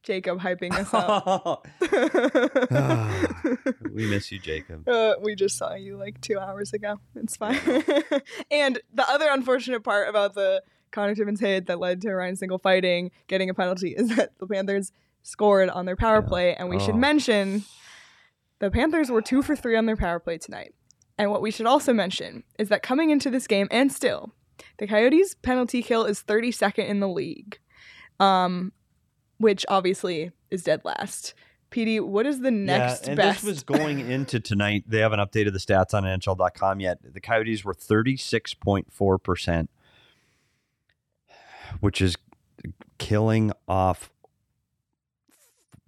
Jacob 0.03 0.39
hyping 0.39 0.73
us 0.73 0.89
up. 0.93 1.67
we 3.93 4.09
miss 4.09 4.31
you, 4.31 4.39
Jacob. 4.39 4.83
Uh, 4.89 5.13
we 5.21 5.35
just 5.35 5.57
saw 5.57 5.75
you 5.75 5.97
like 5.97 6.19
two 6.21 6.39
hours 6.39 6.73
ago. 6.73 6.99
It's 7.15 7.37
fine. 7.37 7.59
and 8.51 8.79
the 8.93 9.07
other 9.07 9.27
unfortunate 9.29 9.83
part 9.83 10.09
about 10.09 10.33
the 10.33 10.63
Connor 10.91 11.15
Timmins 11.15 11.39
hit 11.39 11.67
that 11.67 11.79
led 11.79 12.01
to 12.01 12.13
Ryan 12.13 12.35
Dzingel 12.35 12.61
fighting, 12.61 13.11
getting 13.27 13.49
a 13.49 13.53
penalty, 13.53 13.89
is 13.89 14.15
that 14.15 14.31
the 14.39 14.47
Panthers 14.47 14.91
scored 15.21 15.69
on 15.69 15.85
their 15.85 15.95
power 15.95 16.21
play. 16.21 16.55
And 16.55 16.69
we 16.69 16.79
should 16.79 16.95
Oh. 16.95 16.99
mention 16.99 17.63
the 18.59 18.69
Panthers 18.71 19.09
were 19.09 19.21
two 19.21 19.41
for 19.41 19.55
three 19.55 19.75
on 19.77 19.85
their 19.85 19.95
power 19.97 20.19
play 20.19 20.37
tonight. 20.37 20.73
And 21.17 21.31
what 21.31 21.41
we 21.41 21.51
should 21.51 21.65
also 21.65 21.93
mention 21.93 22.43
is 22.57 22.69
that 22.69 22.81
coming 22.83 23.09
into 23.09 23.29
this 23.29 23.45
game, 23.47 23.67
and 23.71 23.91
still, 23.91 24.33
the 24.77 24.87
Coyotes' 24.87 25.35
penalty 25.35 25.81
kill 25.83 26.05
is 26.05 26.21
32nd 26.23 26.87
in 26.87 26.99
the 27.01 27.07
league, 27.09 27.59
um, 28.19 28.71
which 29.37 29.65
obviously 29.69 30.31
is 30.49 30.63
dead 30.63 30.81
last. 30.85 31.33
PD, 31.71 31.99
what 32.01 32.25
is 32.25 32.39
the 32.39 32.49
next 32.51 33.03
yeah, 33.03 33.09
and 33.11 33.17
best? 33.17 33.41
this 33.43 33.47
was 33.47 33.63
going 33.63 33.99
into 34.11 34.39
tonight. 34.39 34.85
They 34.87 34.99
haven't 34.99 35.19
updated 35.19 35.53
the 35.53 35.59
stats 35.59 35.93
on 35.93 36.03
NHL.com 36.03 36.79
yet. 36.79 36.97
The 37.03 37.21
Coyotes 37.21 37.63
were 37.63 37.73
36.4%, 37.75 39.67
which 41.79 42.01
is 42.01 42.15
killing 42.97 43.51
off 43.67 44.09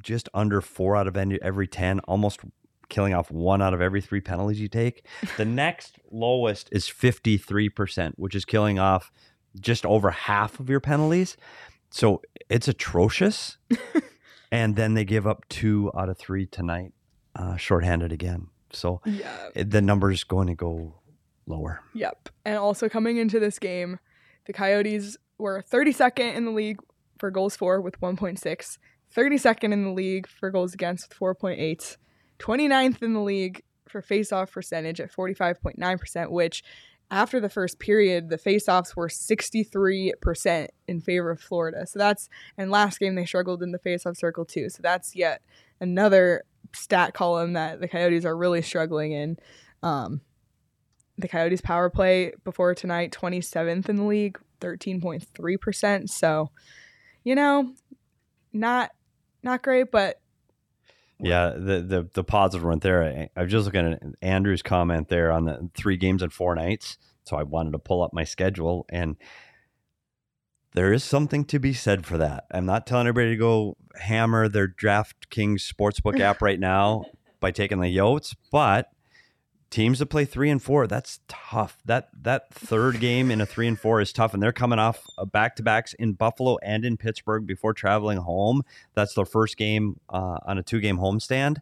just 0.01 0.29
under 0.33 0.61
four 0.61 0.95
out 0.95 1.07
of 1.07 1.17
every 1.17 1.67
10, 1.67 1.99
almost 2.01 2.41
killing 2.89 3.13
off 3.13 3.31
one 3.31 3.61
out 3.61 3.73
of 3.73 3.81
every 3.81 4.01
three 4.01 4.21
penalties 4.21 4.59
you 4.59 4.67
take. 4.67 5.05
The 5.37 5.45
next 5.63 5.97
lowest 6.11 6.69
is 6.71 6.85
53%, 6.85 8.13
which 8.17 8.35
is 8.35 8.45
killing 8.45 8.79
off 8.79 9.11
just 9.59 9.85
over 9.85 10.11
half 10.11 10.59
of 10.59 10.69
your 10.69 10.79
penalties. 10.79 11.37
So 11.89 12.21
it's 12.49 12.67
atrocious. 12.67 13.57
and 14.51 14.75
then 14.75 14.93
they 14.93 15.05
give 15.05 15.25
up 15.25 15.47
two 15.49 15.91
out 15.95 16.09
of 16.09 16.17
three 16.17 16.45
tonight, 16.45 16.93
uh, 17.35 17.55
shorthanded 17.55 18.11
again. 18.11 18.47
So 18.71 19.01
yeah. 19.05 19.49
the 19.55 19.81
number's 19.81 20.23
going 20.23 20.47
to 20.47 20.55
go 20.55 20.95
lower. 21.47 21.81
Yep. 21.93 22.29
And 22.45 22.57
also 22.57 22.89
coming 22.89 23.17
into 23.17 23.39
this 23.39 23.59
game, 23.59 23.99
the 24.45 24.53
Coyotes 24.53 25.17
were 25.37 25.63
32nd 25.69 26.35
in 26.35 26.45
the 26.45 26.51
league 26.51 26.79
for 27.19 27.31
goals 27.31 27.55
for 27.55 27.79
with 27.79 27.99
1.6, 28.01 28.77
32nd 29.15 29.73
in 29.73 29.83
the 29.83 29.91
league 29.91 30.27
for 30.27 30.49
goals 30.49 30.73
against 30.73 31.09
with 31.09 31.39
4.8, 31.39 31.97
29th 32.39 33.03
in 33.03 33.13
the 33.13 33.19
league 33.19 33.63
for 33.87 34.01
face-off 34.01 34.51
percentage 34.51 34.99
at 34.99 35.11
45.9%, 35.11 36.31
which 36.31 36.63
after 37.09 37.41
the 37.41 37.49
first 37.49 37.77
period, 37.77 38.29
the 38.29 38.37
face-offs 38.37 38.95
were 38.95 39.09
63% 39.09 40.67
in 40.87 41.01
favor 41.01 41.29
of 41.29 41.41
Florida. 41.41 41.85
So 41.85 41.99
that's 41.99 42.29
and 42.57 42.71
last 42.71 42.99
game 42.99 43.15
they 43.15 43.25
struggled 43.25 43.61
in 43.61 43.71
the 43.71 43.79
face-off 43.79 44.15
circle 44.15 44.45
too. 44.45 44.69
So 44.69 44.79
that's 44.81 45.13
yet 45.15 45.41
another 45.81 46.43
stat 46.73 47.13
column 47.13 47.53
that 47.53 47.81
the 47.81 47.89
Coyotes 47.89 48.25
are 48.25 48.35
really 48.35 48.61
struggling 48.61 49.11
in. 49.11 49.37
Um, 49.83 50.21
the 51.17 51.27
Coyotes 51.27 51.61
power 51.61 51.89
play 51.89 52.31
before 52.45 52.73
tonight, 52.73 53.11
27th 53.11 53.89
in 53.89 53.97
the 53.97 54.05
league, 54.05 54.39
13.3%. 54.61 56.09
So, 56.09 56.49
you 57.25 57.35
know, 57.35 57.73
not 58.53 58.91
not 59.43 59.63
great, 59.63 59.91
but 59.91 60.19
Yeah, 61.19 61.49
the 61.49 61.81
the 61.81 62.09
the 62.13 62.23
positive 62.23 62.63
weren't 62.63 62.81
there. 62.81 63.03
I, 63.03 63.29
I 63.35 63.43
was 63.43 63.51
just 63.51 63.65
looking 63.65 63.93
at 63.93 64.01
Andrew's 64.21 64.61
comment 64.61 65.09
there 65.09 65.31
on 65.31 65.45
the 65.45 65.69
three 65.75 65.97
games 65.97 66.21
and 66.21 66.33
four 66.33 66.55
nights. 66.55 66.97
So 67.23 67.37
I 67.37 67.43
wanted 67.43 67.71
to 67.71 67.79
pull 67.79 68.01
up 68.01 68.13
my 68.13 68.23
schedule, 68.23 68.85
and 68.89 69.15
there 70.73 70.91
is 70.91 71.03
something 71.03 71.45
to 71.45 71.59
be 71.59 71.73
said 71.73 72.05
for 72.05 72.17
that. 72.17 72.45
I'm 72.51 72.65
not 72.65 72.87
telling 72.87 73.07
everybody 73.07 73.35
to 73.35 73.39
go 73.39 73.77
hammer 73.99 74.47
their 74.47 74.67
DraftKings 74.67 75.61
sportsbook 75.61 76.19
app 76.19 76.41
right 76.41 76.59
now 76.59 77.05
by 77.39 77.51
taking 77.51 77.79
the 77.79 77.95
Yotes, 77.95 78.35
but 78.51 78.87
teams 79.71 79.99
that 79.99 80.07
play 80.07 80.25
three 80.25 80.49
and 80.49 80.61
four, 80.61 80.85
that's 80.85 81.21
tough. 81.27 81.79
That 81.85 82.09
that 82.21 82.53
third 82.53 82.99
game 82.99 83.31
in 83.31 83.41
a 83.41 83.45
three 83.45 83.67
and 83.67 83.79
four 83.79 84.01
is 84.01 84.13
tough, 84.13 84.33
and 84.33 84.43
they're 84.43 84.51
coming 84.51 84.77
off 84.77 85.03
back 85.31 85.55
to 85.55 85.63
backs 85.63 85.93
in 85.95 86.13
Buffalo 86.13 86.57
and 86.61 86.85
in 86.85 86.97
Pittsburgh 86.97 87.47
before 87.47 87.73
traveling 87.73 88.19
home. 88.19 88.61
That's 88.93 89.15
their 89.15 89.25
first 89.25 89.57
game 89.57 89.99
uh, 90.09 90.37
on 90.45 90.59
a 90.59 90.63
two 90.63 90.79
game 90.79 90.97
homestand. 90.97 91.57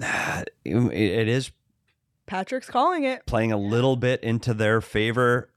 It, 0.64 0.92
it 0.92 1.28
is 1.28 1.50
Patrick's 2.26 2.68
calling 2.68 3.04
it. 3.04 3.24
playing 3.24 3.52
a 3.52 3.56
little 3.56 3.96
bit 3.96 4.22
into 4.22 4.52
their 4.52 4.82
favor. 4.82 5.50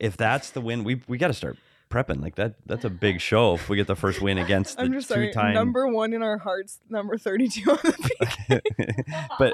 If 0.00 0.16
that's 0.16 0.50
the 0.50 0.60
win, 0.60 0.82
we 0.82 1.02
we 1.06 1.18
got 1.18 1.28
to 1.28 1.34
start 1.34 1.56
prepping. 1.92 2.22
Like 2.22 2.36
that, 2.36 2.54
that's 2.66 2.84
a 2.84 2.90
big 3.06 3.20
show 3.20 3.54
if 3.54 3.68
we 3.68 3.76
get 3.76 3.86
the 3.86 3.96
first 3.96 4.20
win 4.20 4.38
against 4.38 4.76
the 4.76 4.84
I'm 4.84 4.92
just 4.92 5.08
sorry. 5.08 5.28
two-time. 5.28 5.54
Number 5.54 5.86
one 5.86 6.12
in 6.12 6.22
our 6.22 6.38
hearts, 6.38 6.80
number 6.88 7.18
32 7.18 7.70
on 7.70 7.78
the 7.82 7.92
PK. 8.60 9.28
but 9.38 9.52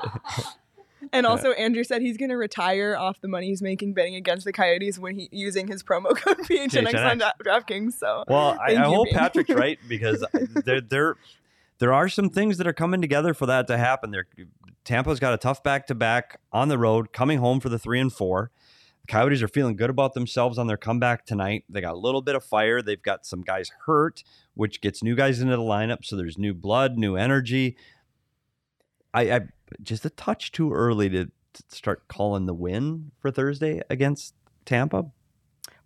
And 1.12 1.26
also, 1.26 1.52
Andrew 1.52 1.84
said 1.84 2.02
he's 2.02 2.16
going 2.16 2.30
to 2.30 2.36
retire 2.36 2.96
off 2.96 3.20
the 3.20 3.28
money 3.28 3.46
he's 3.48 3.62
making 3.62 3.94
betting 3.94 4.14
against 4.14 4.44
the 4.44 4.52
Coyotes 4.52 4.98
when 4.98 5.14
he 5.14 5.28
using 5.32 5.66
his 5.66 5.82
promo 5.82 6.16
code 6.16 6.38
PHNX 6.38 7.10
on 7.10 7.18
DraftKings. 7.42 7.94
So, 7.94 8.24
well, 8.28 8.58
I, 8.60 8.76
I 8.76 8.84
hope. 8.84 9.08
Patrick's 9.10 9.50
right 9.50 9.78
because 9.88 10.24
they're 10.64 10.80
they're 10.80 11.16
there 11.78 11.92
are 11.92 12.08
some 12.08 12.28
things 12.28 12.58
that 12.58 12.66
are 12.66 12.72
coming 12.72 13.00
together 13.00 13.34
for 13.34 13.46
that 13.46 13.66
to 13.68 13.78
happen. 13.78 14.10
There, 14.10 14.26
Tampa's 14.84 15.20
got 15.20 15.34
a 15.34 15.38
tough 15.38 15.62
back 15.62 15.86
to 15.86 15.94
back 15.94 16.40
on 16.52 16.68
the 16.68 16.78
road, 16.78 17.12
coming 17.12 17.38
home 17.38 17.60
for 17.60 17.68
the 17.68 17.78
three 17.78 18.00
and 18.00 18.12
four. 18.12 18.50
Coyotes 19.08 19.42
are 19.42 19.48
feeling 19.48 19.74
good 19.74 19.88
about 19.88 20.12
themselves 20.12 20.58
on 20.58 20.66
their 20.66 20.76
comeback 20.76 21.24
tonight. 21.24 21.64
They 21.68 21.80
got 21.80 21.94
a 21.94 21.98
little 21.98 22.20
bit 22.20 22.34
of 22.34 22.44
fire. 22.44 22.82
They've 22.82 23.02
got 23.02 23.24
some 23.24 23.40
guys 23.40 23.72
hurt, 23.86 24.22
which 24.54 24.82
gets 24.82 25.02
new 25.02 25.16
guys 25.16 25.40
into 25.40 25.56
the 25.56 25.62
lineup. 25.62 26.04
So 26.04 26.14
there's 26.14 26.36
new 26.36 26.52
blood, 26.52 26.98
new 26.98 27.16
energy. 27.16 27.76
I, 29.14 29.30
I 29.32 29.40
just 29.82 30.04
a 30.04 30.10
touch 30.10 30.52
too 30.52 30.72
early 30.74 31.08
to, 31.08 31.24
to 31.24 31.62
start 31.68 32.06
calling 32.08 32.44
the 32.44 32.54
win 32.54 33.10
for 33.18 33.30
Thursday 33.30 33.80
against 33.88 34.34
Tampa. 34.66 35.06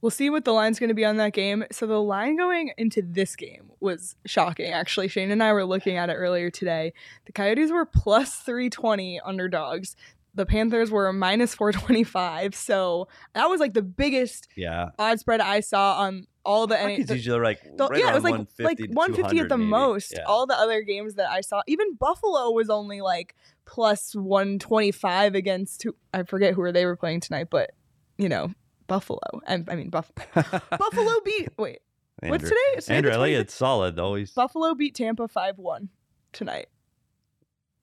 We'll 0.03 0.11
see 0.11 0.31
what 0.31 0.45
the 0.45 0.53
line's 0.53 0.81
going 0.81 0.89
to 0.89 0.95
be 0.95 1.05
on 1.05 1.17
that 1.19 1.33
game. 1.33 1.65
So 1.71 1.87
the 1.87 2.03
line 2.03 2.37
going 2.37 2.73
into 2.77 3.03
this 3.03 3.37
game 3.37 3.71
was 3.79 4.17
shocking. 4.27 4.73
Actually, 4.73 5.07
Shane 5.07 5.31
and 5.31 5.41
I 5.41 5.53
were 5.53 5.65
looking 5.65 5.97
at 5.97 6.11
it 6.11 6.15
earlier 6.15 6.51
today. 6.51 6.93
The 7.27 7.33
Coyotes 7.33 7.71
were 7.71 7.87
plus 7.87 8.35
320 8.39 9.21
underdogs. 9.25 9.95
The 10.35 10.47
Panthers 10.47 10.91
were 10.91 11.13
minus 11.13 11.55
425. 11.55 12.55
So 12.55 13.09
that 13.35 13.47
was 13.51 13.61
like 13.61 13.75
the 13.75 13.83
biggest 13.83 14.49
Yeah, 14.57 14.91
odd 14.99 15.21
spread 15.21 15.41
I 15.41 15.61
saw 15.61 15.99
on 16.01 16.27
all 16.45 16.67
the 16.67 16.77
Hockey's 16.77 17.11
any. 17.11 17.19
usually 17.19 17.39
like 17.41 17.61
the- 17.77 17.87
right 17.89 18.01
yeah, 18.01 18.11
it 18.11 18.15
was 18.15 18.25
like 18.25 18.33
like 18.59 18.79
150 18.79 18.87
to 18.89 18.93
150 18.95 19.39
at 19.41 19.49
the 19.49 19.59
maybe. 19.59 19.71
most. 19.71 20.13
Yeah. 20.17 20.25
All 20.25 20.47
the 20.47 20.55
other 20.57 20.81
games 20.83 21.15
that 21.17 21.29
I 21.31 21.41
saw, 21.43 21.63
even 21.69 21.95
Buffalo 21.95 22.51
was 22.51 22.71
only 22.71 23.01
like 23.03 23.35
plus 23.67 24.15
125 24.15 25.35
against 25.35 25.83
who 25.83 25.95
I 26.15 26.23
forget 26.25 26.55
who 26.55 26.73
they 26.73 26.87
were 26.87 26.97
playing 26.97 27.21
tonight, 27.21 27.49
but 27.51 27.71
you 28.17 28.29
know 28.29 28.51
Buffalo. 28.87 29.21
I, 29.47 29.63
I 29.69 29.77
mean 29.77 29.91
Buff- 29.91 30.11
Buffalo 30.35 31.13
beat. 31.25 31.49
Wait, 31.59 31.81
what's 32.21 32.45
Andrew- 32.45 32.49
today? 32.49 32.79
Is 32.79 32.85
today 32.87 32.95
the 32.95 32.97
Andrew 32.97 33.13
Elliott's 33.13 33.55
solid 33.55 33.97
though. 33.97 34.15
He's 34.15 34.33
Buffalo 34.33 34.75
beat 34.75 34.95
Tampa 34.95 35.29
5 35.29 35.59
1 35.59 35.89
tonight. 36.33 36.67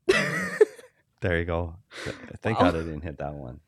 there. 1.22 1.38
You 1.40 1.46
go. 1.46 1.76
Thank 2.42 2.60
Wow. 2.60 2.72
God 2.72 2.76
I 2.76 2.84
didn't 2.84 3.02
hit 3.02 3.18
that 3.20 3.34
one. 3.34 3.60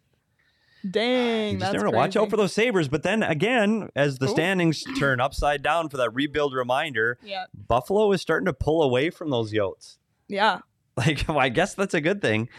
Dang, 0.90 1.54
You 1.54 1.60
just 1.60 1.60
that's 1.60 1.74
never 1.74 1.92
know. 1.92 1.98
Watch 1.98 2.16
out 2.18 2.30
for 2.32 2.38
those 2.38 2.54
Sabres. 2.54 2.88
But 2.88 3.04
then 3.04 3.22
again, 3.22 3.90
as 3.96 4.18
the 4.18 4.26
Ooh. 4.26 4.30
standings 4.34 4.84
turn 4.98 5.22
upside 5.22 5.62
down 5.62 5.90
for 5.90 5.98
that 5.98 6.10
rebuild 6.16 6.56
reminder, 6.56 7.20
Yeah, 7.24 7.46
Buffalo 7.54 8.12
is 8.14 8.22
starting 8.22 8.48
to 8.48 8.54
pull 8.54 8.82
away 8.82 9.10
from 9.12 9.30
those 9.30 9.54
Yotes. 9.54 9.98
yeah. 10.28 10.60
Like, 10.98 11.24
well, 11.28 11.40
I 11.40 11.48
guess 11.48 11.74
that's 11.74 11.94
a 11.94 12.02
good 12.02 12.22
thing. 12.22 12.50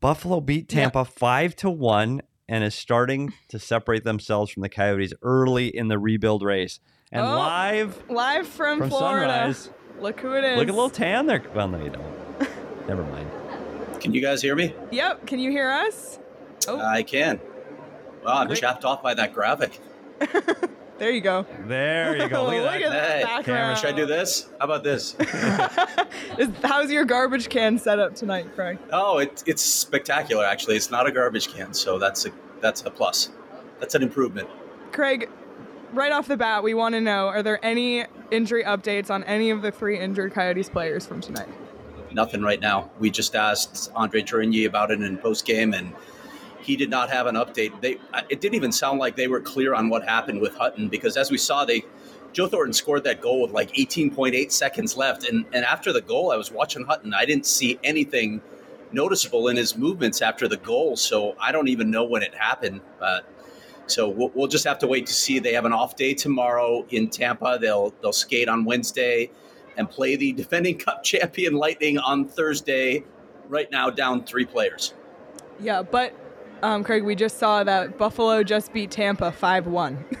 Buffalo 0.00 0.40
beat 0.40 0.70
Yeah. 0.72 0.80
Tampa 0.82 1.04
five 1.04 1.54
to 1.56 1.70
one 1.70 2.22
and 2.48 2.64
is 2.64 2.74
starting 2.74 3.32
to 3.48 3.58
separate 3.60 4.02
themselves 4.02 4.50
from 4.50 4.62
the 4.62 4.68
Coyotes 4.68 5.12
early 5.22 5.68
in 5.68 5.86
the 5.88 5.98
rebuild 5.98 6.42
race. 6.42 6.80
And 7.12 7.24
Oh, 7.24 7.36
live 7.36 8.02
Live 8.10 8.48
from, 8.48 8.78
from 8.78 8.88
Florida. 8.90 9.52
Sunrise, 9.54 9.70
Look 10.00 10.20
who 10.20 10.32
it 10.34 10.44
is. 10.44 10.56
look 10.58 10.66
at 10.68 10.72
a 10.72 10.74
little 10.74 10.90
tan 10.90 11.26
there. 11.26 11.42
Well, 11.54 11.68
no, 11.68 11.82
you 11.84 11.90
don't. 11.90 12.48
Never 12.88 13.04
mind. 13.04 13.30
Can 14.00 14.14
you 14.14 14.20
guys 14.20 14.40
hear 14.42 14.54
me? 14.54 14.74
Yep. 14.90 15.26
Can 15.26 15.38
you 15.38 15.50
hear 15.50 15.70
us? 15.70 16.18
Oh. 16.66 16.78
I 16.80 17.02
can. 17.02 17.40
Wow, 18.24 18.34
I'm 18.38 18.46
Great. 18.48 18.58
chapped 18.60 18.84
off 18.84 19.02
by 19.02 19.14
that 19.14 19.32
graphic. 19.32 19.78
There 20.98 21.12
you 21.12 21.20
go. 21.20 21.46
There 21.68 22.16
you 22.16 22.28
go. 22.28 22.46
Look 22.46 22.54
at 22.54 22.80
that. 22.80 22.90
that 22.90 23.18
Hey, 23.18 23.22
background. 23.22 23.44
camera, 23.44 23.76
Should 23.76 23.90
I 23.90 23.92
do 23.92 24.04
this? 24.04 24.48
How 24.58 24.64
about 24.64 24.82
this? 24.82 25.14
Is- 26.38 26.48
How's 26.64 26.90
your 26.90 27.04
garbage 27.04 27.48
can 27.48 27.78
set 27.78 28.00
up 28.00 28.16
tonight, 28.16 28.52
Craig? 28.56 28.78
oh, 28.92 29.18
it, 29.18 29.44
it's 29.46 29.62
spectacular. 29.62 30.44
Actually, 30.44 30.74
it's 30.74 30.90
not 30.90 31.06
a 31.06 31.12
garbage 31.12 31.54
can, 31.54 31.72
so 31.72 32.00
that's 32.00 32.26
a 32.26 32.30
that's 32.60 32.82
a 32.82 32.90
plus. 32.90 33.30
That's 33.78 33.94
an 33.94 34.02
improvement. 34.02 34.48
Craig, 34.90 35.30
right 35.92 36.10
off 36.10 36.26
the 36.26 36.36
bat, 36.36 36.64
we 36.64 36.74
want 36.74 36.96
to 36.96 37.00
know: 37.00 37.28
Are 37.28 37.44
there 37.44 37.64
any 37.64 38.04
injury 38.32 38.64
updates 38.64 39.08
on 39.08 39.22
any 39.22 39.50
of 39.50 39.62
the 39.62 39.70
three 39.70 40.00
injured 40.00 40.34
Coyotes 40.34 40.68
players 40.68 41.06
from 41.06 41.20
tonight? 41.20 41.46
Nothing 42.12 42.42
right 42.42 42.60
now. 42.60 42.90
We 42.98 43.10
just 43.10 43.34
asked 43.34 43.90
Andre 43.94 44.22
Tourigny 44.22 44.66
about 44.66 44.90
it 44.90 45.00
in 45.00 45.18
post 45.18 45.44
game, 45.44 45.74
and 45.74 45.92
he 46.60 46.76
did 46.76 46.90
not 46.90 47.10
have 47.10 47.26
an 47.26 47.34
update. 47.34 47.80
They 47.80 47.98
it 48.28 48.40
didn't 48.40 48.54
even 48.54 48.72
sound 48.72 48.98
like 48.98 49.16
they 49.16 49.28
were 49.28 49.40
clear 49.40 49.74
on 49.74 49.88
what 49.88 50.04
happened 50.04 50.40
with 50.40 50.54
Hutton 50.54 50.88
because 50.88 51.16
as 51.16 51.30
we 51.30 51.38
saw, 51.38 51.64
they 51.64 51.84
Joe 52.32 52.46
Thornton 52.46 52.72
scored 52.72 53.04
that 53.04 53.20
goal 53.20 53.42
with 53.42 53.52
like 53.52 53.72
18.8 53.72 54.52
seconds 54.52 54.96
left, 54.96 55.28
and 55.28 55.44
and 55.52 55.64
after 55.64 55.92
the 55.92 56.02
goal, 56.02 56.30
I 56.30 56.36
was 56.36 56.50
watching 56.50 56.84
Hutton. 56.84 57.14
I 57.14 57.24
didn't 57.24 57.46
see 57.46 57.78
anything 57.84 58.40
noticeable 58.92 59.48
in 59.48 59.56
his 59.56 59.76
movements 59.76 60.22
after 60.22 60.48
the 60.48 60.56
goal, 60.56 60.96
so 60.96 61.36
I 61.40 61.52
don't 61.52 61.68
even 61.68 61.90
know 61.90 62.04
when 62.04 62.22
it 62.22 62.34
happened. 62.34 62.80
So 63.86 64.08
we'll, 64.08 64.30
we'll 64.34 64.48
just 64.48 64.66
have 64.66 64.78
to 64.80 64.86
wait 64.86 65.06
to 65.06 65.14
see. 65.14 65.38
They 65.38 65.54
have 65.54 65.64
an 65.64 65.72
off 65.72 65.96
day 65.96 66.12
tomorrow 66.14 66.86
in 66.90 67.08
Tampa. 67.08 67.58
They'll 67.60 67.94
they'll 68.02 68.12
skate 68.12 68.48
on 68.48 68.64
Wednesday 68.64 69.30
and 69.78 69.88
play 69.88 70.16
the 70.16 70.32
defending 70.32 70.76
Cup 70.84 71.02
champion 71.02 71.54
Lightning 71.54 71.98
on 71.98 72.26
Thursday. 72.26 73.04
Right 73.48 73.70
now, 73.70 73.88
down 73.88 74.24
three 74.24 74.44
players. 74.44 74.92
Yeah, 75.58 75.80
but 75.80 76.12
um, 76.62 76.84
Craig, 76.84 77.02
we 77.02 77.14
just 77.14 77.38
saw 77.38 77.64
that 77.64 77.96
Buffalo 77.96 78.42
just 78.42 78.74
beat 78.74 78.90
Tampa 78.90 79.32
five-one. 79.32 80.04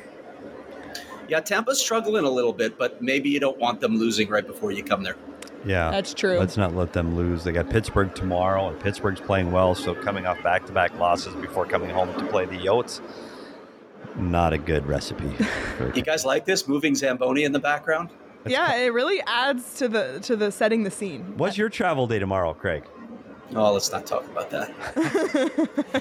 Yeah, 1.28 1.40
Tampa's 1.40 1.78
struggling 1.78 2.24
a 2.24 2.30
little 2.30 2.54
bit, 2.54 2.78
but 2.78 3.02
maybe 3.02 3.28
you 3.28 3.38
don't 3.38 3.58
want 3.58 3.80
them 3.80 3.98
losing 3.98 4.30
right 4.30 4.46
before 4.46 4.72
you 4.72 4.82
come 4.82 5.02
there. 5.02 5.16
Yeah. 5.64 5.90
That's 5.90 6.14
true. 6.14 6.38
Let's 6.38 6.56
not 6.56 6.74
let 6.74 6.94
them 6.94 7.16
lose. 7.16 7.44
They 7.44 7.52
got 7.52 7.68
Pittsburgh 7.68 8.14
tomorrow, 8.14 8.68
and 8.68 8.80
Pittsburgh's 8.80 9.20
playing 9.20 9.52
well. 9.52 9.74
So 9.74 9.94
coming 9.94 10.24
off 10.24 10.42
back-to-back 10.42 10.98
losses 10.98 11.34
before 11.34 11.66
coming 11.66 11.90
home 11.90 12.12
to 12.14 12.26
play 12.28 12.46
the 12.46 12.56
Yotes, 12.56 13.02
not 14.16 14.54
a 14.54 14.58
good 14.58 14.86
recipe. 14.86 15.30
You 15.94 16.02
guys 16.02 16.24
like 16.24 16.44
this 16.44 16.66
moving 16.66 16.96
Zamboni 16.96 17.44
in 17.44 17.52
the 17.52 17.60
background? 17.60 18.10
Yeah, 18.48 18.76
it 18.76 18.92
really 18.92 19.20
adds 19.26 19.74
to 19.74 19.88
the 19.88 20.18
to 20.22 20.36
the 20.36 20.50
setting 20.50 20.84
the 20.84 20.90
scene. 20.90 21.36
What's 21.36 21.56
your 21.58 21.68
travel 21.68 22.06
day 22.06 22.18
tomorrow, 22.18 22.54
Craig? 22.54 22.84
Oh, 23.54 23.72
let's 23.72 23.90
not 23.90 24.04
talk 24.04 24.26
about 24.26 24.50
that. 24.50 24.74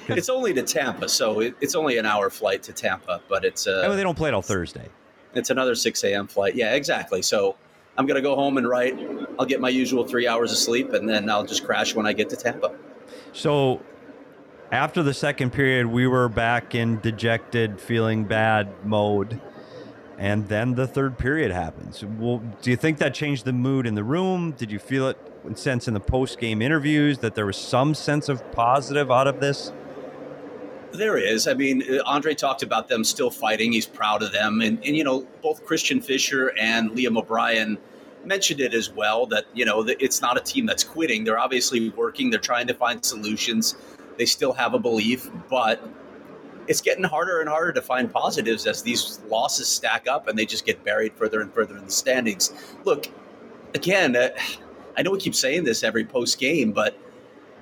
it's 0.10 0.28
only 0.28 0.54
to 0.54 0.64
Tampa, 0.64 1.08
so 1.08 1.40
it, 1.40 1.56
it's 1.62 1.76
only 1.76 1.98
an 1.98 2.06
hour 2.06 2.30
flight 2.30 2.62
to 2.64 2.74
Tampa, 2.74 3.22
but 3.30 3.46
it's 3.46 3.68
oh, 3.68 3.72
uh, 3.72 3.96
they 3.96 4.04
don't 4.04 4.18
play 4.18 4.32
till 4.32 4.42
Thursday. 4.42 4.90
it's 5.34 5.50
another 5.50 5.74
6 5.74 6.04
a.m. 6.04 6.28
flight. 6.28 6.56
Yeah, 6.56 6.74
exactly. 6.74 7.22
So 7.22 7.56
I'm 7.98 8.06
gonna 8.06 8.22
go 8.22 8.36
home 8.36 8.58
and 8.58 8.68
write. 8.68 9.00
I'll 9.40 9.46
get 9.46 9.62
my 9.62 9.70
usual 9.70 10.06
three 10.06 10.28
hours 10.28 10.52
of 10.52 10.58
sleep, 10.58 10.92
and 10.94 11.08
then 11.08 11.30
I'll 11.30 11.46
just 11.46 11.66
crash 11.66 11.96
when 11.96 12.06
I 12.06 12.14
get 12.14 12.30
to 12.32 12.36
Tampa. 12.36 12.76
So 13.32 13.82
after 14.72 15.02
the 15.02 15.14
second 15.14 15.54
period, 15.54 15.88
we 15.88 16.08
were 16.08 16.28
back 16.28 16.76
in 16.76 17.00
dejected, 17.00 17.80
feeling 17.80 18.26
bad 18.26 18.86
mode. 18.86 19.40
And 20.18 20.48
then 20.48 20.74
the 20.74 20.88
third 20.88 21.18
period 21.18 21.52
happens. 21.52 22.04
Well, 22.04 22.42
do 22.62 22.72
you 22.72 22.76
think 22.76 22.98
that 22.98 23.14
changed 23.14 23.46
the 23.46 23.54
mood 23.54 23.86
in 23.86 23.94
the 23.94 24.04
room? 24.04 24.52
Did 24.52 24.72
you 24.72 24.80
feel 24.80 25.08
it 25.10 25.18
sense 25.56 25.88
in 25.88 25.94
the 25.94 26.00
post 26.00 26.40
game 26.40 26.62
interviews 26.62 27.20
that 27.20 27.36
there 27.36 27.46
was 27.46 27.58
some 27.58 27.94
sense 27.94 28.28
of 28.28 28.52
positive 28.52 29.12
out 29.12 29.28
of 29.28 29.40
this? 29.40 29.72
There 30.92 31.18
is. 31.18 31.48
I 31.48 31.54
mean, 31.54 31.84
uh, 31.84 32.02
Andre 32.06 32.34
talked 32.34 32.64
about 32.64 32.88
them 32.88 33.04
still 33.04 33.30
fighting. 33.30 33.72
He's 33.72 33.86
proud 33.86 34.24
of 34.24 34.32
them. 34.32 34.62
And, 34.62 34.84
and 34.84 34.98
you 34.98 35.04
know, 35.04 35.28
both 35.44 35.64
Christian 35.66 36.02
Fischer 36.02 36.52
and 36.58 36.92
Liam 36.92 37.18
O'Brien 37.18 37.78
mentioned 38.26 38.60
it 38.60 38.74
as 38.74 38.92
well 38.92 39.26
that, 39.28 39.46
you 39.54 39.66
know, 39.66 39.84
that 39.84 40.02
it's 40.02 40.22
not 40.22 40.38
a 40.38 40.42
team 40.42 40.66
that's 40.66 40.84
quitting. 40.84 41.24
They're 41.24 41.40
obviously 41.40 41.90
working, 41.90 42.30
they're 42.30 42.40
trying 42.40 42.68
to 42.68 42.74
find 42.74 43.04
solutions. 43.06 43.76
They 44.18 44.26
still 44.26 44.54
have 44.54 44.74
a 44.74 44.80
belief, 44.80 45.30
but 45.50 45.88
it's 46.68 46.82
getting 46.82 47.04
harder 47.04 47.40
and 47.40 47.50
harder 47.50 47.72
to 47.74 47.82
find 47.82 48.12
positives 48.12 48.68
as 48.68 48.82
these 48.82 49.20
losses 49.28 49.68
stack 49.68 50.08
up 50.08 50.28
and 50.28 50.38
they 50.38 50.46
just 50.46 50.66
get 50.66 50.84
buried 50.84 51.14
further 51.14 51.42
and 51.42 51.54
further 51.54 51.78
in 51.78 51.86
the 51.86 51.92
standings. 51.92 52.52
Look, 52.84 53.08
again, 53.74 54.16
uh, 54.16 54.30
I 54.98 55.02
know 55.02 55.12
we 55.12 55.20
keep 55.20 55.36
saying 55.36 55.64
this 55.64 55.84
every 55.84 56.06
post 56.06 56.40
game, 56.40 56.72
but 56.72 56.98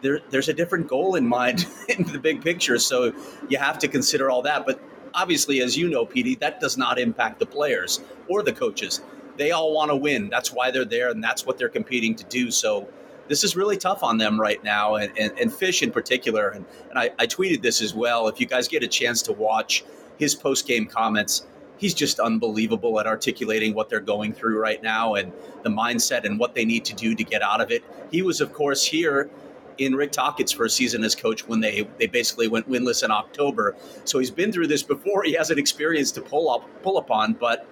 there, 0.02 0.20
there's 0.30 0.50
a 0.50 0.54
different 0.54 0.88
goal 0.88 1.16
in 1.16 1.28
mind 1.28 1.68
in 1.90 2.04
the 2.06 2.20
big 2.20 2.42
picture. 2.42 2.80
So 2.80 3.14
you 3.50 3.58
have 3.58 3.78
to 3.80 3.88
consider 3.88 4.30
all 4.30 4.42
that. 4.44 4.66
But 4.66 4.80
obviously, 5.14 5.62
as 5.62 5.78
you 5.78 5.90
know, 5.90 6.06
PD, 6.06 6.40
that 6.40 6.60
does 6.60 6.78
not 6.78 7.00
impact 7.00 7.40
the 7.40 7.46
players 7.46 8.02
or 8.28 8.44
the 8.44 8.54
coaches. 8.54 9.02
They 9.38 9.52
all 9.52 9.74
want 9.74 9.92
to 9.92 9.96
win. 9.96 10.30
That's 10.30 10.52
why 10.52 10.72
they're 10.72 10.86
there, 10.86 11.10
and 11.10 11.22
that's 11.22 11.46
what 11.46 11.58
they're 11.58 11.70
competing 11.70 12.16
to 12.16 12.24
do. 12.26 12.52
So 12.52 12.88
this 13.28 13.44
is 13.44 13.56
really 13.56 13.78
tough 13.78 14.04
on 14.04 14.18
them 14.18 14.40
right 14.40 14.64
now, 14.64 14.96
and, 14.96 15.12
and, 15.18 15.38
and 15.40 15.54
Fish 15.54 15.82
in 15.82 15.92
particular. 15.92 16.50
And, 16.50 16.66
and 16.90 17.00
I, 17.00 17.12
I 17.18 17.28
tweeted 17.28 17.62
this 17.62 17.82
as 17.82 17.94
well. 17.94 18.28
If 18.28 18.40
you 18.40 18.46
guys 18.46 18.68
get 18.68 18.84
a 18.84 18.88
chance 18.88 19.22
to 19.24 19.34
watch 19.34 19.84
his 20.18 20.36
post 20.36 20.68
game 20.68 20.86
comments, 20.86 21.46
he's 21.78 21.94
just 21.94 22.20
unbelievable 22.20 23.00
at 23.00 23.08
articulating 23.08 23.74
what 23.74 23.90
they're 23.90 24.00
going 24.00 24.34
through 24.34 24.60
right 24.60 24.82
now 24.82 25.16
and 25.16 25.32
the 25.64 25.70
mindset 25.70 26.24
and 26.24 26.40
what 26.40 26.56
they 26.56 26.66
need 26.66 26.86
to 26.86 26.94
do 26.94 27.16
to 27.16 27.24
get 27.24 27.42
out 27.42 27.62
of 27.62 27.72
it. 27.72 27.84
He 28.12 28.22
was, 28.22 28.42
of 28.42 28.54
course, 28.54 28.86
here 28.86 29.30
in 29.78 29.96
Rick 29.96 30.12
Tocchet's 30.14 30.52
first 30.52 30.78
season 30.78 31.04
as 31.04 31.16
coach 31.16 31.48
when 31.48 31.60
they 31.60 31.88
they 31.98 32.08
basically 32.08 32.48
went 32.48 32.70
winless 32.70 33.04
in 33.04 33.12
October. 33.12 33.76
So 34.06 34.20
he's 34.20 34.32
been 34.32 34.52
through 34.52 34.68
this 34.68 34.84
before. 34.84 35.24
He 35.24 35.34
has 35.34 35.50
an 35.50 35.60
experience 35.60 36.12
to 36.12 36.22
pull 36.22 36.50
up 36.50 36.68
pull 36.82 36.98
upon, 36.98 37.34
but 37.34 37.68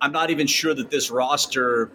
I'm 0.00 0.12
not 0.12 0.30
even 0.30 0.46
sure 0.46 0.74
that 0.74 0.90
this 0.90 1.10
roster 1.10 1.90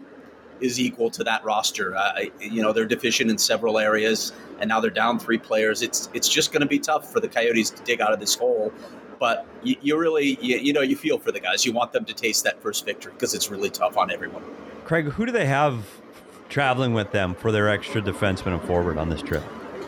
is 0.62 0.80
equal 0.80 1.10
to 1.12 1.24
that 1.24 1.44
roster. 1.44 1.96
Uh, 1.96 2.26
you 2.40 2.62
know, 2.62 2.72
they're 2.72 2.86
deficient 2.86 3.30
in 3.30 3.38
several 3.38 3.80
areas, 3.80 4.32
and 4.60 4.70
now 4.70 4.80
they're 4.80 4.90
down 4.90 5.20
three 5.20 5.38
players. 5.38 5.82
It's 5.82 6.10
it's 6.14 6.30
just 6.30 6.52
going 6.52 6.62
to 6.62 6.68
be 6.68 6.80
tough 6.80 7.12
for 7.12 7.20
the 7.20 7.28
Coyotes 7.28 7.70
to 7.72 7.84
dig 7.84 8.02
out 8.02 8.14
of 8.14 8.20
this 8.20 8.36
hole. 8.36 8.72
But 9.20 9.46
you, 9.62 9.76
you 9.82 10.00
really, 10.00 10.38
you, 10.42 10.58
you 10.58 10.74
know, 10.74 10.82
you 10.82 10.96
feel 10.96 11.20
for 11.20 11.32
the 11.32 11.40
guys. 11.40 11.66
You 11.66 11.74
want 11.74 11.92
them 11.92 12.06
to 12.06 12.14
taste 12.14 12.44
that 12.44 12.62
first 12.62 12.86
victory 12.86 13.14
because 13.14 13.34
it's 13.34 13.52
really 13.52 13.70
tough 13.70 13.98
on 13.98 14.10
everyone. 14.12 14.44
Craig, 14.86 15.06
who 15.06 15.26
do 15.26 15.32
they 15.32 15.46
have 15.46 15.86
traveling 16.50 16.94
with 16.94 17.12
them 17.12 17.36
for 17.36 17.52
their 17.52 17.70
extra 17.70 18.02
defenseman 18.02 18.54
and 18.54 18.62
forward 18.64 18.98
on 18.98 19.10
this 19.10 19.22
trip? 19.22 19.44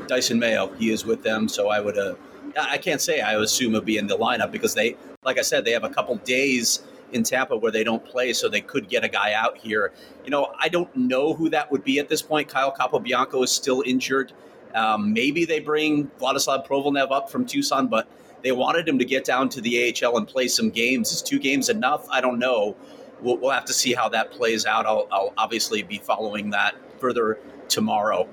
Dysin 0.07 0.38
Mayo, 0.38 0.71
he 0.74 0.91
is 0.91 1.05
with 1.05 1.24
them, 1.24 1.47
so 1.47 1.69
I 1.69 1.80
would. 1.80 1.97
Uh, 1.97 2.15
I 2.59 2.78
can't 2.78 3.01
say 3.01 3.21
I 3.21 3.41
assume 3.41 3.71
he'll 3.71 3.82
be 3.82 3.97
in 3.97 4.05
the 4.05 4.17
lineup 4.17 4.51
because 4.51 4.76
they, 4.76 4.95
like 5.24 5.39
I 5.39 5.41
said, 5.41 5.65
they 5.65 5.71
have 5.71 5.84
a 5.84 5.89
couple 5.89 6.15
days 6.17 6.84
in 7.12 7.24
Tampa 7.24 7.56
where 7.56 7.72
they 7.72 7.84
don't 7.84 8.04
play, 8.04 8.34
so 8.34 8.49
they 8.49 8.62
could 8.62 8.89
get 8.89 9.04
a 9.04 9.10
guy 9.10 9.34
out 9.34 9.58
here. 9.58 9.91
You 10.24 10.32
know, 10.32 10.54
I 10.60 10.70
don't 10.70 10.93
know 10.95 11.34
who 11.34 11.49
that 11.49 11.72
would 11.72 11.84
be 11.84 11.99
at 11.99 12.10
this 12.10 12.22
point. 12.22 12.47
Kyle 12.47 12.74
Capobianco 12.74 13.43
is 13.43 13.51
still 13.51 13.84
injured. 13.86 14.34
Um, 14.74 15.14
maybe 15.14 15.45
they 15.45 15.60
bring 15.60 16.08
Vladislav 16.20 16.68
Provolnev 16.68 17.12
up 17.12 17.30
from 17.30 17.45
Tucson, 17.45 17.88
but 17.88 18.08
they 18.41 18.51
wanted 18.51 18.88
him 18.88 18.99
to 18.99 19.06
get 19.06 19.24
down 19.24 19.49
to 19.49 19.62
the 19.62 19.93
AHL 20.04 20.18
and 20.18 20.28
play 20.28 20.47
some 20.47 20.70
games. 20.70 21.12
Is 21.12 21.22
two 21.22 21.39
games 21.39 21.70
enough? 21.70 22.08
I 22.10 22.22
don't 22.22 22.39
know. 22.39 22.76
We'll, 23.22 23.38
we'll 23.38 23.51
have 23.51 23.66
to 23.66 23.74
see 23.74 23.93
how 23.93 24.10
that 24.10 24.32
plays 24.32 24.66
out. 24.66 24.86
I'll, 24.86 25.08
I'll 25.12 25.34
obviously 25.38 25.84
be 25.84 25.97
following 25.97 26.49
that 26.49 26.76
further 26.99 27.39
tomorrow. 27.70 28.28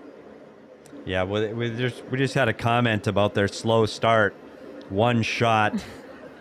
Yeah, 1.04 1.22
well, 1.22 1.54
we 1.54 1.70
just 1.70 2.02
we 2.10 2.18
just 2.18 2.34
had 2.34 2.48
a 2.48 2.52
comment 2.52 3.06
about 3.06 3.34
their 3.34 3.48
slow 3.48 3.86
start, 3.86 4.34
one 4.90 5.22
shot 5.22 5.74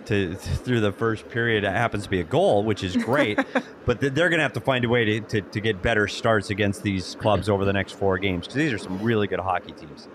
to 0.09 0.35
through 0.35 0.81
the 0.81 0.91
first 0.91 1.29
period. 1.29 1.63
It 1.63 1.71
happens 1.71 2.03
to 2.03 2.09
be 2.09 2.19
a 2.19 2.23
goal, 2.23 2.63
which 2.63 2.83
is 2.83 2.95
great, 2.97 3.39
but 3.85 3.99
they're 3.99 4.29
going 4.29 4.39
to 4.39 4.43
have 4.43 4.53
to 4.53 4.61
find 4.61 4.83
a 4.83 4.89
way 4.89 5.05
to, 5.05 5.19
to, 5.21 5.41
to 5.41 5.59
get 5.61 5.81
better 5.81 6.07
starts 6.07 6.49
against 6.49 6.83
these 6.83 7.15
clubs 7.15 7.47
over 7.47 7.63
the 7.63 7.73
next 7.73 7.93
four 7.93 8.17
games 8.17 8.45
because 8.45 8.55
these 8.55 8.73
are 8.73 8.77
some 8.77 9.01
really 9.01 9.27
good 9.27 9.39
hockey 9.39 9.71
teams. 9.71 10.07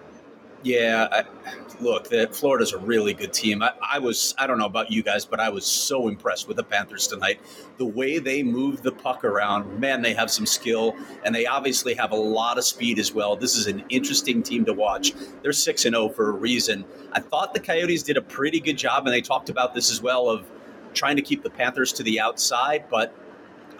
Yeah, 0.64 1.08
I, 1.12 1.24
look, 1.78 2.08
the, 2.08 2.26
Florida's 2.32 2.72
a 2.72 2.78
really 2.78 3.12
good 3.12 3.34
team. 3.34 3.62
I, 3.62 3.72
I, 3.82 3.98
was, 3.98 4.34
I 4.38 4.46
don't 4.46 4.56
know 4.56 4.64
about 4.64 4.90
you 4.90 5.02
guys, 5.02 5.26
but 5.26 5.38
I 5.38 5.50
was 5.50 5.66
so 5.66 6.08
impressed 6.08 6.48
with 6.48 6.56
the 6.56 6.64
Panthers 6.64 7.06
tonight. 7.06 7.38
The 7.76 7.84
way 7.84 8.18
they 8.18 8.42
move 8.42 8.82
the 8.82 8.90
puck 8.90 9.24
around, 9.24 9.78
man, 9.78 10.00
they 10.00 10.14
have 10.14 10.30
some 10.30 10.46
skill, 10.46 10.96
and 11.22 11.34
they 11.34 11.44
obviously 11.44 11.92
have 11.94 12.12
a 12.12 12.16
lot 12.16 12.56
of 12.56 12.64
speed 12.64 12.98
as 12.98 13.12
well. 13.12 13.36
This 13.36 13.56
is 13.56 13.66
an 13.66 13.84
interesting 13.90 14.42
team 14.42 14.64
to 14.64 14.72
watch. 14.72 15.12
They're 15.42 15.52
6 15.52 15.84
and 15.84 15.94
0 15.94 16.08
for 16.08 16.30
a 16.30 16.32
reason. 16.32 16.86
I 17.12 17.20
thought 17.20 17.52
the 17.52 17.60
Coyotes 17.60 18.02
did 18.02 18.16
a 18.16 18.22
pretty 18.22 18.58
good 18.58 18.78
job, 18.78 19.06
and 19.06 19.12
they 19.12 19.20
talked 19.20 19.50
about 19.50 19.74
this 19.74 19.90
as 19.90 20.00
well 20.00 20.30
of 20.30 20.50
trying 20.94 21.16
to 21.16 21.22
keep 21.22 21.42
the 21.42 21.50
Panthers 21.50 21.92
to 21.92 22.02
the 22.02 22.20
outside, 22.20 22.86
but 22.88 23.14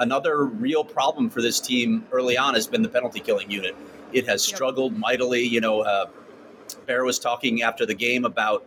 another 0.00 0.44
real 0.44 0.84
problem 0.84 1.30
for 1.30 1.40
this 1.40 1.60
team 1.60 2.06
early 2.12 2.36
on 2.36 2.52
has 2.52 2.66
been 2.66 2.82
the 2.82 2.88
penalty 2.90 3.20
killing 3.20 3.50
unit. 3.50 3.74
It 4.12 4.26
has 4.26 4.42
struggled 4.42 4.98
mightily, 4.98 5.42
you 5.42 5.60
know, 5.60 5.80
uh, 5.80 6.06
Bear 6.86 7.04
was 7.04 7.18
talking 7.18 7.62
after 7.62 7.86
the 7.86 7.94
game 7.94 8.24
about 8.24 8.66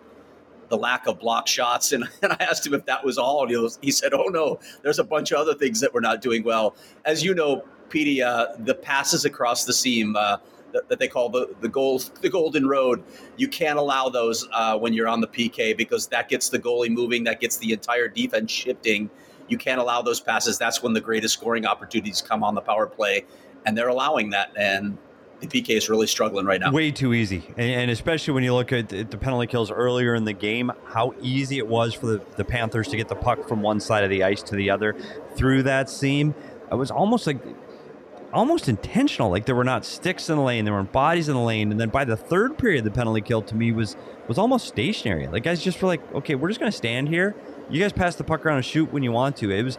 the 0.69 0.77
lack 0.77 1.07
of 1.07 1.19
block 1.19 1.47
shots, 1.47 1.91
and, 1.91 2.03
and 2.21 2.33
I 2.33 2.37
asked 2.39 2.65
him 2.65 2.73
if 2.73 2.85
that 2.85 3.03
was 3.03 3.17
all, 3.17 3.41
and 3.41 3.51
he, 3.51 3.57
was, 3.57 3.79
he, 3.81 3.91
said, 3.91 4.13
"Oh 4.13 4.27
no, 4.27 4.59
there's 4.81 4.99
a 4.99 5.03
bunch 5.03 5.31
of 5.31 5.39
other 5.39 5.53
things 5.53 5.79
that 5.79 5.93
we're 5.93 6.01
not 6.01 6.21
doing 6.21 6.43
well." 6.43 6.75
As 7.05 7.23
you 7.23 7.33
know, 7.33 7.63
Petey, 7.89 8.21
uh, 8.21 8.47
the 8.59 8.75
passes 8.75 9.25
across 9.25 9.65
the 9.65 9.73
seam 9.73 10.15
uh, 10.15 10.37
that, 10.73 10.89
that, 10.89 10.99
they 10.99 11.07
call 11.07 11.29
the 11.29 11.55
the 11.61 11.69
gold 11.69 12.11
the 12.21 12.29
golden 12.29 12.67
road, 12.67 13.03
you 13.37 13.47
can't 13.47 13.79
allow 13.79 14.09
those 14.09 14.47
uh, 14.53 14.77
when 14.77 14.93
you're 14.93 15.07
on 15.07 15.21
the 15.21 15.27
PK 15.27 15.75
because 15.75 16.07
that 16.07 16.29
gets 16.29 16.49
the 16.49 16.59
goalie 16.59 16.89
moving, 16.89 17.23
that 17.23 17.39
gets 17.39 17.57
the 17.57 17.71
entire 17.71 18.07
defense 18.07 18.51
shifting. 18.51 19.09
You 19.47 19.57
can't 19.57 19.79
allow 19.79 20.01
those 20.01 20.19
passes. 20.19 20.57
That's 20.57 20.83
when 20.83 20.91
the 20.91 20.99
greatest 20.99 21.33
scoring 21.33 21.65
opportunities 21.65 22.21
come 22.21 22.43
on 22.43 22.53
the 22.53 22.61
power 22.61 22.85
play, 22.85 23.25
and 23.65 23.77
they're 23.77 23.87
allowing 23.87 24.31
that. 24.31 24.51
And 24.57 24.97
the 25.39 25.47
PK 25.47 25.69
is 25.77 25.89
really 25.89 26.07
struggling 26.07 26.45
right 26.45 26.59
now. 26.59 26.71
Way 26.71 26.91
too 26.91 27.13
easy. 27.13 27.43
And, 27.57 27.91
especially 27.91 28.33
when 28.33 28.43
you 28.43 28.53
look 28.53 28.71
at 28.73 28.89
the 28.89 29.17
penalty 29.17 29.47
kills 29.47 29.69
earlier 29.69 30.15
in 30.15 30.25
the 30.25 30.33
game, 30.33 30.71
how 30.85 31.13
easy 31.21 31.57
it 31.57 31.67
was 31.67 31.93
for 31.93 32.07
the, 32.07 32.21
the 32.35 32.43
Panthers 32.43 32.87
to 32.89 32.97
get 32.97 33.07
the 33.07 33.15
puck 33.15 33.47
from 33.47 33.61
one 33.61 33.79
side 33.79 34.03
of 34.03 34.09
the 34.09 34.23
ice 34.23 34.41
to 34.43 34.55
the 34.55 34.69
other 34.69 34.95
through 35.35 35.63
that 35.63 35.89
seam. 35.89 36.33
It 36.71 36.75
was 36.75 36.91
almost 36.91 37.27
like 37.27 37.39
almost 38.33 38.67
intentional. 38.67 39.29
Like 39.29 39.45
there 39.45 39.55
were 39.55 39.63
not 39.63 39.85
sticks 39.85 40.29
in 40.29 40.37
the 40.37 40.41
lane, 40.41 40.65
there 40.65 40.73
weren't 40.73 40.91
bodies 40.91 41.29
in 41.29 41.35
the 41.35 41.41
lane. 41.41 41.71
And 41.71 41.79
then 41.79 41.89
by 41.89 42.03
the 42.03 42.17
third 42.17 42.57
period, 42.57 42.83
the 42.83 42.91
penalty 42.91 43.21
kill 43.21 43.41
to 43.43 43.55
me 43.55 43.71
was 43.71 43.95
was 44.27 44.37
almost 44.37 44.67
stationary. 44.67 45.27
Like 45.27 45.43
guys 45.43 45.63
just 45.63 45.81
were 45.81 45.87
like, 45.87 46.01
okay, 46.15 46.35
we're 46.35 46.49
just 46.49 46.59
gonna 46.59 46.71
stand 46.71 47.09
here. 47.09 47.35
You 47.69 47.81
guys 47.81 47.93
pass 47.93 48.15
the 48.15 48.23
puck 48.23 48.45
around 48.45 48.57
and 48.57 48.65
shoot 48.65 48.91
when 48.91 49.03
you 49.03 49.11
want 49.11 49.37
to. 49.37 49.51
It 49.51 49.63
was 49.63 49.77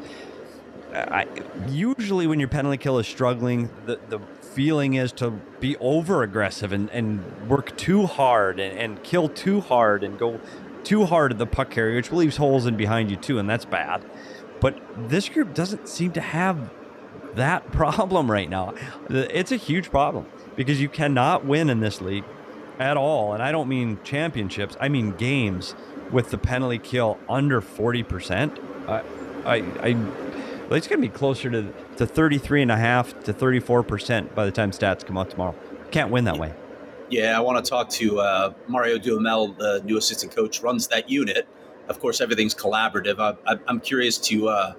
I, 0.95 1.27
usually 1.69 2.27
when 2.27 2.39
your 2.39 2.49
penalty 2.49 2.79
kill 2.79 2.99
is 2.99 3.07
struggling, 3.07 3.69
the, 3.87 4.01
the 4.09 4.21
feeling 4.59 4.95
is 4.95 5.13
to 5.13 5.31
be 5.61 5.77
over 5.77 6.25
aggressive 6.25 6.73
and, 6.73 6.91
and 6.91 7.49
work 7.49 7.77
too 7.77 8.07
hard 8.07 8.59
and, 8.59 8.77
and 8.77 9.03
kill 9.05 9.29
too 9.29 9.61
hard 9.61 10.03
and 10.03 10.19
go 10.19 10.41
too 10.83 11.07
hard 11.07 11.31
at 11.31 11.39
the 11.39 11.47
puck 11.47 11.71
carrier, 11.71 11.95
which 11.95 12.11
leaves 12.11 12.39
holes 12.39 12.67
in 12.67 12.77
behind 12.77 13.09
you 13.09 13.17
too, 13.17 13.39
and 13.39 13.49
that's 13.49 13.65
bad. 13.65 14.05
But 14.59 14.83
this 15.09 15.29
group 15.29 15.55
doesn't 15.55 15.89
seem 15.89 16.11
to 16.11 16.21
have 16.21 16.73
that 17.37 17.71
problem 17.73 18.29
right 18.29 18.51
now. 18.51 18.75
It's 19.09 19.53
a 19.53 19.57
huge 19.57 19.93
problem 19.93 20.27
because 20.57 20.81
you 20.81 20.89
cannot 20.89 21.45
win 21.45 21.71
in 21.71 21.79
this 21.79 22.01
league 22.01 22.25
at 22.81 22.97
all. 22.97 23.35
And 23.35 23.41
I 23.41 23.53
don't 23.53 23.69
mean 23.69 24.01
championships, 24.03 24.77
I 24.81 24.89
mean 24.89 25.13
games 25.13 25.77
with 26.11 26.33
the 26.33 26.39
penalty 26.39 26.79
kill 26.79 27.17
under 27.29 27.61
40%. 27.61 28.59
I, 28.89 29.05
I, 29.45 29.57
I 29.89 30.75
it's 30.75 30.89
going 30.89 31.01
to 31.01 31.09
be 31.09 31.09
closer 31.09 31.49
to, 31.49 31.73
to 31.99 32.07
33 32.07 32.63
and 32.63 32.73
a 32.73 32.77
half 32.77 33.23
to 33.25 33.35
34% 33.35 34.35
by 34.35 34.45
the 34.45 34.53
time 34.53 34.71
stats 34.71 35.05
come 35.05 35.19
out 35.19 35.31
tomorrow. 35.31 35.55
Can't 35.91 36.11
win 36.11 36.25
that 36.25 36.39
way. 36.39 36.55
Yeah, 37.11 37.37
I 37.37 37.41
want 37.41 37.65
to 37.65 37.69
talk 37.69 37.89
to 37.91 38.21
uh, 38.21 38.53
Mario 38.67 38.99
Duhamel, 38.99 39.55
the 39.55 39.83
new 39.85 39.97
assistant 39.97 40.35
coach, 40.35 40.63
runs 40.63 40.89
that 40.89 41.09
unit. 41.09 41.49
Of 41.89 42.01
course, 42.01 42.21
everything's 42.21 42.55
collaborative. 42.55 43.19
I, 43.19 43.59
am 43.69 43.81
curious 43.81 44.19
to 44.19 44.49
uh, 44.49 44.75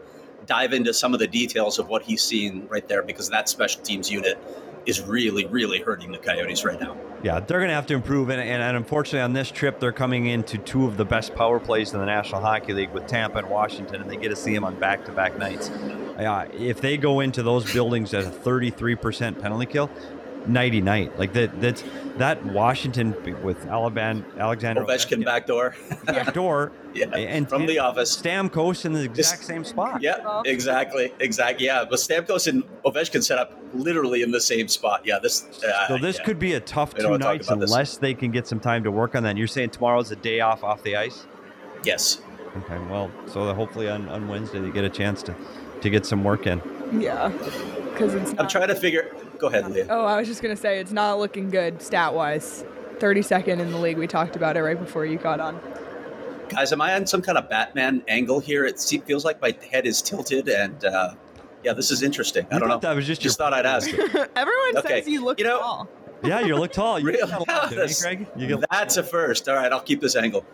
dive 0.45 0.73
into 0.73 0.93
some 0.93 1.13
of 1.13 1.19
the 1.19 1.27
details 1.27 1.79
of 1.79 1.89
what 1.89 2.03
he's 2.03 2.23
seeing 2.23 2.67
right 2.67 2.87
there 2.87 3.01
because 3.01 3.29
that 3.29 3.49
special 3.49 3.81
teams 3.81 4.11
unit 4.11 4.37
is 4.85 5.01
really, 5.01 5.45
really 5.47 5.81
hurting 5.81 6.11
the 6.11 6.17
Coyotes 6.17 6.63
right 6.63 6.79
now. 6.79 6.95
Yeah, 7.23 7.39
they're 7.39 7.59
going 7.59 7.69
to 7.69 7.75
have 7.75 7.87
to 7.87 7.95
improve. 7.95 8.29
And, 8.29 8.39
and, 8.39 8.61
and, 8.61 8.77
unfortunately, 8.77 9.21
on 9.21 9.33
this 9.33 9.51
trip, 9.51 9.79
they're 9.79 9.91
coming 9.91 10.27
into 10.27 10.57
two 10.57 10.85
of 10.85 10.97
the 10.97 11.05
best 11.05 11.35
power 11.35 11.59
plays 11.59 11.93
in 11.93 11.99
the 11.99 12.05
National 12.05 12.41
Hockey 12.41 12.73
League 12.73 12.91
with 12.91 13.07
Tampa 13.07 13.39
and 13.39 13.49
Washington, 13.49 14.01
and 14.01 14.09
they 14.09 14.15
get 14.15 14.29
to 14.29 14.35
see 14.35 14.53
them 14.53 14.63
on 14.63 14.79
back 14.79 15.03
to 15.05 15.11
back 15.11 15.37
nights. 15.37 15.69
Uh, 16.25 16.47
if 16.53 16.81
they 16.81 16.97
go 16.97 17.21
into 17.21 17.41
those 17.43 17.71
buildings 17.71 18.13
at 18.13 18.23
a 18.23 18.29
33% 18.29 19.41
penalty 19.41 19.65
kill, 19.65 19.89
nighty 20.47 20.81
night. 20.81 21.17
Like 21.17 21.33
that 21.33 21.59
that's 21.61 21.83
that 22.17 22.43
Washington 22.45 23.15
with 23.43 23.65
Alabama 23.67 24.23
Alexander 24.37 24.83
Ovechkin 24.83 25.23
backdoor. 25.23 25.75
backdoor. 26.05 26.71
yeah. 26.93 27.15
And 27.15 27.47
from 27.47 27.61
and 27.61 27.69
the 27.69 27.79
office. 27.79 28.19
Stamkos 28.19 28.85
in 28.85 28.93
the 28.93 29.03
exact 29.03 29.43
same 29.43 29.63
spot. 29.63 30.01
Yeah, 30.01 30.41
exactly. 30.45 31.13
Exactly. 31.19 31.65
Yeah. 31.65 31.85
But 31.89 31.99
Stamkos 31.99 32.47
and 32.47 32.63
Ovechkin 32.83 33.23
set 33.23 33.37
up 33.37 33.57
literally 33.73 34.21
in 34.21 34.31
the 34.31 34.41
same 34.41 34.67
spot. 34.67 35.01
Yeah. 35.05 35.19
This 35.19 35.63
uh, 35.63 35.87
So 35.87 35.97
this 35.97 36.17
yeah. 36.17 36.23
could 36.23 36.39
be 36.39 36.53
a 36.53 36.59
tough 36.59 36.95
two 36.95 37.17
nights 37.17 37.49
unless 37.49 37.97
they 37.97 38.13
can 38.13 38.31
get 38.31 38.47
some 38.47 38.59
time 38.59 38.83
to 38.83 38.91
work 38.91 39.15
on 39.15 39.23
that. 39.23 39.29
And 39.29 39.39
you're 39.39 39.47
saying 39.47 39.71
tomorrow's 39.71 40.11
a 40.11 40.15
day 40.15 40.39
off 40.39 40.63
off 40.63 40.83
the 40.83 40.95
ice? 40.95 41.25
Yes. 41.83 42.21
Okay. 42.57 42.79
Well, 42.89 43.11
so 43.27 43.53
hopefully 43.53 43.89
on, 43.89 44.09
on 44.09 44.27
Wednesday 44.27 44.59
they 44.59 44.71
get 44.71 44.83
a 44.83 44.89
chance 44.89 45.21
to 45.23 45.35
to 45.81 45.89
get 45.89 46.05
some 46.05 46.23
work 46.23 46.47
in. 46.47 46.61
Yeah. 46.99 47.29
Because 47.29 48.13
it's 48.13 48.33
I'm 48.39 48.47
trying 48.47 48.69
to 48.69 48.75
figure 48.75 49.11
Go 49.39 49.47
ahead, 49.47 49.71
Leah. 49.71 49.87
Oh, 49.89 50.05
I 50.05 50.17
was 50.17 50.27
just 50.27 50.41
gonna 50.41 50.57
say 50.57 50.79
it's 50.79 50.91
not 50.91 51.17
looking 51.17 51.49
good 51.49 51.81
stat 51.81 52.13
wise. 52.13 52.65
32nd 52.99 53.59
in 53.59 53.71
the 53.71 53.77
league. 53.77 53.97
We 53.97 54.07
talked 54.07 54.35
about 54.35 54.57
it 54.57 54.63
right 54.63 54.77
before 54.77 55.05
you 55.05 55.17
got 55.17 55.39
on. 55.39 55.59
Guys, 56.49 56.73
am 56.73 56.81
I 56.81 56.95
on 56.95 57.07
some 57.07 57.21
kind 57.21 57.37
of 57.37 57.49
Batman 57.49 58.03
angle 58.09 58.41
here? 58.41 58.65
It 58.65 58.79
feels 59.05 59.23
like 59.23 59.41
my 59.41 59.55
head 59.71 59.87
is 59.87 60.01
tilted, 60.01 60.49
and 60.49 60.83
uh, 60.83 61.13
yeah, 61.63 61.71
this 61.71 61.89
is 61.89 62.03
interesting. 62.03 62.45
I 62.51 62.59
don't 62.59 62.67
know. 62.67 62.79
That 62.79 62.95
was 62.95 63.07
just 63.07 63.21
just 63.21 63.37
thought 63.37 63.53
I'd 63.53 63.65
ask. 63.65 63.89
Everyone 64.35 64.77
okay. 64.77 64.99
says 64.99 65.07
you 65.07 65.23
look 65.23 65.39
you 65.39 65.45
know, 65.45 65.59
tall. 65.59 65.89
Yeah, 66.21 66.41
you 66.41 66.57
look 66.57 66.73
tall. 66.73 66.99
You 66.99 67.05
really? 67.07 67.45
That's, 67.47 68.01
Craig? 68.01 68.27
You 68.35 68.61
that's 68.69 68.97
a 68.97 69.03
first. 69.03 69.47
All 69.47 69.55
right, 69.55 69.71
I'll 69.71 69.79
keep 69.79 70.01
this 70.01 70.17
angle. 70.17 70.45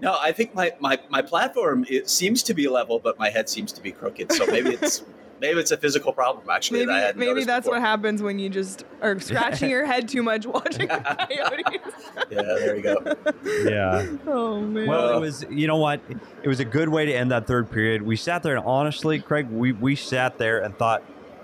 No, 0.00 0.16
I 0.20 0.32
think 0.32 0.54
my, 0.54 0.72
my, 0.80 0.98
my 1.08 1.22
platform 1.22 1.86
it 1.88 2.08
seems 2.08 2.42
to 2.44 2.54
be 2.54 2.68
level, 2.68 2.98
but 2.98 3.18
my 3.18 3.30
head 3.30 3.48
seems 3.48 3.72
to 3.72 3.82
be 3.82 3.92
crooked. 3.92 4.32
So 4.32 4.46
maybe 4.46 4.70
it's 4.82 5.02
maybe 5.40 5.60
it's 5.60 5.70
a 5.70 5.76
physical 5.76 6.12
problem 6.12 6.48
actually. 6.50 6.80
Maybe, 6.80 6.98
that 6.98 7.16
maybe 7.16 7.44
that's 7.44 7.66
before. 7.66 7.78
what 7.78 7.86
happens 7.86 8.22
when 8.22 8.38
you 8.38 8.48
just 8.48 8.84
are 9.02 9.18
scratching 9.20 9.70
your 9.70 9.86
head 9.86 10.08
too 10.08 10.22
much 10.22 10.46
watching 10.46 10.88
the 10.88 10.98
Coyotes. 11.28 11.94
yeah, 12.30 12.42
there 12.42 12.76
you 12.76 12.82
go. 12.82 13.16
Yeah. 13.64 14.16
Oh 14.26 14.60
man. 14.60 14.86
Well, 14.86 15.16
it 15.16 15.20
was. 15.20 15.44
You 15.50 15.66
know 15.66 15.76
what? 15.76 16.00
It 16.42 16.48
was 16.48 16.60
a 16.60 16.64
good 16.64 16.88
way 16.88 17.06
to 17.06 17.12
end 17.12 17.30
that 17.30 17.46
third 17.46 17.70
period. 17.70 18.02
We 18.02 18.16
sat 18.16 18.42
there 18.42 18.56
and 18.56 18.64
honestly, 18.64 19.20
Craig, 19.20 19.48
we 19.50 19.72
we 19.72 19.96
sat 19.96 20.38
there 20.38 20.62
and 20.62 20.76
thought 20.76 21.02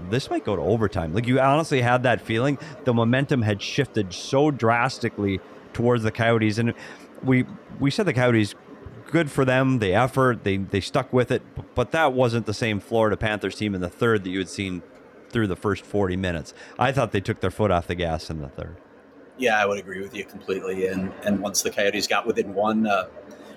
this 0.08 0.30
might 0.30 0.44
go 0.44 0.56
to 0.56 0.62
overtime. 0.62 1.12
Like 1.12 1.26
you 1.26 1.40
honestly 1.40 1.82
had 1.82 2.02
that 2.04 2.20
feeling. 2.20 2.58
The 2.84 2.94
momentum 2.94 3.42
had 3.42 3.60
shifted 3.60 4.12
so 4.14 4.50
drastically 4.50 5.40
towards 5.72 6.02
the 6.02 6.10
Coyotes, 6.10 6.58
and 6.58 6.74
we 7.22 7.46
we 7.78 7.90
said 7.90 8.06
the 8.06 8.12
Coyotes 8.12 8.54
good 9.10 9.30
for 9.30 9.44
them. 9.44 9.78
The 9.78 9.94
effort, 9.94 10.44
they 10.44 10.56
they 10.58 10.80
stuck 10.80 11.12
with 11.12 11.30
it, 11.30 11.42
but 11.74 11.90
that 11.92 12.12
wasn't 12.12 12.46
the 12.46 12.54
same 12.54 12.80
Florida 12.80 13.16
Panthers 13.16 13.56
team 13.56 13.74
in 13.74 13.80
the 13.80 13.88
third 13.88 14.24
that 14.24 14.30
you 14.30 14.38
had 14.38 14.48
seen 14.48 14.82
through 15.30 15.46
the 15.46 15.56
first 15.56 15.84
40 15.84 16.16
minutes. 16.16 16.54
I 16.78 16.92
thought 16.92 17.12
they 17.12 17.20
took 17.20 17.40
their 17.40 17.50
foot 17.50 17.70
off 17.70 17.86
the 17.86 17.94
gas 17.94 18.30
in 18.30 18.40
the 18.40 18.48
third. 18.48 18.76
Yeah, 19.38 19.60
I 19.60 19.64
would 19.64 19.78
agree 19.78 20.00
with 20.00 20.14
you 20.14 20.24
completely. 20.24 20.86
And 20.86 21.12
and 21.24 21.40
once 21.40 21.62
the 21.62 21.70
Coyotes 21.70 22.06
got 22.06 22.26
within 22.26 22.54
one, 22.54 22.86
uh, 22.86 23.08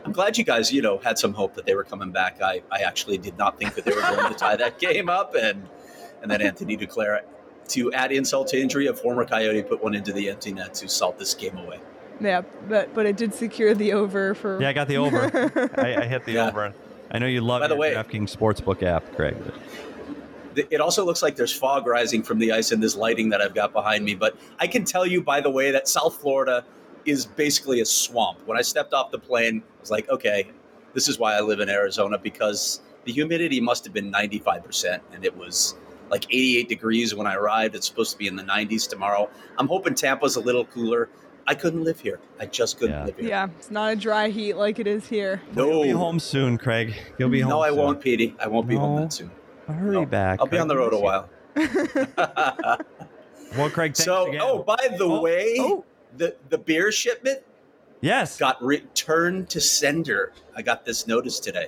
I'm 0.06 0.12
glad 0.12 0.38
you 0.38 0.44
guys, 0.44 0.72
you 0.72 0.82
know, 0.82 0.98
had 0.98 1.18
some 1.18 1.34
hope 1.34 1.56
that 1.56 1.66
they 1.66 1.76
were 1.76 1.84
coming 1.84 2.12
back. 2.12 2.42
I, 2.42 2.62
I 2.72 2.82
actually 2.82 3.18
did 3.18 3.38
not 3.38 3.58
think 3.58 3.76
that 3.76 3.86
they 3.86 3.92
were 3.94 4.02
going 4.02 4.32
to 4.32 4.38
tie 4.38 4.56
that 4.56 4.80
game 4.80 5.10
up, 5.10 5.36
and 5.36 5.68
and 6.22 6.32
then 6.32 6.42
Anthony 6.42 6.78
Duclair. 6.78 7.22
to 7.70 7.94
add 7.94 8.12
insult 8.12 8.48
to 8.50 8.60
injury, 8.60 8.88
a 8.88 8.94
former 8.94 9.26
Coyote 9.26 9.64
put 9.64 9.84
one 9.84 9.94
into 9.94 10.12
the 10.14 10.30
empty 10.30 10.54
net 10.54 10.74
to 10.76 10.88
salt 10.90 11.18
this 11.18 11.34
game 11.34 11.58
away. 11.58 11.80
Yeah, 12.20 12.42
but 12.70 12.94
but 12.94 13.06
it 13.06 13.18
did 13.18 13.34
secure 13.34 13.74
the 13.74 13.94
over 13.94 14.34
for. 14.36 14.62
Yeah, 14.62 14.70
I 14.70 14.74
got 14.74 14.88
the 14.88 14.98
over. 14.98 15.72
I, 15.78 15.96
I 16.04 16.06
hit 16.06 16.26
the 16.26 16.32
Yeah. 16.34 16.48
over. 16.50 16.74
I 17.12 17.20
know 17.20 17.28
you 17.28 17.42
love 17.42 17.62
By 17.62 17.68
the 17.68 17.74
your 17.76 17.80
way- 17.82 17.94
DraftKings 17.94 18.36
Sportsbook 18.36 18.82
app, 18.84 19.04
Craig. 19.16 19.36
but- 20.56 20.68
It 20.72 20.80
also 20.82 21.04
looks 21.06 21.22
like 21.22 21.36
there's 21.36 21.52
fog 21.56 21.86
rising 21.88 22.24
from 22.24 22.40
the 22.40 22.52
ice 22.52 22.72
and 22.72 22.82
this 22.82 22.96
lighting 22.96 23.30
that 23.30 23.42
I've 23.42 23.56
got 23.56 23.74
behind 23.74 24.06
me. 24.06 24.16
But 24.16 24.36
I 24.60 24.68
can 24.68 24.84
tell 24.86 25.06
you, 25.06 25.22
by 25.22 25.42
the 25.42 25.50
way, 25.50 25.72
that 25.72 25.88
South 25.88 26.16
Florida 26.22 26.64
is 27.06 27.26
basically 27.26 27.82
a 27.82 27.86
swamp. 27.86 28.40
When 28.46 28.58
I 28.58 28.62
stepped 28.62 28.94
off 28.94 29.12
the 29.12 29.20
plane, 29.20 29.64
I 29.78 29.80
was 29.82 29.92
like, 29.92 30.08
okay, 30.10 30.48
this 30.94 31.08
is 31.08 31.20
why 31.20 31.36
I 31.36 31.42
live 31.42 31.60
in 31.60 31.70
Arizona 31.70 32.18
because 32.18 32.82
the 33.04 33.12
humidity 33.12 33.60
must 33.60 33.84
have 33.84 33.94
been 33.94 34.12
95%, 34.12 35.00
and 35.12 35.26
it 35.26 35.36
was 35.36 35.76
like 36.10 36.26
88 36.32 36.70
degrees 36.70 37.14
when 37.16 37.28
I 37.28 37.36
arrived. 37.36 37.76
It's 37.76 37.88
supposed 37.88 38.12
to 38.12 38.18
be 38.18 38.28
in 38.28 38.36
the 38.36 38.44
90s 38.44 38.88
tomorrow. 38.88 39.30
I'm 39.58 39.68
hoping 39.68 39.94
Tampa's 39.96 40.36
a 40.36 40.40
little 40.40 40.66
cooler. 40.66 41.10
I 41.46 41.56
couldn't 41.56 41.84
live 41.84 42.00
here. 42.00 42.20
I 42.40 42.46
just 42.46 42.78
couldn't 42.80 42.96
Yeah. 42.96 43.06
live 43.06 43.18
here. 43.18 43.30
Yeah, 43.30 43.48
it's 43.58 43.70
not 43.72 43.92
a 43.94 43.96
dry 43.96 44.30
heat 44.30 44.54
like 44.56 44.80
it 44.80 44.88
is 44.88 45.08
here. 45.08 45.42
You'll 45.56 45.84
be 45.84 45.92
No, 45.92 45.98
home 45.98 46.20
soon, 46.20 46.58
Craig. 46.58 46.94
You'll 47.18 47.30
be 47.30 47.42
home. 47.42 47.50
no, 47.50 47.60
I 47.62 47.70
soon. 47.70 47.78
won't, 47.78 48.02
Petey. 48.02 48.36
I 48.40 48.48
won't 48.48 48.68
be 48.68 48.76
home 48.76 49.02
that 49.02 49.12
soon. 49.14 49.32
Hurry 49.68 49.92
No. 49.92 50.06
back. 50.06 50.40
I'll 50.40 50.48
be 50.48 50.58
on 50.58 50.68
the 50.68 50.78
road 50.78 50.94
a 50.94 51.00
while. 51.00 51.30
Well, 53.56 53.70
Craig, 53.70 53.92
thanks 53.96 54.04
so, 54.04 54.28
again. 54.30 54.42
oh, 54.44 54.64
by 54.64 54.78
the 54.98 55.04
Oh, 55.06 55.22
way, 55.22 55.58
oh. 55.60 55.86
the 56.18 56.36
the 56.50 56.58
beer 56.58 56.92
shipment 56.92 57.42
yes. 58.02 58.36
got 58.40 58.60
returned 58.64 59.48
to 59.52 59.62
sender. 59.62 60.34
I 60.56 60.64
got 60.64 60.86
this 60.86 61.06
notice 61.06 61.40
today, 61.40 61.68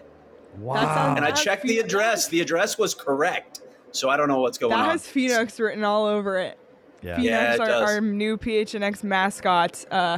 wow. 0.58 1.14
and 1.16 1.24
I 1.24 1.30
checked 1.30 1.62
the 1.62 1.68
Phoenix. 1.76 1.86
address. 1.86 2.28
The 2.30 2.42
address 2.42 2.80
was 2.80 2.96
correct, 2.96 3.62
so 3.92 4.10
I 4.10 4.18
don't 4.18 4.28
know 4.30 4.40
what's 4.40 4.58
going 4.58 4.72
that 4.72 4.80
on. 4.80 4.86
That 4.88 4.92
has 4.94 5.08
Phoenix 5.08 5.60
written 5.60 5.84
all 5.84 6.06
over 6.08 6.40
it. 6.40 6.58
Yeah. 7.06 7.16
Phoenix, 7.18 7.24
Yeah, 7.32 7.54
it 7.54 7.60
our, 7.62 7.68
does. 7.68 7.90
our 7.92 8.02
new 8.02 8.38
PHNX 8.38 9.04
mascot. 9.04 9.86
Uh, 9.92 10.18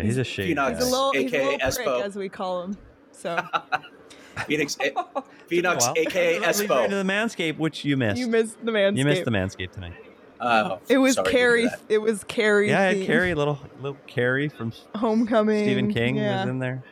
He's 0.00 0.16
a 0.16 0.24
shade. 0.24 0.56
Phoenix. 0.56 0.78
he's 0.78 0.88
a 0.88 0.90
little, 0.90 1.12
he's 1.12 1.22
a 1.32 1.36
AKA 1.36 1.44
little 1.44 1.58
prick, 1.58 1.86
Espo. 1.88 2.02
as 2.02 2.16
we 2.16 2.28
call 2.30 2.62
him. 2.62 2.76
So 3.12 3.38
Phoenix, 4.46 4.76
a, 4.80 4.92
Phoenix, 5.48 5.84
Well, 5.84 5.94
aka 5.96 6.38
that 6.38 6.46
leads 6.58 6.60
into 6.70 6.96
the 6.96 7.02
Manscape, 7.04 7.58
which 7.58 7.84
you 7.84 7.96
missed. 7.96 8.18
you 8.18 8.26
missed 8.28 8.64
the 8.64 8.72
man. 8.72 8.96
You 8.96 9.04
missed 9.04 9.24
the 9.24 9.30
Manscape 9.30 9.72
tonight. 9.72 9.92
Oh, 10.40 10.78
It 10.88 10.96
was 10.96 11.16
sorry 11.16 11.26
to 11.26 11.30
hear 11.32 11.38
Carrie. 11.40 11.68
It 11.90 11.98
was 11.98 12.24
Carrie. 12.24 12.68
Yeah, 12.70 12.92
theme. 12.92 13.04
Carrie, 13.06 13.34
little 13.34 13.58
little 13.82 13.98
Carrie 14.06 14.48
from 14.48 14.72
Homecoming. 14.94 15.64
Stephen 15.64 15.92
King 15.92 16.16
Yeah. 16.16 16.40
was 16.44 16.48
in 16.50 16.60
there. 16.60 16.82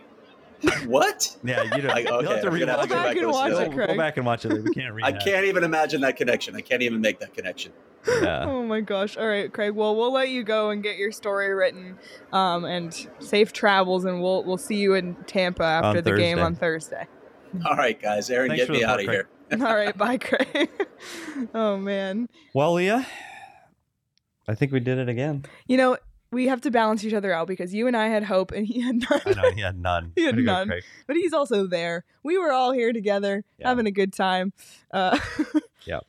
What? 0.86 1.36
Yeah, 1.44 1.62
you 1.62 1.82
don't. 1.82 1.90
I- 1.96 1.98
you'll 2.00 2.14
okay, 2.14 2.26
have 2.32 2.40
to 2.42 2.48
I'm 2.48 2.56
have 2.56 2.68
rewatch 2.68 2.82
to 2.82 2.88
go 2.88 2.94
back 2.94 3.16
and 3.16 3.30
watch 3.30 3.50
Go- 3.52 3.58
it, 3.60 3.86
Go 3.88 3.96
back 3.96 4.16
and 4.16 4.26
watch 4.26 4.44
it. 4.44 4.64
We 4.64 4.70
can't 4.74 4.94
read. 4.94 5.04
I 5.06 5.12
can't 5.12 5.44
even 5.44 5.62
imagine 5.64 6.00
that 6.00 6.16
connection. 6.16 6.56
I 6.56 6.60
can't 6.60 6.82
even 6.82 7.00
make 7.00 7.20
that 7.20 7.32
connection. 7.34 7.72
Yeah. 8.06 8.44
Oh 8.46 8.62
my 8.64 8.80
gosh. 8.80 9.16
All 9.16 9.26
right, 9.26 9.52
Craig. 9.52 9.74
Well, 9.74 9.94
we'll 9.94 10.12
let 10.12 10.30
you 10.30 10.42
go 10.42 10.70
and 10.70 10.82
get 10.82 10.96
your 10.96 11.12
story 11.12 11.52
written. 11.52 11.98
Um, 12.32 12.64
and 12.64 13.08
safe 13.18 13.52
travels, 13.52 14.04
and 14.04 14.22
we'll 14.22 14.44
we'll 14.44 14.56
see 14.56 14.76
you 14.76 14.94
in 14.94 15.14
Tampa 15.26 15.62
after 15.64 15.98
On 15.98 16.04
the 16.04 16.16
game 16.16 16.38
on 16.38 16.54
Thursday. 16.54 17.06
All 17.66 17.76
right, 17.76 18.00
guys. 18.00 18.30
Aaron, 18.30 18.48
Thanks 18.50 18.66
get 18.66 18.72
me 18.72 18.84
out 18.84 19.00
of 19.00 19.06
here. 19.06 19.28
All 19.52 19.58
right, 19.58 19.96
bye, 19.98 20.18
Craig. 20.18 20.70
oh 21.54 21.76
man. 21.76 22.28
Well, 22.54 22.74
Leah, 22.74 23.06
I 24.46 24.54
think 24.54 24.72
we 24.72 24.80
did 24.80 24.98
it 24.98 25.08
again. 25.08 25.44
You 25.66 25.76
know, 25.76 25.96
we 26.30 26.46
have 26.48 26.60
to 26.62 26.70
balance 26.70 27.04
each 27.04 27.14
other 27.14 27.32
out 27.32 27.48
because 27.48 27.72
you 27.74 27.86
and 27.86 27.96
I 27.96 28.08
had 28.08 28.24
hope 28.24 28.52
and 28.52 28.66
he 28.66 28.80
had 28.80 28.96
none. 29.10 29.20
I 29.24 29.30
know 29.32 29.50
he 29.52 29.60
had 29.62 29.78
none. 29.78 30.12
He 30.14 30.24
had 30.24 30.36
go, 30.36 30.42
none. 30.42 30.72
But 31.06 31.16
he's 31.16 31.32
also 31.32 31.66
there. 31.66 32.04
We 32.22 32.36
were 32.38 32.52
all 32.52 32.72
here 32.72 32.92
together, 32.92 33.44
Yeah. 33.58 33.68
having 33.68 33.86
a 33.86 33.90
good 33.92 34.12
time. 34.12 34.52
Uh, 34.92 35.18
Yep. 35.86 36.04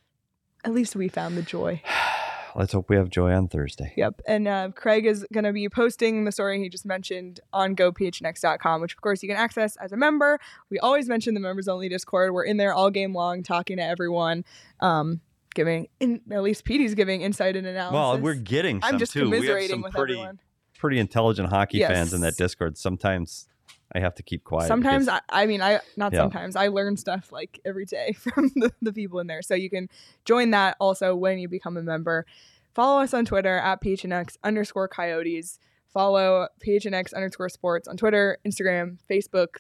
At 0.66 0.74
least 0.74 0.96
we 0.96 1.08
found 1.08 1.38
the 1.38 1.42
joy. 1.42 1.82
Let's 2.56 2.74
hope 2.74 2.90
we 2.90 2.96
have 2.98 3.10
joy 3.12 3.32
on 3.32 3.48
Thursday. 3.48 3.94
Yep. 3.96 4.22
And 4.28 4.48
uh, 4.48 4.70
Craig 4.76 5.06
is 5.06 5.26
going 5.32 5.44
to 5.44 5.54
be 5.54 5.70
posting 5.70 6.26
the 6.26 6.32
story 6.32 6.60
he 6.60 6.68
just 6.68 6.86
mentioned 6.86 7.40
on 7.54 7.76
gophnx.com, 7.76 8.82
which 8.82 8.94
of 8.94 9.02
course 9.02 9.22
you 9.22 9.30
can 9.30 9.38
access 9.38 9.78
as 9.78 9.92
a 9.92 9.98
member. 9.98 10.40
We 10.70 10.80
always 10.80 11.08
mention 11.08 11.36
the 11.36 11.40
members 11.40 11.68
only 11.68 11.88
Discord. 11.90 12.34
We're 12.34 12.44
in 12.44 12.58
there 12.58 12.74
all 12.74 12.90
game 12.90 13.14
long 13.14 13.44
talking 13.44 13.78
to 13.78 13.84
everyone, 13.84 14.44
um, 14.82 15.22
giving, 15.60 15.88
in, 16.00 16.22
at 16.32 16.42
least 16.42 16.64
Petey's 16.64 16.96
giving 16.96 17.22
insight 17.22 17.56
and 17.58 17.68
analysis. 17.68 17.94
Well, 17.94 18.18
we're 18.18 18.34
getting 18.36 18.82
some 18.82 18.94
I'm 18.94 19.00
just 19.00 19.12
too. 19.12 19.24
Commiserating 19.26 19.70
some 19.70 19.82
with 19.82 19.94
pretty 19.94 20.14
everyone. 20.14 20.40
pretty 20.78 21.00
intelligent 21.00 21.50
hockey 21.50 21.82
fans 21.82 22.14
in 22.14 22.22
that 22.22 22.38
Discord. 22.38 22.78
Sometimes 22.78 23.48
I 23.94 24.00
have 24.00 24.16
to 24.16 24.24
keep 24.24 24.44
quiet. 24.46 24.68
Sometimes 24.68 25.06
because- 25.08 25.22
I, 25.30 25.44
I 25.44 25.46
mean 25.48 25.62
I 25.62 25.82
not 25.98 26.14
Yeah. 26.14 26.20
sometimes 26.20 26.56
I 26.56 26.68
learn 26.68 26.96
stuff 26.96 27.32
like 27.32 27.60
every 27.66 27.86
day 27.86 28.14
from 28.18 28.50
the, 28.56 28.72
the 28.82 28.94
people 28.94 29.20
in 29.20 29.28
there. 29.28 29.42
So 29.42 29.54
you 29.56 29.70
can 29.70 29.90
join 30.26 30.52
that 30.52 30.78
also 30.80 31.16
when 31.16 31.38
you 31.40 31.48
become 31.50 31.76
a 31.76 31.82
member. 31.84 32.26
Follow 32.74 33.02
us 33.02 33.14
on 33.14 33.26
Twitter 33.26 33.58
at 33.58 33.82
PHNX 33.84 34.38
underscore 34.44 34.88
coyotes. 34.88 35.60
Follow 35.92 36.48
PHNX 36.66 37.14
underscore 37.14 37.50
sports 37.50 37.88
on 37.88 37.98
Twitter, 37.98 38.38
Instagram, 38.48 38.98
Facebook, 39.10 39.58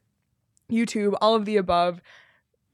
YouTube, 0.72 1.16
all 1.22 1.36
of 1.36 1.46
the 1.46 1.58
above. 1.58 2.02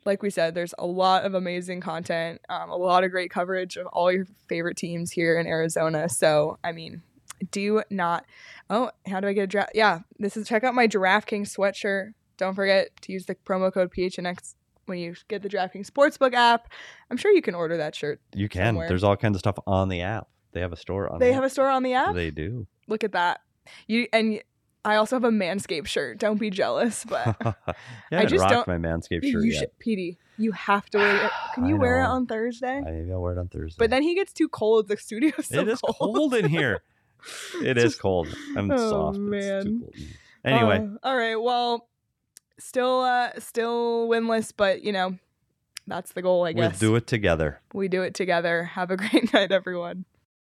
Like 0.06 0.22
we 0.22 0.30
said, 0.30 0.54
there's 0.54 0.74
a 0.78 0.86
lot 0.86 1.26
of 1.26 1.34
amazing 1.34 1.82
content, 1.82 2.42
um, 2.50 2.70
a 2.70 2.76
lot 2.76 3.04
of 3.04 3.12
great 3.12 3.32
coverage 3.32 3.76
of 3.76 3.88
all 3.88 4.12
your 4.12 4.26
favorite 4.48 4.78
teams 4.78 5.12
here 5.12 5.40
in 5.40 5.48
Arizona. 5.48 6.08
So, 6.10 6.58
I 6.64 6.72
mean, 6.72 7.02
do 7.52 7.82
not. 7.90 8.26
Oh, 8.70 8.92
how 9.08 9.20
do 9.20 9.28
I 9.28 9.34
get 9.34 9.44
a 9.44 9.48
draft? 9.48 9.72
Yeah, 9.74 10.00
this 10.20 10.38
is 10.38 10.48
check 10.48 10.64
out 10.64 10.76
my 10.76 10.88
DraftKings 10.88 11.56
sweatshirt. 11.56 12.14
Don't 12.38 12.54
forget 12.54 12.90
to 13.02 13.12
use 13.12 13.26
the 13.26 13.36
promo 13.36 13.74
code 13.74 13.92
PHNX 13.92 14.56
when 14.86 15.00
you 15.00 15.16
get 15.28 15.42
the 15.42 15.50
DraftKings 15.50 15.90
Sportsbook 15.90 16.34
app. 16.34 16.72
I'm 17.10 17.18
sure 17.18 17.32
you 17.32 17.42
can 17.42 17.56
order 17.56 17.78
that 17.78 17.96
shirt. 17.96 18.22
you 18.34 18.50
can. 18.50 18.68
somewhere. 18.68 18.88
There's 18.88 19.04
all 19.04 19.18
kinds 19.18 19.36
of 19.36 19.40
stuff 19.40 19.58
on 19.66 19.90
the 19.90 20.02
app. 20.02 20.28
They 20.52 20.62
have 20.62 20.72
a 20.74 20.78
store 20.78 21.12
on. 21.12 21.20
They 21.20 21.30
the 21.30 21.34
have 21.34 21.44
a 21.44 21.50
store 21.50 21.70
on 21.70 21.84
the 21.84 21.94
app. 21.94 22.10
app. 22.10 22.16
They 22.16 22.32
do. 22.32 22.68
Look 22.88 23.04
at 23.04 23.12
that. 23.14 23.42
You 23.88 24.08
and 24.14 24.42
I 24.86 24.96
also 24.98 25.16
have 25.18 25.24
a 25.24 25.30
Manscaped 25.32 25.88
shirt. 25.88 26.20
Don't 26.20 26.40
be 26.40 26.50
jealous, 26.50 27.04
but 27.04 27.36
yeah, 28.12 28.20
I, 28.20 28.26
just 28.26 28.42
rocked 28.44 28.68
don't- 28.68 28.68
my 28.68 28.78
Manscaped 28.78 29.24
shirt 29.30 29.44
you 29.44 29.52
should, 29.52 29.78
Petey. 29.80 30.18
You 30.38 30.52
have 30.52 30.90
to 30.92 30.98
wear 31.00 31.26
it. 31.26 31.32
Can 31.56 31.66
you 31.66 31.78
wear 31.78 32.02
it 32.02 32.06
on 32.06 32.26
Thursday? 32.28 32.78
I, 32.86 32.92
maybe 32.92 33.12
I'll 33.12 33.22
wear 33.22 33.34
it 33.34 33.40
on 33.40 33.48
Thursday. 33.48 33.76
but 33.80 33.90
then 33.90 34.04
he 34.04 34.16
gets 34.16 34.32
too 34.34 34.48
cold. 34.50 34.88
The 34.88 34.98
studio's 34.98 35.48
so 35.48 35.60
it 35.62 35.68
is 35.70 35.80
cold. 35.82 36.16
cold 36.16 36.34
in 36.36 36.48
here. 36.50 36.82
It 37.64 37.78
is 37.80 37.84
Just- 37.86 38.00
cold. 38.02 38.28
I'm 38.56 38.70
Oh, 38.70 38.78
soft. 38.78 39.18
man. 39.18 39.64
too 39.64 39.80
cold. 39.80 39.94
Anyway, 40.44 40.78
Uh, 40.78 41.08
all 41.08 41.18
right. 41.18 41.36
Well, 41.42 41.88
still, 42.60 43.00
uh, 43.02 43.32
still 43.40 44.08
winless, 44.08 44.54
but 44.56 44.84
you 44.84 44.92
know, 44.92 45.18
that's 45.88 46.12
the 46.12 46.22
goal. 46.22 46.46
I 46.46 46.54
guess 46.54 46.80
we'll 46.80 46.92
do 46.92 46.96
it 46.98 47.08
together. 47.08 47.62
we 47.74 47.88
do 47.88 48.04
it 48.04 48.14
together. 48.14 48.66
Have 48.66 48.92
a 48.92 48.98
great 48.98 49.34
night, 49.34 49.52
everyone. 49.52 50.06